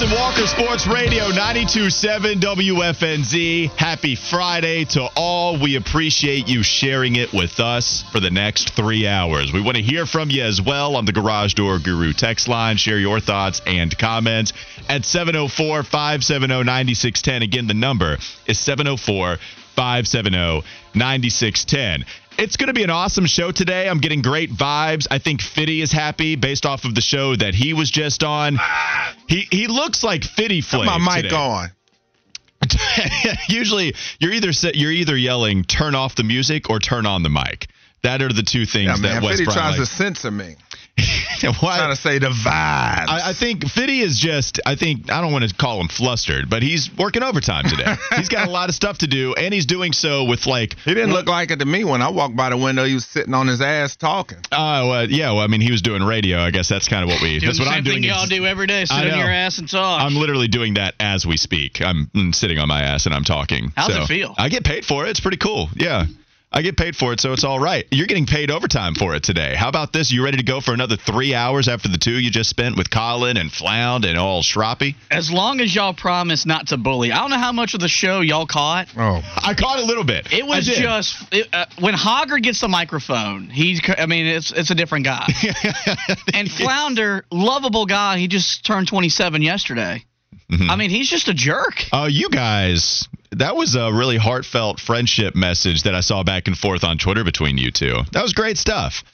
And 0.00 0.12
Walker 0.12 0.46
Sports 0.46 0.86
Radio 0.86 1.28
927 1.28 2.38
WFNZ. 2.38 3.70
Happy 3.70 4.14
Friday 4.14 4.84
to 4.84 5.08
all. 5.16 5.58
We 5.60 5.74
appreciate 5.74 6.46
you 6.46 6.62
sharing 6.62 7.16
it 7.16 7.32
with 7.32 7.58
us 7.58 8.04
for 8.12 8.20
the 8.20 8.30
next 8.30 8.74
three 8.74 9.08
hours. 9.08 9.52
We 9.52 9.60
want 9.60 9.76
to 9.76 9.82
hear 9.82 10.06
from 10.06 10.30
you 10.30 10.44
as 10.44 10.62
well 10.62 10.94
on 10.94 11.04
the 11.04 11.12
Garage 11.12 11.54
Door 11.54 11.80
Guru 11.80 12.12
text 12.12 12.46
line. 12.46 12.76
Share 12.76 12.98
your 12.98 13.18
thoughts 13.18 13.60
and 13.66 13.96
comments 13.98 14.52
at 14.88 15.04
704 15.04 15.82
570 15.82 16.62
9610. 16.62 17.42
Again, 17.42 17.66
the 17.66 17.74
number 17.74 18.18
is 18.46 18.60
704 18.60 19.38
570 19.74 20.62
9610. 20.94 22.04
It's 22.38 22.56
going 22.56 22.68
to 22.68 22.72
be 22.72 22.84
an 22.84 22.90
awesome 22.90 23.26
show 23.26 23.50
today. 23.50 23.88
I'm 23.88 23.98
getting 23.98 24.22
great 24.22 24.50
vibes. 24.50 25.08
I 25.10 25.18
think 25.18 25.40
Fitty 25.40 25.82
is 25.82 25.90
happy 25.90 26.36
based 26.36 26.66
off 26.66 26.84
of 26.84 26.94
the 26.94 27.00
show 27.00 27.34
that 27.34 27.54
he 27.54 27.74
was 27.74 27.90
just 27.90 28.22
on. 28.22 28.58
He 29.28 29.46
he 29.50 29.66
looks 29.66 30.02
like 30.02 30.24
Fitty 30.24 30.62
Put 30.62 30.84
my 30.84 30.98
mic 30.98 31.24
today. 31.24 31.36
on. 31.36 31.68
Usually, 33.48 33.94
you're 34.18 34.32
either 34.32 34.50
you're 34.74 34.90
either 34.92 35.16
yelling 35.16 35.64
"turn 35.64 35.94
off 35.94 36.14
the 36.16 36.24
music" 36.24 36.70
or 36.70 36.78
"turn 36.80 37.06
on 37.06 37.22
the 37.22 37.28
mic." 37.28 37.68
That 38.02 38.22
are 38.22 38.32
the 38.32 38.42
two 38.42 38.64
things 38.64 38.86
Yeah, 38.88 38.96
that 38.96 39.02
man. 39.02 39.22
Wes 39.22 39.32
Fitty 39.38 39.44
Bryant 39.44 39.76
tries 39.76 39.88
to 39.88 39.94
censor 39.94 40.30
me. 40.30 40.56
Why- 41.60 41.76
Trying 41.78 41.90
to 41.90 41.96
say 42.00 42.18
the 42.18 42.28
vibes. 42.28 43.08
I, 43.08 43.30
I 43.30 43.32
think 43.32 43.68
Fitty 43.68 44.00
is 44.00 44.18
just. 44.18 44.60
I 44.66 44.74
think 44.76 45.10
I 45.10 45.20
don't 45.20 45.32
want 45.32 45.48
to 45.48 45.54
call 45.54 45.80
him 45.80 45.88
flustered, 45.88 46.48
but 46.50 46.62
he's 46.62 46.90
working 46.96 47.22
overtime 47.22 47.64
today. 47.68 47.94
he's 48.16 48.28
got 48.28 48.48
a 48.48 48.50
lot 48.50 48.68
of 48.68 48.74
stuff 48.74 48.98
to 48.98 49.06
do, 49.06 49.34
and 49.34 49.52
he's 49.54 49.66
doing 49.66 49.92
so 49.92 50.24
with 50.24 50.46
like. 50.46 50.76
he 50.84 50.94
didn't 50.94 51.12
look 51.12 51.26
like 51.26 51.50
it 51.50 51.58
to 51.60 51.64
me 51.66 51.84
when 51.84 52.02
I 52.02 52.10
walked 52.10 52.36
by 52.36 52.50
the 52.50 52.56
window. 52.56 52.84
He 52.84 52.94
was 52.94 53.04
sitting 53.06 53.34
on 53.34 53.46
his 53.46 53.60
ass 53.60 53.96
talking. 53.96 54.38
Uh, 54.52 54.86
well, 54.88 55.10
yeah. 55.10 55.32
Well, 55.32 55.40
I 55.42 55.46
mean, 55.46 55.60
he 55.60 55.70
was 55.70 55.82
doing 55.82 56.02
radio. 56.02 56.38
I 56.38 56.50
guess 56.50 56.68
that's 56.68 56.88
kind 56.88 57.02
of 57.04 57.08
what 57.10 57.22
we. 57.22 57.38
Doing 57.38 57.46
that's 57.46 57.58
the 57.58 57.64
what 57.64 57.68
same 57.70 57.78
I'm 57.78 57.84
doing. 57.84 58.02
thing 58.02 58.10
y'all 58.10 58.24
is- 58.24 58.30
do 58.30 58.46
every 58.46 58.66
day. 58.66 58.84
Sit 58.84 58.94
I 58.96 59.02
on 59.04 59.08
know. 59.08 59.16
your 59.18 59.30
ass 59.30 59.58
and 59.58 59.68
talk. 59.68 60.00
I'm 60.02 60.14
literally 60.14 60.48
doing 60.48 60.74
that 60.74 60.94
as 61.00 61.26
we 61.26 61.36
speak. 61.36 61.80
I'm 61.80 62.06
mm, 62.14 62.34
sitting 62.34 62.58
on 62.58 62.68
my 62.68 62.82
ass 62.82 63.06
and 63.06 63.14
I'm 63.14 63.24
talking. 63.24 63.72
How's 63.76 63.92
So, 63.92 64.02
it 64.02 64.06
feel? 64.06 64.34
I 64.38 64.48
get 64.48 64.64
paid 64.64 64.84
for 64.84 65.06
it. 65.06 65.10
It's 65.10 65.20
pretty 65.20 65.36
cool. 65.38 65.68
Yeah. 65.74 66.06
I 66.50 66.62
get 66.62 66.78
paid 66.78 66.96
for 66.96 67.12
it, 67.12 67.20
so 67.20 67.34
it's 67.34 67.44
all 67.44 67.60
right. 67.60 67.86
You're 67.90 68.06
getting 68.06 68.24
paid 68.24 68.50
overtime 68.50 68.94
for 68.94 69.14
it 69.14 69.22
today. 69.22 69.54
How 69.54 69.68
about 69.68 69.92
this? 69.92 70.10
You 70.10 70.24
ready 70.24 70.38
to 70.38 70.42
go 70.42 70.62
for 70.62 70.72
another 70.72 70.96
three 70.96 71.34
hours 71.34 71.68
after 71.68 71.88
the 71.88 71.98
two 71.98 72.12
you 72.12 72.30
just 72.30 72.48
spent 72.48 72.76
with 72.76 72.90
Colin 72.90 73.36
and 73.36 73.52
Flound 73.52 74.06
and 74.06 74.18
all 74.18 74.42
Shroppy? 74.42 74.94
as 75.10 75.30
long 75.30 75.60
as 75.60 75.74
y'all 75.74 75.92
promise 75.92 76.46
not 76.46 76.68
to 76.68 76.78
bully. 76.78 77.12
I 77.12 77.18
don't 77.18 77.30
know 77.30 77.38
how 77.38 77.52
much 77.52 77.74
of 77.74 77.80
the 77.80 77.88
show 77.88 78.20
y'all 78.20 78.46
caught. 78.46 78.88
Oh, 78.96 79.20
I 79.36 79.54
caught 79.54 79.78
a 79.78 79.84
little 79.84 80.04
bit. 80.04 80.32
It 80.32 80.46
was 80.46 80.64
just 80.66 81.16
it, 81.32 81.48
uh, 81.52 81.66
when 81.80 81.94
Hogger 81.94 82.42
gets 82.42 82.60
the 82.60 82.68
microphone. 82.68 83.50
He's, 83.50 83.82
I 83.98 84.06
mean, 84.06 84.26
it's 84.26 84.50
it's 84.50 84.70
a 84.70 84.74
different 84.74 85.04
guy. 85.04 85.26
and 86.34 86.50
Flounder, 86.50 87.26
lovable 87.30 87.84
guy. 87.84 88.18
He 88.18 88.26
just 88.26 88.64
turned 88.64 88.88
27 88.88 89.42
yesterday. 89.42 90.04
Mm-hmm. 90.50 90.70
I 90.70 90.76
mean, 90.76 90.90
he's 90.90 91.08
just 91.08 91.28
a 91.28 91.34
jerk. 91.34 91.84
Oh, 91.92 92.06
you 92.06 92.30
guys. 92.30 93.06
That 93.32 93.56
was 93.56 93.74
a 93.74 93.92
really 93.92 94.16
heartfelt 94.16 94.80
friendship 94.80 95.34
message 95.34 95.82
that 95.82 95.94
I 95.94 96.00
saw 96.00 96.22
back 96.22 96.46
and 96.46 96.56
forth 96.56 96.84
on 96.84 96.96
Twitter 96.96 97.24
between 97.24 97.58
you 97.58 97.70
two. 97.70 97.96
That 98.12 98.22
was 98.22 98.32
great 98.32 98.56
stuff. 98.56 99.04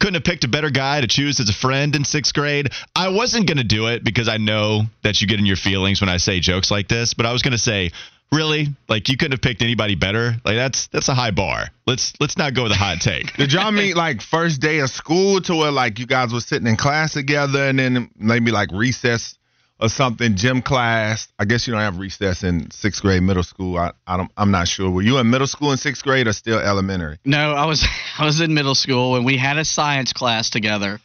Couldn't 0.00 0.14
have 0.14 0.24
picked 0.24 0.44
a 0.44 0.48
better 0.48 0.70
guy 0.70 1.00
to 1.00 1.06
choose 1.06 1.40
as 1.40 1.50
a 1.50 1.52
friend 1.52 1.94
in 1.94 2.04
sixth 2.04 2.32
grade. 2.32 2.70
I 2.94 3.08
wasn't 3.08 3.46
going 3.46 3.58
to 3.58 3.64
do 3.64 3.88
it 3.88 4.04
because 4.04 4.28
I 4.28 4.38
know 4.38 4.82
that 5.02 5.20
you 5.20 5.26
get 5.26 5.38
in 5.38 5.46
your 5.46 5.56
feelings 5.56 6.00
when 6.00 6.08
I 6.08 6.18
say 6.18 6.40
jokes 6.40 6.70
like 6.70 6.88
this, 6.88 7.14
but 7.14 7.26
I 7.26 7.32
was 7.32 7.42
going 7.42 7.52
to 7.52 7.58
say, 7.58 7.90
really? 8.32 8.68
Like 8.88 9.08
you 9.08 9.16
couldn't 9.16 9.32
have 9.32 9.42
picked 9.42 9.62
anybody 9.62 9.94
better? 9.94 10.36
Like 10.44 10.56
that's 10.56 10.86
that's 10.88 11.08
a 11.08 11.14
high 11.14 11.30
bar. 11.30 11.68
Let's 11.86 12.12
let's 12.20 12.36
not 12.36 12.54
go 12.54 12.64
with 12.64 12.72
a 12.72 12.76
hot 12.76 13.00
take. 13.00 13.34
did 13.36 13.52
y'all 13.52 13.72
meet 13.72 13.96
like 13.96 14.22
first 14.22 14.60
day 14.60 14.78
of 14.80 14.90
school 14.90 15.40
to 15.42 15.54
where 15.54 15.70
like 15.70 15.98
you 15.98 16.06
guys 16.06 16.32
were 16.32 16.40
sitting 16.40 16.66
in 16.66 16.76
class 16.76 17.12
together 17.12 17.68
and 17.68 17.78
then 17.78 18.10
maybe 18.16 18.50
like 18.50 18.70
recess 18.72 19.37
or 19.80 19.88
something, 19.88 20.36
gym 20.36 20.62
class? 20.62 21.28
I 21.38 21.44
guess 21.44 21.66
you 21.66 21.72
don't 21.72 21.82
have 21.82 21.98
recess 21.98 22.42
in 22.42 22.70
sixth 22.70 23.02
grade, 23.02 23.22
middle 23.22 23.42
school. 23.42 23.76
I, 23.76 23.92
I 24.06 24.16
don't. 24.16 24.30
I'm 24.36 24.50
not 24.50 24.68
sure. 24.68 24.90
Were 24.90 25.02
you 25.02 25.18
in 25.18 25.30
middle 25.30 25.46
school 25.46 25.72
in 25.72 25.78
sixth 25.78 26.02
grade 26.02 26.26
or 26.26 26.32
still 26.32 26.58
elementary? 26.58 27.18
No, 27.24 27.52
I 27.52 27.66
was 27.66 27.86
I 28.18 28.24
was 28.24 28.40
in 28.40 28.54
middle 28.54 28.74
school 28.74 29.16
and 29.16 29.24
we 29.24 29.36
had 29.36 29.58
a 29.58 29.64
science 29.64 30.12
class 30.12 30.50
together. 30.50 31.00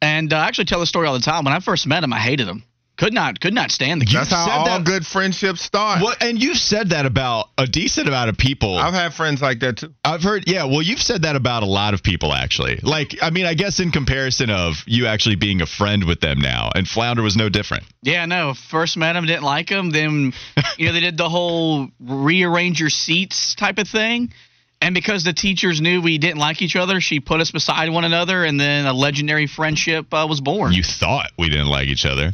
And 0.00 0.32
uh, 0.32 0.36
I 0.36 0.48
actually 0.48 0.66
tell 0.66 0.80
the 0.80 0.86
story 0.86 1.06
all 1.06 1.14
the 1.14 1.20
time. 1.20 1.44
When 1.44 1.54
I 1.54 1.60
first 1.60 1.86
met 1.86 2.04
him, 2.04 2.12
I 2.12 2.18
hated 2.18 2.46
him. 2.46 2.62
Could 3.04 3.12
not 3.12 3.38
could 3.38 3.52
not 3.52 3.70
stand 3.70 4.00
the. 4.00 4.06
That's 4.06 4.30
how 4.30 4.46
said 4.46 4.52
all 4.54 4.64
that- 4.64 4.84
good 4.84 5.04
friendships 5.04 5.60
start. 5.60 6.00
Well, 6.00 6.14
and 6.22 6.42
you've 6.42 6.56
said 6.56 6.88
that 6.88 7.04
about 7.04 7.50
a 7.58 7.66
decent 7.66 8.08
amount 8.08 8.30
of 8.30 8.38
people. 8.38 8.78
I've 8.78 8.94
had 8.94 9.12
friends 9.12 9.42
like 9.42 9.60
that 9.60 9.76
too. 9.76 9.92
I've 10.02 10.22
heard, 10.22 10.44
yeah. 10.46 10.64
Well, 10.64 10.80
you've 10.80 11.02
said 11.02 11.20
that 11.22 11.36
about 11.36 11.62
a 11.62 11.66
lot 11.66 11.92
of 11.92 12.02
people, 12.02 12.32
actually. 12.32 12.80
Like, 12.82 13.14
I 13.20 13.28
mean, 13.28 13.44
I 13.44 13.52
guess 13.52 13.78
in 13.78 13.90
comparison 13.90 14.48
of 14.48 14.82
you 14.86 15.06
actually 15.06 15.36
being 15.36 15.60
a 15.60 15.66
friend 15.66 16.04
with 16.04 16.20
them 16.20 16.40
now, 16.40 16.70
and 16.74 16.88
Flounder 16.88 17.22
was 17.22 17.36
no 17.36 17.50
different. 17.50 17.84
Yeah, 18.00 18.24
no. 18.24 18.54
First 18.54 18.96
met 18.96 19.16
him, 19.16 19.26
didn't 19.26 19.42
like 19.42 19.68
him. 19.68 19.90
Then, 19.90 20.32
you 20.78 20.86
know, 20.86 20.94
they 20.94 21.00
did 21.00 21.18
the 21.18 21.28
whole 21.28 21.88
rearrange 22.00 22.80
your 22.80 22.88
seats 22.88 23.54
type 23.54 23.76
of 23.76 23.86
thing. 23.86 24.32
And 24.80 24.94
because 24.94 25.24
the 25.24 25.34
teachers 25.34 25.78
knew 25.78 26.00
we 26.00 26.16
didn't 26.16 26.38
like 26.38 26.62
each 26.62 26.74
other, 26.74 27.02
she 27.02 27.20
put 27.20 27.42
us 27.42 27.50
beside 27.50 27.90
one 27.90 28.04
another, 28.04 28.44
and 28.44 28.58
then 28.58 28.86
a 28.86 28.94
legendary 28.94 29.46
friendship 29.46 30.06
uh, 30.14 30.26
was 30.26 30.40
born. 30.40 30.72
You 30.72 30.82
thought 30.82 31.32
we 31.38 31.50
didn't 31.50 31.68
like 31.68 31.88
each 31.88 32.06
other. 32.06 32.32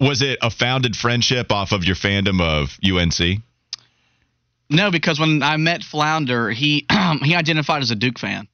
Was 0.00 0.22
it 0.22 0.38
a 0.42 0.50
founded 0.50 0.96
friendship 0.96 1.52
off 1.52 1.72
of 1.72 1.84
your 1.84 1.96
fandom 1.96 2.40
of 2.40 2.78
UNC? 2.84 3.42
no, 4.70 4.90
because 4.90 5.20
when 5.20 5.42
I 5.42 5.56
met 5.56 5.82
Flounder, 5.82 6.50
he 6.50 6.86
he 7.22 7.34
identified 7.34 7.82
as 7.82 7.90
a 7.90 7.94
Duke 7.94 8.18
fan. 8.18 8.48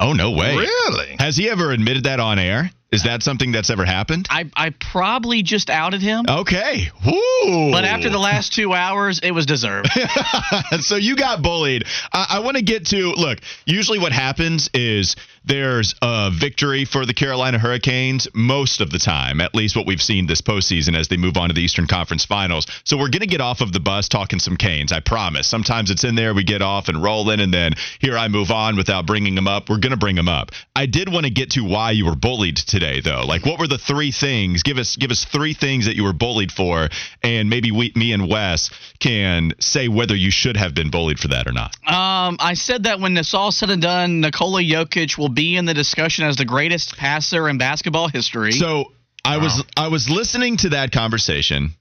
Oh 0.00 0.12
no 0.12 0.30
way! 0.32 0.56
Really? 0.56 1.16
Has 1.18 1.36
he 1.36 1.48
ever 1.50 1.72
admitted 1.72 2.04
that 2.04 2.20
on 2.20 2.38
air? 2.38 2.70
Is 2.90 3.02
that 3.02 3.22
something 3.22 3.52
that's 3.52 3.68
ever 3.68 3.84
happened? 3.84 4.26
I 4.30 4.50
I 4.56 4.70
probably 4.70 5.42
just 5.42 5.68
outed 5.68 6.00
him, 6.00 6.24
Okay. 6.28 6.88
Woo. 7.04 7.70
but 7.70 7.84
after 7.84 8.08
the 8.08 8.18
last 8.18 8.54
two 8.54 8.72
hours, 8.72 9.20
it 9.22 9.32
was 9.32 9.44
deserved. 9.44 9.90
so 10.80 10.96
you 10.96 11.14
got 11.14 11.42
bullied. 11.42 11.84
I, 12.12 12.26
I 12.30 12.38
want 12.40 12.56
to 12.56 12.62
get 12.62 12.86
to 12.86 13.12
look. 13.12 13.40
Usually, 13.66 13.98
what 13.98 14.12
happens 14.12 14.70
is 14.72 15.16
there's 15.44 15.94
a 16.02 16.30
victory 16.32 16.84
for 16.84 17.04
the 17.06 17.14
Carolina 17.14 17.58
Hurricanes 17.58 18.26
most 18.34 18.80
of 18.80 18.90
the 18.90 18.98
time, 18.98 19.40
at 19.40 19.54
least 19.54 19.76
what 19.76 19.86
we've 19.86 20.00
seen 20.00 20.26
this 20.26 20.40
postseason 20.40 20.96
as 20.96 21.08
they 21.08 21.16
move 21.16 21.36
on 21.36 21.48
to 21.48 21.54
the 21.54 21.62
Eastern 21.62 21.86
Conference 21.86 22.24
Finals. 22.24 22.66
So 22.84 22.96
we're 22.96 23.10
gonna 23.10 23.26
get 23.26 23.40
off 23.42 23.60
of 23.60 23.72
the 23.72 23.80
bus 23.80 24.08
talking 24.08 24.38
some 24.38 24.56
Canes. 24.56 24.92
I 24.92 25.00
promise. 25.00 25.46
Sometimes 25.46 25.90
it's 25.90 26.04
in 26.04 26.14
there, 26.14 26.32
we 26.32 26.44
get 26.44 26.62
off 26.62 26.88
and 26.88 27.02
roll 27.02 27.28
in, 27.30 27.40
and 27.40 27.52
then 27.52 27.74
here 27.98 28.16
I 28.16 28.28
move 28.28 28.50
on 28.50 28.76
without 28.76 29.04
bringing 29.06 29.34
them 29.34 29.46
up. 29.48 29.68
We're 29.68 29.78
gonna 29.78 29.96
bring 29.98 30.16
them 30.16 30.28
up. 30.28 30.52
I 30.74 30.86
did 30.86 31.12
want 31.12 31.24
to 31.26 31.30
get 31.30 31.50
to 31.50 31.60
why 31.64 31.90
you 31.92 32.06
were 32.06 32.16
bullied 32.16 32.56
today, 32.56 32.77
though. 32.78 33.24
Like, 33.26 33.44
what 33.44 33.58
were 33.58 33.66
the 33.66 33.78
three 33.78 34.12
things? 34.12 34.62
Give 34.62 34.78
us 34.78 34.96
give 34.96 35.10
us 35.10 35.24
three 35.24 35.54
things 35.54 35.86
that 35.86 35.96
you 35.96 36.04
were 36.04 36.12
bullied 36.12 36.52
for, 36.52 36.88
and 37.22 37.50
maybe 37.50 37.70
we, 37.70 37.92
me 37.94 38.12
and 38.12 38.28
Wes 38.28 38.70
can 38.98 39.52
say 39.60 39.88
whether 39.88 40.14
you 40.14 40.30
should 40.30 40.56
have 40.56 40.74
been 40.74 40.90
bullied 40.90 41.18
for 41.18 41.28
that 41.28 41.46
or 41.46 41.52
not. 41.52 41.76
Um, 41.86 42.36
I 42.40 42.54
said 42.54 42.84
that 42.84 43.00
when 43.00 43.16
it's 43.16 43.34
all 43.34 43.52
said 43.52 43.70
and 43.70 43.82
done, 43.82 44.20
Nikola 44.20 44.62
Jokic 44.62 45.18
will 45.18 45.28
be 45.28 45.56
in 45.56 45.64
the 45.64 45.74
discussion 45.74 46.24
as 46.24 46.36
the 46.36 46.44
greatest 46.44 46.96
passer 46.96 47.48
in 47.48 47.58
basketball 47.58 48.08
history. 48.08 48.52
So 48.52 48.92
I 49.24 49.38
was 49.38 49.64
I 49.76 49.88
was 49.88 50.08
listening 50.08 50.56
to 50.58 50.70
that 50.70 50.92
conversation, 50.92 51.74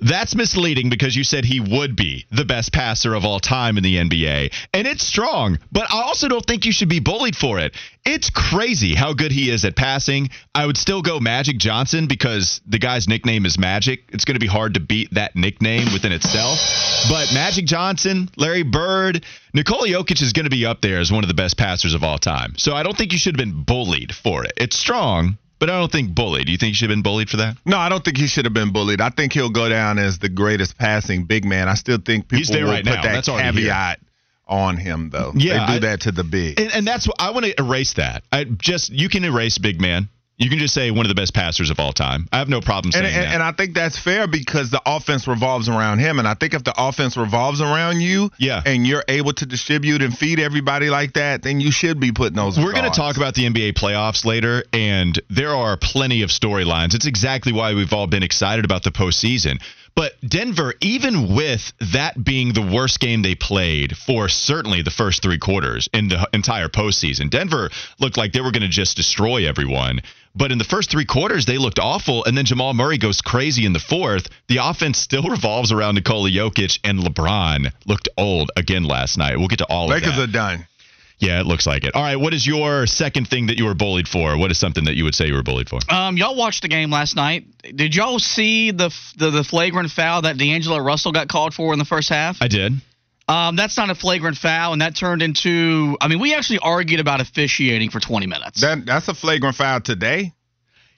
That's 0.00 0.36
misleading 0.36 0.90
because 0.90 1.16
you 1.16 1.24
said 1.24 1.44
he 1.44 1.58
would 1.58 1.96
be 1.96 2.26
the 2.30 2.44
best 2.44 2.72
passer 2.72 3.14
of 3.14 3.24
all 3.24 3.40
time 3.40 3.76
in 3.76 3.82
the 3.82 3.96
NBA. 3.96 4.52
And 4.72 4.86
it's 4.86 5.02
strong, 5.02 5.58
but 5.72 5.92
I 5.92 6.02
also 6.02 6.28
don't 6.28 6.44
think 6.46 6.64
you 6.64 6.72
should 6.72 6.88
be 6.88 7.00
bullied 7.00 7.34
for 7.34 7.58
it. 7.58 7.74
It's 8.04 8.30
crazy 8.30 8.94
how 8.94 9.12
good 9.12 9.32
he 9.32 9.50
is 9.50 9.64
at 9.64 9.74
passing. 9.74 10.30
I 10.54 10.66
would 10.66 10.76
still 10.76 11.02
go 11.02 11.18
Magic 11.18 11.58
Johnson 11.58 12.06
because 12.06 12.60
the 12.64 12.78
guy's 12.78 13.08
nickname 13.08 13.44
is 13.44 13.58
Magic. 13.58 14.04
It's 14.10 14.24
going 14.24 14.36
to 14.36 14.40
be 14.40 14.46
hard 14.46 14.74
to 14.74 14.80
beat 14.80 15.12
that 15.14 15.34
nickname 15.34 15.92
within 15.92 16.12
itself. 16.12 16.60
But 17.10 17.34
Magic 17.34 17.66
Johnson, 17.66 18.30
Larry 18.36 18.62
Bird, 18.62 19.24
Nikola 19.52 19.88
Jokic 19.88 20.22
is 20.22 20.32
going 20.32 20.44
to 20.44 20.50
be 20.50 20.64
up 20.64 20.80
there 20.80 21.00
as 21.00 21.10
one 21.10 21.24
of 21.24 21.28
the 21.28 21.34
best 21.34 21.58
passers 21.58 21.94
of 21.94 22.04
all 22.04 22.18
time. 22.18 22.54
So 22.56 22.72
I 22.74 22.84
don't 22.84 22.96
think 22.96 23.12
you 23.12 23.18
should 23.18 23.38
have 23.38 23.44
been 23.44 23.64
bullied 23.64 24.14
for 24.14 24.44
it. 24.44 24.52
It's 24.56 24.76
strong, 24.76 25.38
but 25.58 25.70
I 25.70 25.78
don't 25.78 25.90
think 25.90 26.14
bullied. 26.14 26.46
Do 26.46 26.52
you 26.52 26.58
think 26.58 26.68
he 26.68 26.74
should 26.74 26.90
have 26.90 26.96
been 26.96 27.02
bullied 27.02 27.28
for 27.30 27.38
that? 27.38 27.56
No, 27.64 27.78
I 27.78 27.88
don't 27.88 28.04
think 28.04 28.16
he 28.16 28.26
should 28.26 28.44
have 28.44 28.54
been 28.54 28.72
bullied. 28.72 29.00
I 29.00 29.10
think 29.10 29.32
he'll 29.32 29.50
go 29.50 29.68
down 29.68 29.98
as 29.98 30.18
the 30.18 30.28
greatest 30.28 30.78
passing 30.78 31.24
big 31.24 31.44
man. 31.44 31.68
I 31.68 31.74
still 31.74 31.98
think 31.98 32.28
people 32.28 32.54
will 32.60 32.68
right 32.68 32.84
put 32.84 32.94
now. 32.94 33.02
that 33.02 33.24
That's 33.24 33.28
caveat 33.28 34.00
on 34.46 34.76
him, 34.76 35.10
though. 35.10 35.32
Yeah, 35.34 35.66
they 35.66 35.72
do 35.80 35.86
I- 35.86 35.90
that 35.90 36.00
to 36.02 36.12
the 36.12 36.24
big. 36.24 36.58
And, 36.60 36.72
and 36.72 36.86
that's 36.86 37.06
what 37.06 37.16
I 37.18 37.30
want 37.30 37.46
to 37.46 37.54
erase 37.60 37.94
that. 37.94 38.22
I 38.32 38.44
just 38.44 38.90
you 38.90 39.08
can 39.08 39.24
erase 39.24 39.58
big 39.58 39.80
man. 39.80 40.08
You 40.38 40.48
can 40.48 40.60
just 40.60 40.72
say 40.72 40.92
one 40.92 41.04
of 41.04 41.08
the 41.08 41.16
best 41.16 41.34
passers 41.34 41.68
of 41.70 41.80
all 41.80 41.92
time. 41.92 42.28
I 42.30 42.38
have 42.38 42.48
no 42.48 42.60
problem 42.60 42.92
saying 42.92 43.04
And, 43.04 43.12
and, 43.14 43.24
that. 43.24 43.34
and 43.34 43.42
I 43.42 43.50
think 43.50 43.74
that's 43.74 43.98
fair 43.98 44.28
because 44.28 44.70
the 44.70 44.80
offense 44.86 45.26
revolves 45.26 45.68
around 45.68 45.98
him. 45.98 46.20
And 46.20 46.28
I 46.28 46.34
think 46.34 46.54
if 46.54 46.62
the 46.62 46.72
offense 46.76 47.16
revolves 47.16 47.60
around 47.60 48.00
you, 48.02 48.30
Yeah. 48.38 48.62
and 48.64 48.86
you're 48.86 49.02
able 49.08 49.32
to 49.32 49.46
distribute 49.46 50.00
and 50.00 50.16
feed 50.16 50.38
everybody 50.38 50.90
like 50.90 51.14
that, 51.14 51.42
then 51.42 51.58
you 51.60 51.72
should 51.72 51.98
be 51.98 52.12
putting 52.12 52.36
those. 52.36 52.56
We're 52.56 52.70
going 52.72 52.84
to 52.90 52.96
talk 52.96 53.16
about 53.16 53.34
the 53.34 53.46
NBA 53.46 53.72
playoffs 53.74 54.24
later, 54.24 54.62
and 54.72 55.20
there 55.28 55.50
are 55.56 55.76
plenty 55.76 56.22
of 56.22 56.30
storylines. 56.30 56.94
It's 56.94 57.06
exactly 57.06 57.52
why 57.52 57.74
we've 57.74 57.92
all 57.92 58.06
been 58.06 58.22
excited 58.22 58.64
about 58.64 58.84
the 58.84 58.90
postseason. 58.92 59.60
But 59.98 60.14
Denver, 60.20 60.74
even 60.80 61.34
with 61.34 61.72
that 61.92 62.22
being 62.22 62.52
the 62.52 62.62
worst 62.62 63.00
game 63.00 63.22
they 63.22 63.34
played 63.34 63.96
for 63.96 64.28
certainly 64.28 64.80
the 64.80 64.92
first 64.92 65.24
three 65.24 65.38
quarters 65.38 65.88
in 65.92 66.06
the 66.06 66.28
entire 66.32 66.68
postseason, 66.68 67.30
Denver 67.30 67.68
looked 67.98 68.16
like 68.16 68.32
they 68.32 68.40
were 68.40 68.52
going 68.52 68.62
to 68.62 68.68
just 68.68 68.96
destroy 68.96 69.48
everyone. 69.48 69.98
But 70.36 70.52
in 70.52 70.58
the 70.58 70.62
first 70.62 70.88
three 70.88 71.04
quarters, 71.04 71.46
they 71.46 71.58
looked 71.58 71.80
awful, 71.80 72.24
and 72.26 72.38
then 72.38 72.44
Jamal 72.44 72.74
Murray 72.74 72.98
goes 72.98 73.20
crazy 73.20 73.66
in 73.66 73.72
the 73.72 73.80
fourth. 73.80 74.28
The 74.46 74.58
offense 74.58 74.98
still 74.98 75.22
revolves 75.28 75.72
around 75.72 75.96
Nikola 75.96 76.30
Jokic, 76.30 76.78
and 76.84 77.00
LeBron 77.00 77.72
looked 77.84 78.08
old 78.16 78.52
again 78.54 78.84
last 78.84 79.18
night. 79.18 79.36
We'll 79.36 79.48
get 79.48 79.58
to 79.58 79.66
all 79.66 79.88
Lakers 79.88 80.10
of 80.10 80.14
that. 80.14 80.20
Lakers 80.20 80.28
are 80.28 80.32
done. 80.32 80.66
Yeah, 81.20 81.40
it 81.40 81.46
looks 81.46 81.66
like 81.66 81.84
it. 81.84 81.94
All 81.96 82.02
right, 82.02 82.16
what 82.16 82.32
is 82.32 82.46
your 82.46 82.86
second 82.86 83.26
thing 83.28 83.48
that 83.48 83.58
you 83.58 83.64
were 83.64 83.74
bullied 83.74 84.06
for? 84.06 84.36
What 84.38 84.50
is 84.52 84.58
something 84.58 84.84
that 84.84 84.94
you 84.94 85.02
would 85.04 85.16
say 85.16 85.26
you 85.26 85.34
were 85.34 85.42
bullied 85.42 85.68
for? 85.68 85.80
Um, 85.88 86.16
y'all 86.16 86.36
watched 86.36 86.62
the 86.62 86.68
game 86.68 86.90
last 86.90 87.16
night. 87.16 87.44
Did 87.74 87.94
y'all 87.96 88.20
see 88.20 88.70
the, 88.70 88.94
the 89.16 89.30
the 89.30 89.42
flagrant 89.44 89.90
foul 89.90 90.22
that 90.22 90.38
D'Angelo 90.38 90.78
Russell 90.78 91.10
got 91.10 91.28
called 91.28 91.54
for 91.54 91.72
in 91.72 91.78
the 91.80 91.84
first 91.84 92.08
half? 92.08 92.38
I 92.40 92.46
did. 92.48 92.74
Um, 93.26 93.56
that's 93.56 93.76
not 93.76 93.90
a 93.90 93.94
flagrant 93.94 94.38
foul, 94.38 94.72
and 94.72 94.80
that 94.80 94.96
turned 94.96 95.20
into. 95.22 95.96
I 96.00 96.06
mean, 96.08 96.20
we 96.20 96.34
actually 96.34 96.60
argued 96.60 97.00
about 97.00 97.20
officiating 97.20 97.90
for 97.90 98.00
20 98.00 98.26
minutes. 98.26 98.60
That 98.60 98.86
that's 98.86 99.08
a 99.08 99.14
flagrant 99.14 99.56
foul 99.56 99.80
today. 99.80 100.32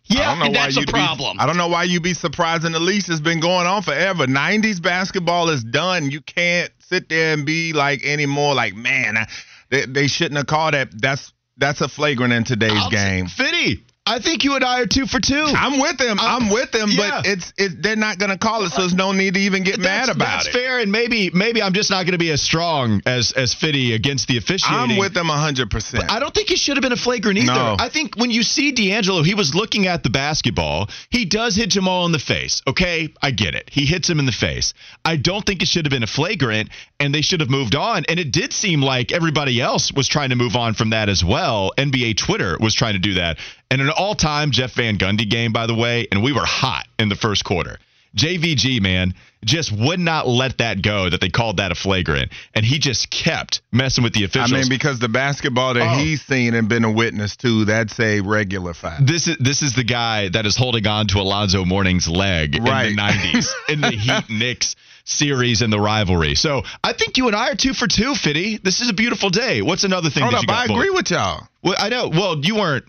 yeah, 0.04 0.20
I 0.20 0.24
don't 0.26 0.38
know 0.38 0.44
and 0.44 0.54
why 0.54 0.62
that's 0.64 0.76
a 0.76 0.80
you'd 0.80 0.86
be- 0.86 0.92
problem. 0.92 1.38
I 1.40 1.46
don't 1.46 1.56
know 1.56 1.68
why 1.68 1.84
you'd 1.84 2.02
be 2.02 2.14
surprised. 2.14 2.64
And 2.64 2.74
the 2.74 2.78
least 2.78 3.08
it's 3.08 3.20
been 3.20 3.40
going 3.40 3.66
on 3.66 3.82
forever. 3.82 4.26
'90s 4.26 4.80
basketball 4.82 5.48
is 5.48 5.64
done. 5.64 6.10
You 6.10 6.20
can't 6.20 6.70
sit 6.80 7.08
there 7.08 7.32
and 7.32 7.46
be 7.46 7.72
like 7.72 8.04
anymore. 8.04 8.54
Like 8.54 8.74
man, 8.76 9.16
I, 9.16 9.26
they, 9.70 9.86
they 9.86 10.06
shouldn't 10.06 10.36
have 10.36 10.46
called 10.46 10.74
that. 10.74 10.88
That's 10.92 11.32
that's 11.56 11.80
a 11.80 11.88
flagrant 11.88 12.32
in 12.32 12.44
today's 12.44 12.72
I'll- 12.72 12.90
game. 12.90 13.26
Fitty, 13.26 13.84
I 14.06 14.18
think 14.18 14.42
you 14.42 14.56
and 14.56 14.64
I 14.64 14.80
are 14.80 14.86
two 14.86 15.06
for 15.06 15.20
two. 15.20 15.44
I'm 15.46 15.78
with 15.78 16.00
him. 16.00 16.18
I'm, 16.18 16.50
with 16.50 16.74
him, 16.74 16.88
yeah. 16.90 17.20
but 17.20 17.26
it's 17.26 17.52
it, 17.56 17.80
they're 17.80 17.94
not 17.94 18.18
gonna 18.18 18.38
call 18.38 18.64
it, 18.64 18.70
so 18.70 18.80
there's 18.80 18.94
no 18.94 19.12
need 19.12 19.34
to 19.34 19.40
even 19.40 19.62
get 19.62 19.76
that's, 19.76 20.08
mad 20.08 20.08
about 20.08 20.18
that's 20.18 20.48
it. 20.48 20.52
That's 20.52 20.64
fair, 20.64 20.78
and 20.80 20.90
maybe 20.90 21.30
maybe 21.32 21.62
I'm 21.62 21.74
just 21.74 21.90
not 21.90 22.04
going 22.06 22.12
to 22.12 22.18
be 22.18 22.30
as 22.32 22.42
strong 22.42 23.02
as 23.06 23.30
as 23.32 23.54
Fitty 23.54 23.92
against 23.94 24.26
the 24.26 24.38
officiating. 24.38 24.92
I'm 24.92 24.96
with 24.96 25.14
them 25.14 25.28
100. 25.28 25.70
percent 25.70 26.10
I 26.10 26.18
don't 26.18 26.34
think 26.34 26.50
it 26.50 26.58
should 26.58 26.76
have 26.76 26.82
been 26.82 26.92
a 26.92 26.96
flagrant 26.96 27.38
either. 27.38 27.52
No. 27.52 27.76
I 27.78 27.88
think 27.88 28.16
when 28.16 28.32
you 28.32 28.42
see 28.42 28.72
D'Angelo, 28.72 29.22
he 29.22 29.34
was 29.34 29.54
looking 29.54 29.86
at 29.86 30.02
the 30.02 30.10
basketball. 30.10 30.88
He 31.10 31.26
does 31.26 31.54
hit 31.54 31.70
Jamal 31.70 32.06
in 32.06 32.12
the 32.12 32.18
face. 32.18 32.62
Okay, 32.66 33.14
I 33.22 33.30
get 33.30 33.54
it. 33.54 33.68
He 33.70 33.84
hits 33.84 34.10
him 34.10 34.18
in 34.18 34.26
the 34.26 34.32
face. 34.32 34.74
I 35.04 35.18
don't 35.18 35.46
think 35.46 35.62
it 35.62 35.68
should 35.68 35.84
have 35.84 35.90
been 35.90 36.02
a 36.02 36.08
flagrant, 36.08 36.70
and 37.00 37.14
they 37.14 37.22
should 37.22 37.40
have 37.40 37.50
moved 37.50 37.74
on. 37.74 38.04
And 38.08 38.20
it 38.20 38.30
did 38.30 38.52
seem 38.52 38.82
like 38.82 39.10
everybody 39.10 39.60
else 39.60 39.90
was 39.92 40.06
trying 40.06 40.30
to 40.30 40.36
move 40.36 40.54
on 40.54 40.74
from 40.74 40.90
that 40.90 41.08
as 41.08 41.24
well. 41.24 41.72
NBA 41.78 42.16
Twitter 42.18 42.56
was 42.60 42.74
trying 42.74 42.92
to 42.92 42.98
do 43.00 43.14
that. 43.14 43.38
And 43.70 43.80
an 43.80 43.90
all-time 43.90 44.50
Jeff 44.50 44.74
Van 44.74 44.98
Gundy 44.98 45.28
game, 45.28 45.52
by 45.52 45.66
the 45.66 45.74
way, 45.74 46.06
and 46.12 46.22
we 46.22 46.32
were 46.32 46.44
hot 46.44 46.86
in 46.98 47.08
the 47.08 47.16
first 47.16 47.44
quarter. 47.44 47.78
JVG, 48.16 48.80
man, 48.82 49.14
just 49.44 49.70
would 49.70 50.00
not 50.00 50.26
let 50.26 50.58
that 50.58 50.82
go 50.82 51.08
that 51.08 51.20
they 51.20 51.28
called 51.28 51.58
that 51.58 51.70
a 51.70 51.76
flagrant. 51.76 52.32
And 52.54 52.64
he 52.64 52.80
just 52.80 53.08
kept 53.08 53.62
messing 53.70 54.02
with 54.02 54.12
the 54.14 54.24
officials. 54.24 54.52
I 54.52 54.56
mean, 54.58 54.68
because 54.68 54.98
the 54.98 55.08
basketball 55.08 55.74
that 55.74 55.94
Oh. 55.94 55.98
he's 55.98 56.20
seen 56.20 56.54
and 56.54 56.68
been 56.68 56.82
a 56.84 56.90
witness 56.90 57.36
to, 57.36 57.64
that's 57.66 57.98
a 58.00 58.20
regular 58.20 58.74
foul. 58.74 58.98
This 59.00 59.28
is 59.28 59.36
this 59.38 59.62
is 59.62 59.74
the 59.74 59.84
guy 59.84 60.28
that 60.30 60.44
is 60.44 60.56
holding 60.56 60.86
on 60.88 61.06
to 61.08 61.20
Alonzo 61.20 61.64
Mourning's 61.64 62.08
leg 62.08 62.58
Right. 62.60 62.88
in 62.88 62.96
the 62.96 63.02
'90s 63.02 63.52
in 63.68 63.80
the 63.80 63.90
Heat 63.92 64.28
Knicks 64.28 64.74
series 65.10 65.62
and 65.62 65.72
the 65.72 65.80
rivalry. 65.80 66.34
So 66.34 66.62
I 66.82 66.92
think 66.92 67.16
you 67.18 67.26
and 67.26 67.36
I 67.36 67.50
are 67.50 67.54
two 67.54 67.74
for 67.74 67.86
two, 67.86 68.14
Fitty. 68.14 68.58
This 68.58 68.80
is 68.80 68.88
a 68.90 68.94
beautiful 68.94 69.30
day. 69.30 69.62
What's 69.62 69.84
another 69.84 70.10
thing 70.10 70.22
Hold 70.22 70.34
that 70.34 70.38
up, 70.38 70.42
you 70.42 70.48
got? 70.48 70.56
I 70.56 70.64
agree 70.64 70.88
bullied? 70.88 70.94
with 70.94 71.10
y'all. 71.10 71.48
Well, 71.62 71.74
I 71.78 71.88
know. 71.88 72.08
Well, 72.08 72.38
you 72.38 72.54
weren't. 72.56 72.84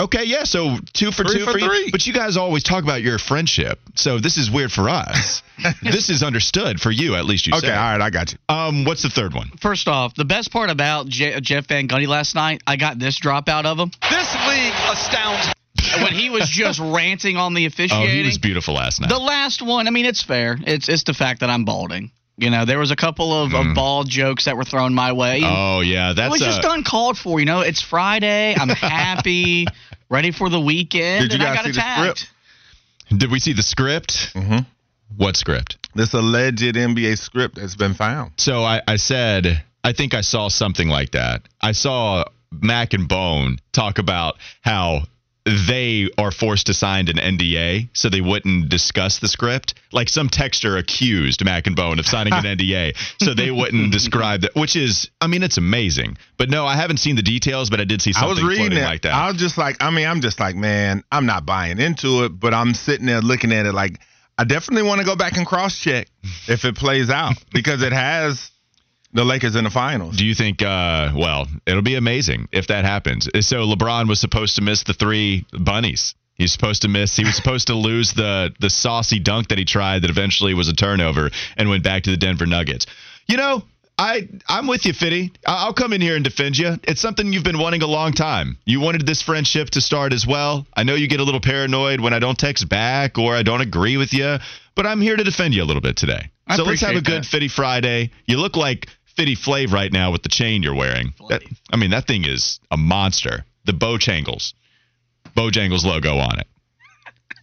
Okay, 0.00 0.24
yeah. 0.24 0.42
So 0.42 0.76
two 0.92 1.12
for 1.12 1.22
Three 1.24 1.38
two 1.38 1.44
for 1.44 1.56
you. 1.58 1.66
three. 1.68 1.90
But 1.92 2.04
you 2.06 2.12
guys 2.12 2.36
always 2.36 2.64
talk 2.64 2.82
about 2.82 3.00
your 3.02 3.18
friendship. 3.18 3.78
So 3.94 4.18
this 4.18 4.36
is 4.36 4.50
weird 4.50 4.72
for 4.72 4.88
us. 4.88 5.42
this 5.82 6.10
is 6.10 6.24
understood 6.24 6.80
for 6.80 6.90
you, 6.90 7.14
at 7.14 7.26
least 7.26 7.46
you 7.46 7.52
said. 7.52 7.58
Okay, 7.58 7.66
say. 7.68 7.72
all 7.74 7.92
right, 7.92 8.00
I 8.00 8.10
got 8.10 8.32
you. 8.32 8.38
Um, 8.48 8.84
what's 8.84 9.02
the 9.02 9.08
third 9.08 9.34
one? 9.34 9.50
First 9.60 9.86
off, 9.86 10.12
the 10.16 10.24
best 10.24 10.50
part 10.50 10.68
about 10.70 11.06
Je- 11.06 11.40
Jeff 11.40 11.68
Van 11.68 11.86
Gundy 11.86 12.08
last 12.08 12.34
night, 12.34 12.60
I 12.66 12.74
got 12.74 12.98
this 12.98 13.16
drop 13.18 13.48
out 13.48 13.66
of 13.66 13.78
him. 13.78 13.92
This 14.10 14.34
league 14.48 14.72
astounds. 14.90 15.53
when 16.02 16.12
he 16.12 16.30
was 16.30 16.48
just 16.48 16.80
ranting 16.80 17.36
on 17.36 17.54
the 17.54 17.66
officiating. 17.66 18.08
Oh, 18.08 18.10
he 18.10 18.24
was 18.24 18.38
beautiful 18.38 18.74
last 18.74 19.00
night. 19.00 19.10
The 19.10 19.18
last 19.18 19.62
one, 19.62 19.86
I 19.86 19.90
mean, 19.90 20.06
it's 20.06 20.22
fair. 20.22 20.56
It's 20.66 20.88
it's 20.88 21.04
the 21.04 21.14
fact 21.14 21.40
that 21.40 21.50
I'm 21.50 21.64
balding. 21.64 22.10
You 22.36 22.50
know, 22.50 22.64
there 22.64 22.80
was 22.80 22.90
a 22.90 22.96
couple 22.96 23.32
of, 23.32 23.54
of 23.54 23.76
bald 23.76 24.08
jokes 24.08 24.46
that 24.46 24.56
were 24.56 24.64
thrown 24.64 24.92
my 24.92 25.12
way. 25.12 25.42
Mm. 25.42 25.76
oh 25.76 25.80
yeah, 25.80 26.10
it 26.10 26.14
that's 26.14 26.32
was 26.32 26.42
uh, 26.42 26.46
just 26.46 26.64
uncalled 26.64 27.16
for. 27.16 27.38
You 27.38 27.46
know, 27.46 27.60
it's 27.60 27.80
Friday. 27.80 28.54
I'm 28.54 28.68
happy, 28.70 29.66
ready 30.08 30.32
for 30.32 30.48
the 30.48 30.60
weekend, 30.60 31.30
Did 31.30 31.38
you 31.38 31.46
and 31.46 31.48
I 31.48 31.54
guys 31.54 31.56
got 31.56 31.74
see 31.74 31.80
the 31.80 31.96
script? 31.96 33.20
Did 33.20 33.30
we 33.30 33.38
see 33.38 33.52
the 33.52 33.62
script? 33.62 34.34
Mm-hmm. 34.34 34.58
What 35.16 35.36
script? 35.36 35.78
This 35.94 36.12
alleged 36.12 36.62
NBA 36.62 37.18
script 37.18 37.56
that's 37.56 37.76
been 37.76 37.94
found. 37.94 38.32
So 38.38 38.64
I, 38.64 38.82
I 38.88 38.96
said, 38.96 39.62
I 39.84 39.92
think 39.92 40.14
I 40.14 40.22
saw 40.22 40.48
something 40.48 40.88
like 40.88 41.12
that. 41.12 41.42
I 41.60 41.72
saw 41.72 42.24
Mac 42.50 42.94
and 42.94 43.08
Bone 43.08 43.58
talk 43.72 43.98
about 43.98 44.36
how 44.62 45.02
they 45.44 46.08
are 46.16 46.30
forced 46.30 46.66
to 46.68 46.74
sign 46.74 47.08
an 47.08 47.16
NDA 47.16 47.88
so 47.92 48.08
they 48.08 48.22
wouldn't 48.22 48.70
discuss 48.70 49.18
the 49.18 49.28
script. 49.28 49.74
Like 49.92 50.08
some 50.08 50.28
texter 50.28 50.78
accused 50.78 51.44
Mac 51.44 51.66
and 51.66 51.76
Bone 51.76 51.98
of 51.98 52.06
signing 52.06 52.32
an 52.32 52.44
NDA 52.56 52.96
so 53.22 53.34
they 53.34 53.50
wouldn't 53.50 53.92
describe 53.92 54.42
that, 54.42 54.54
which 54.54 54.74
is, 54.74 55.10
I 55.20 55.26
mean, 55.26 55.42
it's 55.42 55.58
amazing. 55.58 56.16
But 56.38 56.48
no, 56.48 56.64
I 56.66 56.76
haven't 56.76 56.96
seen 56.96 57.16
the 57.16 57.22
details, 57.22 57.68
but 57.68 57.78
I 57.80 57.84
did 57.84 58.00
see 58.00 58.12
I 58.16 58.20
something 58.20 58.44
was 58.46 58.58
reading 58.58 58.78
it. 58.78 58.84
like 58.84 59.02
that. 59.02 59.12
I 59.12 59.28
was 59.28 59.36
just 59.36 59.58
like, 59.58 59.76
I 59.80 59.90
mean, 59.90 60.06
I'm 60.06 60.22
just 60.22 60.40
like, 60.40 60.56
man, 60.56 61.04
I'm 61.12 61.26
not 61.26 61.44
buying 61.44 61.78
into 61.78 62.24
it, 62.24 62.30
but 62.30 62.54
I'm 62.54 62.72
sitting 62.72 63.06
there 63.06 63.20
looking 63.20 63.52
at 63.52 63.66
it 63.66 63.72
like, 63.74 64.00
I 64.38 64.44
definitely 64.44 64.88
want 64.88 65.00
to 65.00 65.04
go 65.04 65.14
back 65.14 65.36
and 65.36 65.46
cross 65.46 65.78
check 65.78 66.08
if 66.48 66.64
it 66.64 66.74
plays 66.74 67.10
out 67.10 67.34
because 67.52 67.82
it 67.82 67.92
has 67.92 68.50
the 69.14 69.24
Lakers 69.24 69.56
in 69.56 69.64
the 69.64 69.70
finals. 69.70 70.16
Do 70.16 70.26
you 70.26 70.34
think? 70.34 70.60
Uh, 70.60 71.12
well, 71.16 71.46
it'll 71.66 71.82
be 71.82 71.94
amazing 71.94 72.48
if 72.52 72.66
that 72.66 72.84
happens. 72.84 73.28
So 73.46 73.66
LeBron 73.66 74.08
was 74.08 74.20
supposed 74.20 74.56
to 74.56 74.62
miss 74.62 74.82
the 74.82 74.92
three 74.92 75.46
bunnies. 75.52 76.14
He's 76.34 76.52
supposed 76.52 76.82
to 76.82 76.88
miss. 76.88 77.16
He 77.16 77.24
was 77.24 77.36
supposed 77.36 77.68
to 77.68 77.74
lose 77.74 78.12
the 78.12 78.52
the 78.60 78.68
saucy 78.68 79.20
dunk 79.20 79.48
that 79.48 79.58
he 79.58 79.64
tried 79.64 80.02
that 80.02 80.10
eventually 80.10 80.52
was 80.52 80.68
a 80.68 80.74
turnover 80.74 81.30
and 81.56 81.68
went 81.68 81.84
back 81.84 82.02
to 82.02 82.10
the 82.10 82.16
Denver 82.16 82.44
Nuggets. 82.44 82.86
You 83.28 83.36
know, 83.36 83.62
I 83.96 84.28
I'm 84.48 84.66
with 84.66 84.84
you, 84.84 84.92
Fitty. 84.92 85.30
I- 85.46 85.64
I'll 85.64 85.72
come 85.72 85.92
in 85.92 86.00
here 86.00 86.16
and 86.16 86.24
defend 86.24 86.58
you. 86.58 86.76
It's 86.82 87.00
something 87.00 87.32
you've 87.32 87.44
been 87.44 87.58
wanting 87.60 87.82
a 87.82 87.86
long 87.86 88.12
time. 88.12 88.58
You 88.66 88.80
wanted 88.80 89.06
this 89.06 89.22
friendship 89.22 89.70
to 89.70 89.80
start 89.80 90.12
as 90.12 90.26
well. 90.26 90.66
I 90.76 90.82
know 90.82 90.96
you 90.96 91.06
get 91.06 91.20
a 91.20 91.24
little 91.24 91.40
paranoid 91.40 92.00
when 92.00 92.12
I 92.12 92.18
don't 92.18 92.36
text 92.36 92.68
back 92.68 93.16
or 93.16 93.36
I 93.36 93.44
don't 93.44 93.60
agree 93.60 93.96
with 93.96 94.12
you, 94.12 94.38
but 94.74 94.86
I'm 94.86 95.00
here 95.00 95.14
to 95.16 95.22
defend 95.22 95.54
you 95.54 95.62
a 95.62 95.66
little 95.66 95.82
bit 95.82 95.96
today. 95.96 96.30
I 96.48 96.56
so 96.56 96.64
let's 96.64 96.80
have 96.80 96.96
a 96.96 97.00
good 97.00 97.22
that. 97.22 97.26
Fitty 97.26 97.46
Friday. 97.48 98.10
You 98.26 98.38
look 98.38 98.56
like 98.56 98.88
Fitty 99.16 99.36
Flav 99.36 99.72
right 99.72 99.92
now 99.92 100.10
with 100.10 100.22
the 100.22 100.28
chain 100.28 100.62
you're 100.62 100.74
wearing. 100.74 101.14
That, 101.28 101.42
I 101.72 101.76
mean, 101.76 101.90
that 101.90 102.06
thing 102.06 102.24
is 102.24 102.58
a 102.70 102.76
monster. 102.76 103.44
The 103.64 103.72
Bojangles. 103.72 104.54
Bojangles 105.36 105.84
logo 105.84 106.16
on 106.18 106.38
it. 106.38 106.46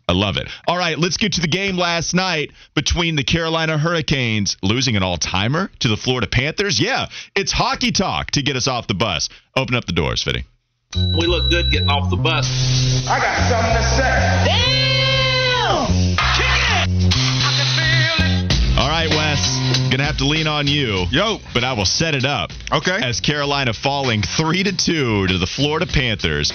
I 0.07 0.13
love 0.13 0.35
it. 0.35 0.49
All 0.67 0.77
right, 0.77 0.99
let's 0.99 1.15
get 1.15 1.33
to 1.33 1.41
the 1.41 1.47
game 1.47 1.77
last 1.77 2.13
night 2.13 2.51
between 2.75 3.15
the 3.15 3.23
Carolina 3.23 3.77
Hurricanes 3.77 4.57
losing 4.61 4.97
an 4.97 5.03
all 5.03 5.17
timer 5.17 5.71
to 5.79 5.87
the 5.87 5.95
Florida 5.95 6.27
Panthers. 6.27 6.81
Yeah, 6.81 7.07
it's 7.33 7.53
hockey 7.53 7.93
talk 7.93 8.31
to 8.31 8.41
get 8.41 8.57
us 8.57 8.67
off 8.67 8.87
the 8.87 8.93
bus. 8.93 9.29
Open 9.55 9.73
up 9.75 9.85
the 9.85 9.93
doors, 9.93 10.21
Fitty. 10.21 10.43
We 10.95 11.27
look 11.27 11.49
good 11.49 11.71
getting 11.71 11.89
off 11.89 12.09
the 12.09 12.17
bus. 12.17 13.07
I 13.07 13.19
got 13.21 13.37
something 13.47 13.75
to 13.77 13.83
say. 13.83 14.81
Kick 16.35 16.45
it! 16.45 16.89
I 17.43 17.55
can 17.55 19.07
feel 19.07 19.17
Wes. 19.17 19.60
Gonna 19.89 20.05
have 20.05 20.17
to 20.17 20.25
lean 20.25 20.47
on 20.47 20.67
you. 20.67 21.05
Yo. 21.11 21.39
But 21.53 21.63
I 21.63 21.73
will 21.73 21.85
set 21.85 22.15
it 22.15 22.25
up. 22.25 22.51
Okay. 22.71 22.97
As 23.01 23.19
Carolina 23.19 23.73
falling 23.73 24.21
three 24.21 24.63
to 24.63 24.75
two 24.75 25.27
to 25.27 25.37
the 25.37 25.47
Florida 25.47 25.85
Panthers 25.85 26.51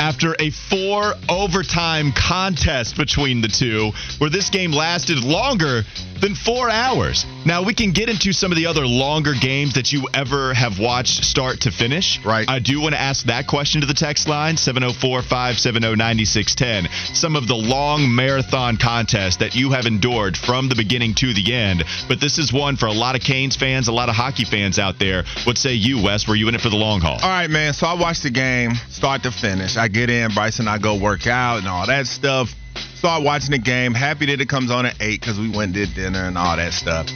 after 0.00 0.34
a 0.38 0.50
four 0.50 1.14
overtime 1.28 2.12
contest 2.12 2.96
between 2.96 3.42
the 3.42 3.48
two, 3.48 3.90
where 4.18 4.30
this 4.30 4.50
game 4.50 4.72
lasted 4.72 5.24
longer 5.24 5.82
than 6.20 6.34
four 6.34 6.68
hours. 6.70 7.24
Now 7.44 7.64
we 7.64 7.74
can 7.74 7.92
get 7.92 8.08
into 8.08 8.32
some 8.32 8.50
of 8.50 8.56
the 8.56 8.66
other 8.66 8.86
longer 8.86 9.34
games 9.34 9.74
that 9.74 9.92
you 9.92 10.08
ever 10.14 10.54
have 10.54 10.78
watched 10.78 11.24
start 11.24 11.60
to 11.62 11.70
finish. 11.70 12.18
Right. 12.24 12.48
I 12.48 12.58
do 12.58 12.80
want 12.80 12.94
to 12.94 13.00
ask 13.00 13.26
that 13.26 13.46
question 13.46 13.82
to 13.82 13.86
the 13.86 13.94
text 13.94 14.28
line 14.28 14.56
704-570-9610. 14.56 16.88
Some 17.14 17.36
of 17.36 17.46
the 17.46 17.54
long 17.54 18.12
marathon 18.14 18.76
contests 18.76 19.36
that 19.38 19.54
you 19.54 19.70
have 19.70 19.86
endured 19.86 20.36
from 20.36 20.68
the 20.68 20.74
beginning 20.74 21.14
to 21.14 21.32
the 21.34 21.54
end. 21.54 21.84
But 22.08 22.20
this 22.20 22.38
is 22.38 22.52
one 22.58 22.76
for 22.76 22.86
a 22.86 22.92
lot 22.92 23.14
of 23.14 23.22
Canes 23.22 23.56
fans, 23.56 23.88
a 23.88 23.92
lot 23.92 24.08
of 24.08 24.16
hockey 24.16 24.44
fans 24.44 24.78
out 24.78 24.98
there. 24.98 25.24
What 25.44 25.56
say 25.56 25.74
you, 25.74 26.02
Wes? 26.02 26.26
Were 26.26 26.34
you 26.34 26.48
in 26.48 26.54
it 26.54 26.60
for 26.60 26.68
the 26.68 26.76
long 26.76 27.00
haul? 27.00 27.18
All 27.22 27.28
right, 27.28 27.48
man. 27.48 27.72
So 27.72 27.86
I 27.86 27.94
watched 27.94 28.24
the 28.24 28.30
game 28.30 28.72
start 28.90 29.22
to 29.22 29.30
finish. 29.30 29.76
I 29.76 29.88
get 29.88 30.10
in, 30.10 30.34
Bryce 30.34 30.58
and 30.58 30.68
I 30.68 30.78
go 30.78 30.98
work 30.98 31.26
out 31.26 31.58
and 31.58 31.68
all 31.68 31.86
that 31.86 32.06
stuff. 32.06 32.50
Start 32.96 33.22
watching 33.22 33.52
the 33.52 33.58
game. 33.58 33.94
Happy 33.94 34.26
that 34.26 34.40
it 34.40 34.48
comes 34.48 34.70
on 34.70 34.84
at 34.84 35.00
8 35.00 35.20
because 35.20 35.38
we 35.38 35.48
went 35.48 35.74
and 35.76 35.86
did 35.86 35.94
dinner 35.94 36.24
and 36.24 36.36
all 36.36 36.56
that 36.56 36.72
stuff. 36.72 37.08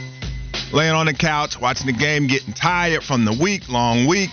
Laying 0.71 0.93
on 0.93 1.05
the 1.05 1.13
couch, 1.13 1.59
watching 1.59 1.87
the 1.87 1.93
game, 1.93 2.27
getting 2.27 2.53
tired 2.53 3.03
from 3.03 3.25
the 3.25 3.33
week, 3.33 3.69
long 3.69 4.07
week. 4.07 4.29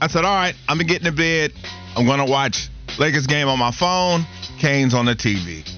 I 0.00 0.06
said, 0.06 0.24
all 0.24 0.34
right, 0.34 0.54
I'm 0.68 0.78
going 0.78 0.86
to 0.86 0.92
get 0.92 1.02
in 1.02 1.14
the 1.14 1.16
bed. 1.16 1.52
I'm 1.96 2.06
going 2.06 2.24
to 2.24 2.30
watch 2.30 2.68
Lakers 2.98 3.26
game 3.26 3.48
on 3.48 3.58
my 3.58 3.72
phone, 3.72 4.24
Canes 4.60 4.94
on 4.94 5.04
the 5.04 5.14
TV. 5.14 5.68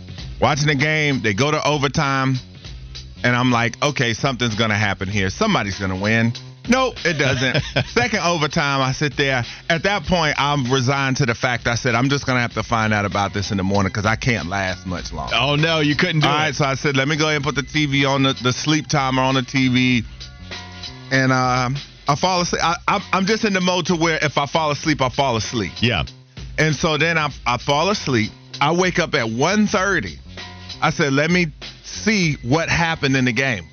Watching 0.41 0.69
the 0.69 0.75
game, 0.75 1.23
they 1.23 1.35
go 1.35 1.51
to 1.51 1.67
overtime, 1.67 2.37
and 3.25 3.37
I'm 3.37 3.51
like, 3.51 3.83
okay, 3.83 4.15
something's 4.15 4.55
to 4.71 4.77
happen 4.77 5.09
here. 5.09 5.31
Somebody's 5.31 5.79
to 5.91 5.97
win. 5.97 6.33
Nope, 6.69 6.95
it 7.05 7.19
doesn't. 7.19 7.63
Second 7.89 8.21
overtime, 8.21 8.81
I 8.81 8.93
sit 8.93 9.17
there. 9.17 9.45
At 9.69 9.83
that 9.83 10.05
point, 10.05 10.35
I'm 10.39 10.71
resigned 10.71 11.17
to 11.19 11.27
the 11.27 11.35
fact 11.35 11.67
I 11.67 11.75
said, 11.75 11.95
I'm 11.95 12.09
just 12.09 12.27
going 12.27 12.37
to 12.37 12.43
have 12.43 12.55
to 12.55 12.63
find 12.63 12.93
out 12.93 13.05
about 13.05 13.35
this 13.35 13.51
in 13.51 13.57
the 13.57 13.63
morning 13.63 13.91
because 13.91 14.07
I 14.07 14.17
can't 14.17 14.49
last 14.49 14.87
much 14.87 15.13
longer. 15.13 15.35
Oh 15.37 15.57
no, 15.57 15.81
you 15.81 15.97
couldn't 15.97 16.21
do 16.21 16.29
All 16.29 16.35
it. 16.35 16.39
right, 16.39 16.55
so 16.55 16.65
I 16.67 16.75
said, 16.75 16.97
let 16.97 17.09
me 17.09 17.17
go 17.17 17.25
ahead 17.25 17.37
and 17.37 17.45
put 17.45 17.57
the 17.57 17.63
TV 17.63 18.09
on 18.09 18.23
the, 18.23 18.35
the 18.43 18.53
sleep 18.53 18.87
timer 18.87 19.23
on 19.23 19.35
the 19.35 19.41
TV, 19.41 20.05
and 21.11 21.33
uh, 21.33 21.71
I 22.07 22.15
fall 22.15 22.43
asleep. 22.43 22.63
I, 22.63 22.77
I, 22.87 23.09
I'm 23.13 23.27
just 23.27 23.45
in 23.45 23.53
the 23.53 23.61
mode 23.61 23.87
to 23.87 23.97
where 23.97 24.19
if 24.23 24.39
I 24.39 24.47
fall 24.47 24.71
asleep, 24.71 25.01
I 25.01 25.09
fall 25.09 25.37
asleep. 25.37 25.73
Yeah. 25.81 26.05
And 26.59 26.75
so 26.77 26.99
then 26.99 27.19
I, 27.19 27.31
I 27.47 27.59
fall 27.59 27.91
asleep. 27.91 28.31
I 28.61 28.73
wake 28.73 28.99
up 28.99 29.15
at 29.15 29.27
1.30. 29.27 30.19
I 30.83 30.91
said, 30.91 31.13
let 31.13 31.31
me 31.31 31.47
see 31.83 32.35
what 32.43 32.69
happened 32.69 33.17
in 33.17 33.25
the 33.25 33.33
game. 33.33 33.69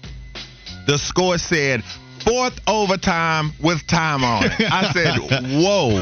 The 0.88 0.98
score 0.98 1.38
said 1.38 1.84
fourth 2.28 2.60
overtime 2.68 3.52
with 3.62 3.86
time 3.88 4.24
on 4.24 4.44
it. 4.46 4.52
I 4.60 4.92
said, 4.92 5.18
whoa. 5.64 6.02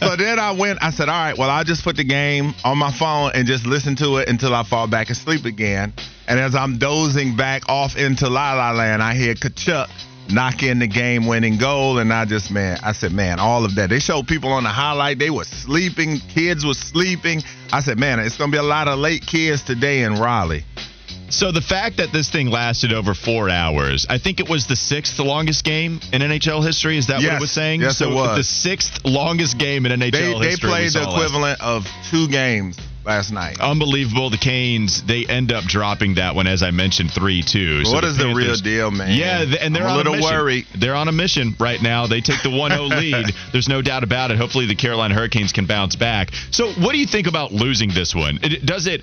so 0.00 0.16
then 0.16 0.38
I 0.38 0.52
went, 0.52 0.82
I 0.82 0.90
said, 0.90 1.08
all 1.08 1.14
right, 1.14 1.36
well, 1.36 1.48
I'll 1.48 1.64
just 1.64 1.82
put 1.82 1.96
the 1.96 2.04
game 2.04 2.54
on 2.64 2.76
my 2.78 2.92
phone 2.92 3.30
and 3.34 3.46
just 3.46 3.66
listen 3.66 3.96
to 3.96 4.18
it 4.18 4.28
until 4.28 4.54
I 4.54 4.64
fall 4.64 4.86
back 4.86 5.10
asleep 5.10 5.44
again. 5.44 5.94
And 6.28 6.38
as 6.38 6.54
I'm 6.54 6.78
dozing 6.78 7.36
back 7.36 7.68
off 7.68 7.96
into 7.96 8.28
La 8.28 8.54
La 8.54 8.72
Land, 8.72 9.02
I 9.02 9.14
hear 9.14 9.34
Tkachuk 9.34 9.88
knock 10.30 10.62
in 10.62 10.78
the 10.78 10.86
game 10.86 11.26
winning 11.26 11.58
goal. 11.58 11.98
And 11.98 12.12
I 12.12 12.24
just, 12.24 12.50
man, 12.50 12.78
I 12.82 12.92
said, 12.92 13.12
man, 13.12 13.38
all 13.38 13.64
of 13.64 13.74
that. 13.76 13.90
They 13.90 13.98
showed 14.00 14.26
people 14.26 14.50
on 14.50 14.62
the 14.64 14.70
highlight, 14.70 15.18
they 15.18 15.30
were 15.30 15.44
sleeping, 15.44 16.18
kids 16.18 16.64
were 16.64 16.74
sleeping. 16.74 17.42
I 17.72 17.80
said, 17.80 17.98
man, 17.98 18.18
it's 18.18 18.36
going 18.36 18.50
to 18.50 18.54
be 18.54 18.58
a 18.58 18.62
lot 18.62 18.88
of 18.88 18.98
late 18.98 19.26
kids 19.26 19.62
today 19.62 20.02
in 20.02 20.14
Raleigh. 20.14 20.64
So 21.28 21.50
the 21.50 21.60
fact 21.60 21.96
that 21.96 22.12
this 22.12 22.30
thing 22.30 22.50
lasted 22.50 22.92
over 22.92 23.12
four 23.12 23.50
hours, 23.50 24.06
I 24.08 24.18
think 24.18 24.38
it 24.38 24.48
was 24.48 24.68
the 24.68 24.76
sixth 24.76 25.18
longest 25.18 25.64
game 25.64 26.00
in 26.12 26.22
NHL 26.22 26.64
history. 26.64 26.98
Is 26.98 27.08
that 27.08 27.16
what 27.16 27.34
it 27.34 27.40
was 27.40 27.50
saying? 27.50 27.80
Yes, 27.80 27.98
so 27.98 28.12
it 28.12 28.14
was. 28.14 28.36
the 28.36 28.44
sixth 28.44 29.04
longest 29.04 29.58
game 29.58 29.86
in 29.86 29.92
NHL 30.00 30.12
They, 30.12 30.20
they 30.20 30.50
history. 30.50 30.68
we 30.68 30.74
played 30.76 30.92
the 30.92 31.00
last 31.00 31.16
equivalent 31.16 31.60
of 31.60 31.86
two 32.10 32.28
games 32.28 32.78
last 33.06 33.30
night. 33.30 33.58
Unbelievable. 33.60 34.30
The 34.30 34.36
Canes, 34.36 35.02
they 35.04 35.24
end 35.26 35.52
up 35.52 35.64
dropping 35.64 36.14
that 36.14 36.34
one, 36.34 36.46
as 36.46 36.62
I 36.62 36.70
mentioned, 36.72 37.12
3 37.12 37.42
2. 37.42 37.82
what 37.86 38.04
is 38.04 38.18
the 38.18 38.34
real 38.34 38.56
deal, 38.56 38.90
man? 38.90 39.16
Yeah, 39.16 39.44
and 39.60 39.74
they're 39.74 39.86
a 39.86 39.94
little 39.94 40.16
mission. 40.16 40.30
worried. 40.30 40.66
They're 40.76 40.94
on 40.94 41.08
a 41.08 41.12
mission 41.12 41.54
right 41.58 41.80
now. 41.80 42.06
They 42.06 42.20
take 42.20 42.42
the 42.42 42.50
1 42.50 42.70
0 42.72 42.82
lead. 42.86 43.26
There's 43.52 43.68
no 43.68 43.80
doubt 43.80 44.02
about 44.04 44.30
it. 44.30 44.36
Hopefully, 44.36 44.66
the 44.66 44.74
Carolina 44.74 45.14
Hurricanes 45.14 45.52
can 45.52 45.66
bounce 45.66 45.96
back. 45.96 46.32
So, 46.50 46.72
what 46.72 46.92
do 46.92 46.98
you 46.98 47.06
think 47.06 47.26
about 47.26 47.52
losing 47.52 47.90
this 47.90 48.14
one? 48.14 48.40
It, 48.42 48.66
does 48.66 48.86
it. 48.86 49.02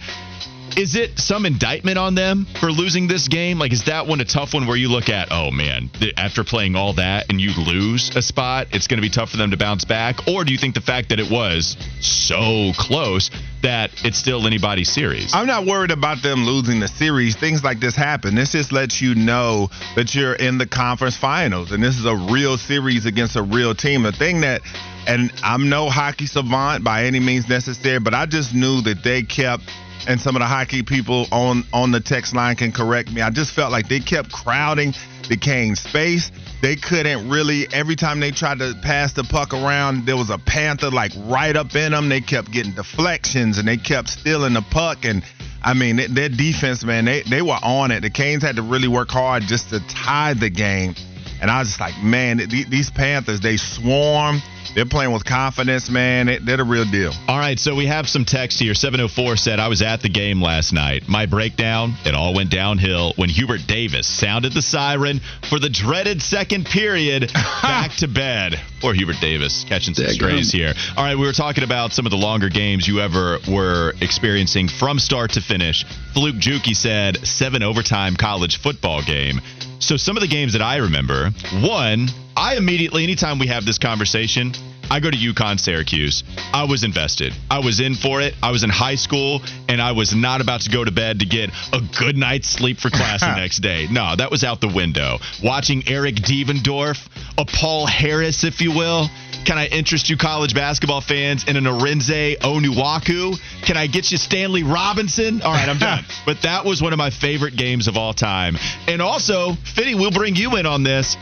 Is 0.75 0.95
it 0.95 1.19
some 1.19 1.45
indictment 1.45 1.99
on 1.99 2.15
them 2.15 2.47
for 2.59 2.71
losing 2.71 3.07
this 3.07 3.27
game? 3.27 3.59
Like, 3.59 3.71
is 3.71 3.85
that 3.85 4.07
one 4.07 4.21
a 4.21 4.25
tough 4.25 4.55
one 4.55 4.65
where 4.65 4.75
you 4.75 4.89
look 4.89 5.07
at, 5.09 5.27
oh 5.31 5.51
man, 5.51 5.91
after 6.17 6.43
playing 6.43 6.75
all 6.75 6.93
that 6.93 7.29
and 7.29 7.39
you 7.39 7.51
lose 7.55 8.15
a 8.15 8.21
spot, 8.21 8.67
it's 8.71 8.87
going 8.87 8.97
to 8.97 9.01
be 9.01 9.09
tough 9.09 9.29
for 9.29 9.37
them 9.37 9.51
to 9.51 9.57
bounce 9.57 9.85
back? 9.85 10.27
Or 10.27 10.43
do 10.43 10.51
you 10.51 10.57
think 10.57 10.73
the 10.73 10.81
fact 10.81 11.09
that 11.09 11.19
it 11.19 11.29
was 11.29 11.77
so 12.01 12.71
close 12.75 13.29
that 13.61 13.91
it's 14.03 14.17
still 14.17 14.47
anybody's 14.47 14.91
series? 14.91 15.33
I'm 15.35 15.45
not 15.45 15.67
worried 15.67 15.91
about 15.91 16.23
them 16.23 16.43
losing 16.43 16.79
the 16.79 16.87
series. 16.87 17.35
Things 17.35 17.63
like 17.63 17.79
this 17.79 17.95
happen. 17.95 18.33
This 18.33 18.53
just 18.53 18.71
lets 18.71 18.99
you 18.99 19.13
know 19.13 19.69
that 19.95 20.15
you're 20.15 20.33
in 20.33 20.57
the 20.57 20.65
conference 20.65 21.15
finals, 21.15 21.71
and 21.71 21.83
this 21.83 21.99
is 21.99 22.05
a 22.05 22.15
real 22.15 22.57
series 22.57 23.05
against 23.05 23.35
a 23.35 23.43
real 23.43 23.75
team. 23.75 24.03
The 24.03 24.11
thing 24.11 24.41
that, 24.41 24.61
and 25.05 25.31
I'm 25.43 25.69
no 25.69 25.89
hockey 25.89 26.25
savant 26.25 26.83
by 26.83 27.05
any 27.05 27.19
means 27.19 27.47
necessary, 27.47 27.99
but 27.99 28.15
I 28.15 28.25
just 28.25 28.55
knew 28.55 28.81
that 28.81 29.03
they 29.03 29.21
kept. 29.21 29.63
And 30.07 30.19
some 30.19 30.35
of 30.35 30.41
the 30.41 30.45
hockey 30.45 30.83
people 30.83 31.27
on 31.31 31.63
on 31.71 31.91
the 31.91 31.99
text 31.99 32.35
line 32.35 32.55
can 32.55 32.71
correct 32.71 33.11
me. 33.11 33.21
I 33.21 33.29
just 33.29 33.53
felt 33.53 33.71
like 33.71 33.87
they 33.87 33.99
kept 33.99 34.31
crowding 34.31 34.93
the 35.29 35.37
Canes 35.37 35.79
space. 35.79 36.31
They 36.61 36.75
couldn't 36.75 37.29
really. 37.29 37.67
Every 37.73 37.95
time 37.95 38.19
they 38.19 38.31
tried 38.31 38.59
to 38.59 38.73
pass 38.81 39.13
the 39.13 39.23
puck 39.23 39.53
around, 39.53 40.05
there 40.05 40.17
was 40.17 40.29
a 40.29 40.37
Panther 40.37 40.89
like 40.89 41.13
right 41.17 41.55
up 41.55 41.75
in 41.75 41.93
them. 41.93 42.09
They 42.09 42.21
kept 42.21 42.51
getting 42.51 42.73
deflections 42.73 43.57
and 43.57 43.67
they 43.67 43.77
kept 43.77 44.09
stealing 44.09 44.53
the 44.53 44.61
puck. 44.61 45.05
And 45.05 45.23
I 45.63 45.73
mean, 45.73 45.97
th- 45.97 46.09
their 46.09 46.29
defense, 46.29 46.83
man, 46.83 47.05
they 47.05 47.21
they 47.21 47.41
were 47.41 47.59
on 47.63 47.91
it. 47.91 48.01
The 48.01 48.09
Canes 48.09 48.43
had 48.43 48.57
to 48.57 48.61
really 48.61 48.89
work 48.89 49.09
hard 49.09 49.43
just 49.43 49.69
to 49.69 49.79
tie 49.87 50.33
the 50.33 50.49
game. 50.49 50.95
And 51.41 51.51
I 51.51 51.59
was 51.59 51.69
just 51.69 51.79
like, 51.79 52.01
man, 52.01 52.37
these 52.37 52.89
Panthers, 52.89 53.41
they 53.41 53.57
swarm. 53.57 54.41
They're 54.75 54.85
playing 54.85 55.11
with 55.11 55.23
confidence, 55.23 55.89
man. 55.89 56.25
They- 56.25 56.39
They're 56.39 56.57
the 56.57 56.63
real 56.63 56.85
deal. 56.85 57.13
All 57.27 57.37
right, 57.37 57.59
so 57.59 57.75
we 57.75 57.85
have 57.85 58.09
some 58.09 58.25
text 58.25 58.59
here. 58.59 58.73
704 58.73 59.37
said, 59.37 59.59
I 59.59 59.67
was 59.67 59.81
at 59.83 60.01
the 60.01 60.09
game 60.09 60.41
last 60.41 60.73
night. 60.73 61.07
My 61.07 61.27
breakdown, 61.27 61.93
it 62.05 62.15
all 62.15 62.33
went 62.33 62.49
downhill 62.49 63.13
when 63.15 63.29
Hubert 63.29 63.67
Davis 63.67 64.07
sounded 64.07 64.53
the 64.53 64.61
siren 64.63 65.21
for 65.49 65.59
the 65.59 65.69
dreaded 65.69 66.21
second 66.23 66.65
period 66.65 67.31
back 67.61 67.91
to 67.97 68.07
bed. 68.07 68.59
Poor 68.81 68.93
Hubert 68.93 69.17
Davis 69.21 69.63
catching 69.69 69.93
some 69.93 70.07
strays 70.07 70.51
here. 70.51 70.73
All 70.97 71.03
right, 71.03 71.17
we 71.17 71.25
were 71.25 71.33
talking 71.33 71.63
about 71.63 71.93
some 71.93 72.05
of 72.07 72.11
the 72.11 72.17
longer 72.17 72.49
games 72.49 72.87
you 72.87 72.99
ever 72.99 73.37
were 73.47 73.93
experiencing 74.01 74.67
from 74.67 74.97
start 74.97 75.31
to 75.33 75.41
finish. 75.41 75.85
Fluke 76.13 76.35
Juki 76.35 76.75
said, 76.75 77.25
seven 77.27 77.61
overtime 77.63 78.15
college 78.15 78.57
football 78.57 79.01
game. 79.03 79.39
So 79.83 79.97
some 79.97 80.15
of 80.15 80.21
the 80.21 80.29
games 80.29 80.53
that 80.53 80.61
I 80.61 80.77
remember, 80.77 81.29
one, 81.61 82.07
I 82.37 82.55
immediately, 82.55 83.03
anytime 83.03 83.37
we 83.37 83.47
have 83.47 83.65
this 83.65 83.77
conversation, 83.77 84.53
I 84.89 85.01
go 85.01 85.11
to 85.11 85.17
UConn 85.17 85.59
Syracuse. 85.59 86.23
I 86.53 86.63
was 86.63 86.85
invested. 86.85 87.33
I 87.51 87.59
was 87.59 87.81
in 87.81 87.95
for 87.95 88.21
it. 88.21 88.33
I 88.41 88.51
was 88.51 88.63
in 88.63 88.69
high 88.69 88.95
school, 88.95 89.41
and 89.67 89.81
I 89.81 89.91
was 89.91 90.15
not 90.15 90.39
about 90.39 90.61
to 90.61 90.69
go 90.69 90.85
to 90.85 90.91
bed 90.91 91.19
to 91.19 91.25
get 91.25 91.49
a 91.73 91.81
good 91.99 92.15
night's 92.15 92.47
sleep 92.47 92.77
for 92.77 92.89
class 92.89 93.19
the 93.19 93.35
next 93.39 93.59
day. 93.59 93.87
No, 93.91 94.15
that 94.15 94.31
was 94.31 94.45
out 94.45 94.61
the 94.61 94.69
window. 94.73 95.17
Watching 95.43 95.83
Eric 95.85 96.15
Devendorf, 96.15 97.05
a 97.37 97.43
Paul 97.43 97.85
Harris, 97.85 98.45
if 98.45 98.61
you 98.61 98.71
will. 98.71 99.09
Can 99.45 99.57
I 99.57 99.67
interest 99.67 100.09
you 100.09 100.15
college 100.15 100.53
basketball 100.53 101.01
fans 101.01 101.45
in 101.47 101.57
an 101.57 101.65
Arinze 101.65 102.37
Onuaku? 102.39 103.37
Can 103.65 103.75
I 103.75 103.87
get 103.87 104.09
you 104.09 104.17
Stanley 104.17 104.63
Robinson? 104.63 105.41
All 105.41 105.51
right, 105.51 105.67
I'm 105.67 105.79
done. 105.79 106.05
but 106.25 106.43
that 106.43 106.63
was 106.63 106.81
one 106.81 106.93
of 106.93 106.97
my 106.97 107.09
favorite 107.09 107.57
games 107.57 107.87
of 107.87 107.97
all 107.97 108.13
time. 108.13 108.55
And 108.87 109.01
also, 109.01 109.53
Fitty, 109.75 109.95
we'll 109.95 110.11
bring 110.11 110.35
you 110.35 110.55
in 110.55 110.65
on 110.65 110.83
this. 110.83 111.17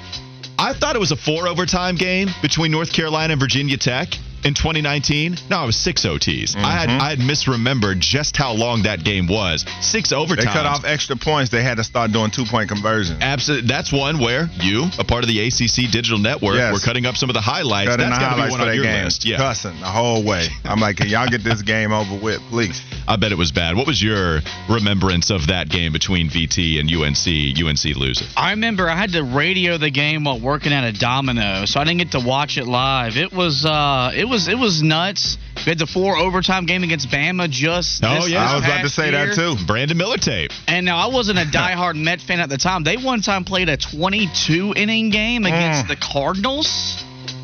I 0.60 0.74
thought 0.74 0.96
it 0.96 1.00
was 1.00 1.12
a 1.12 1.16
four 1.16 1.48
overtime 1.48 1.96
game 1.96 2.28
between 2.44 2.72
North 2.72 2.94
Carolina 2.94 3.34
and 3.34 3.40
Virginia 3.40 3.78
Tech 3.78 4.10
in 4.44 4.54
2019. 4.54 5.38
No, 5.50 5.64
it 5.64 5.66
was 5.68 5.76
six 5.76 6.06
OTs. 6.06 6.56
I 6.56 6.72
had 6.72 6.90
I 6.90 7.10
had 7.10 7.20
misremembered 7.20 8.00
just 8.00 8.36
how 8.38 8.54
long 8.54 8.84
that 8.84 9.04
game 9.04 9.28
was. 9.28 9.66
Six 9.82 10.12
overtime. 10.12 10.46
They 10.46 10.52
cut 10.52 10.66
off 10.66 10.84
extra 10.86 11.16
points. 11.16 11.52
They 11.52 11.64
had 11.64 11.78
to 11.78 11.84
start 11.84 12.12
doing 12.12 12.32
two 12.32 12.46
point 12.46 12.70
conversions. 12.70 13.20
Absolutely. 13.22 13.68
That's 13.68 13.92
one 13.92 14.20
where 14.20 14.50
you, 14.60 14.86
a 15.00 15.04
part 15.04 15.24
of 15.24 15.28
the 15.30 15.40
ACC 15.48 15.92
digital 15.92 16.18
network, 16.20 16.56
Yes. 16.56 16.74
were 16.74 16.80
cutting 16.80 17.06
up 17.06 17.16
some 17.18 17.30
of 17.30 17.34
the 17.34 17.42
highlights. 17.42 17.90
Cutting 17.90 18.10
That's 18.10 18.20
the 18.20 18.26
got 18.26 18.30
to 18.32 18.36
be 18.36 18.42
one 18.50 18.52
for 18.52 18.62
on 18.62 18.68
that 18.68 18.76
your 18.76 18.84
game. 18.86 19.06
list. 19.06 19.26
Yeah. 19.26 19.38
Cussing 19.38 19.80
the 19.80 19.86
whole 19.88 20.24
way. 20.24 20.48
I'm 20.66 20.80
like, 20.80 20.98
can 20.98 21.08
y'all 21.08 21.28
get 21.28 21.44
this 21.44 21.62
game 21.62 21.92
over 21.92 22.16
with, 22.22 22.40
please? 22.50 22.82
I 23.08 23.16
bet 23.16 23.32
it 23.32 23.38
was 23.38 23.52
bad. 23.52 23.76
What 23.76 23.88
was 23.88 24.02
your 24.02 24.40
remembrance 24.70 25.30
of 25.30 25.48
that 25.48 25.70
game 25.70 25.92
between 25.92 26.30
VT 26.30 26.80
and 26.80 26.90
UNC? 26.90 27.28
UNC 27.58 27.96
loses. 27.98 28.32
I 28.38 28.52
remember 28.52 28.90
I 28.90 28.96
had 28.96 29.12
to 29.14 29.24
radio 29.24 29.78
the 29.78 29.90
game 29.92 30.24
while 30.24 30.40
working 30.40 30.72
at 30.74 30.84
a 30.84 30.92
Domino, 30.98 31.66
so 31.66 31.80
I 31.80 31.84
didn't 31.84 32.00
get 32.00 32.12
to 32.12 32.20
watch 32.26 32.58
it 32.58 32.66
live. 32.66 33.18
It 33.18 33.34
was 33.34 33.66
uh, 33.66 34.12
it 34.16 34.26
was 34.26 34.31
it 34.34 34.58
was 34.58 34.82
nuts. 34.82 35.38
We 35.58 35.64
had 35.70 35.80
the 35.80 35.86
four 35.88 36.18
overtime 36.18 36.66
game 36.66 36.84
against 36.84 37.10
Bama 37.10 37.50
just. 37.50 38.04
Oh, 38.04 38.16
this- 38.16 38.30
yeah. 38.30 38.44
I 38.50 38.56
was 38.56 38.64
about 38.64 38.76
to 38.78 38.82
past 38.84 38.96
say 38.96 39.12
that 39.12 39.36
too. 39.36 39.56
Brandon 39.68 39.98
Miller 39.98 40.18
tape. 40.18 40.52
And 40.68 40.86
now 40.86 40.98
I 40.98 41.08
wasn't 41.14 41.38
a 41.40 41.44
diehard 41.46 41.96
Met 42.02 42.20
fan 42.22 42.40
at 42.40 42.50
the 42.50 42.58
time. 42.58 42.84
They 42.84 42.98
one 42.98 43.22
time 43.22 43.44
played 43.44 43.70
a 43.70 43.78
22 43.78 44.74
inning 44.76 45.10
game 45.10 45.46
against 45.46 45.86
Mm. 45.86 45.88
the 45.90 45.96
Cardinals. 45.96 47.04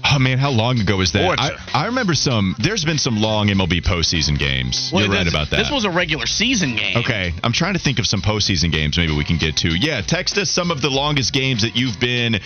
Oh 0.10 0.20
man, 0.20 0.38
how 0.38 0.52
long 0.52 0.80
ago 0.80 0.98
was 0.98 1.12
that? 1.12 1.38
I, 1.40 1.52
I 1.74 1.86
remember 1.88 2.14
some. 2.14 2.56
There's 2.60 2.86
been 2.86 2.98
some 2.98 3.18
long 3.18 3.48
MLB 3.48 3.82
postseason 3.84 4.40
games. 4.40 4.90
Well, 4.94 5.04
You're 5.06 5.14
right 5.14 5.28
about 5.28 5.50
that. 5.50 5.58
This 5.58 5.70
was 5.72 5.84
a 5.84 5.90
regular 5.90 6.26
season 6.26 6.76
game. 6.78 6.98
Okay, 6.98 7.34
I'm 7.44 7.52
trying 7.52 7.74
to 7.74 7.80
think 7.80 8.00
of 8.00 8.06
some 8.08 8.22
postseason 8.22 8.72
games 8.72 8.98
maybe 8.98 9.14
we 9.16 9.26
can 9.26 9.38
get 9.38 9.58
to. 9.58 9.70
Yeah, 9.78 10.00
text 10.02 10.38
us 10.38 10.50
some 10.50 10.72
of 10.72 10.82
the 10.82 10.90
longest 10.90 11.34
games 11.34 11.64
that 11.64 11.76
you've 11.76 12.00
been 12.00 12.40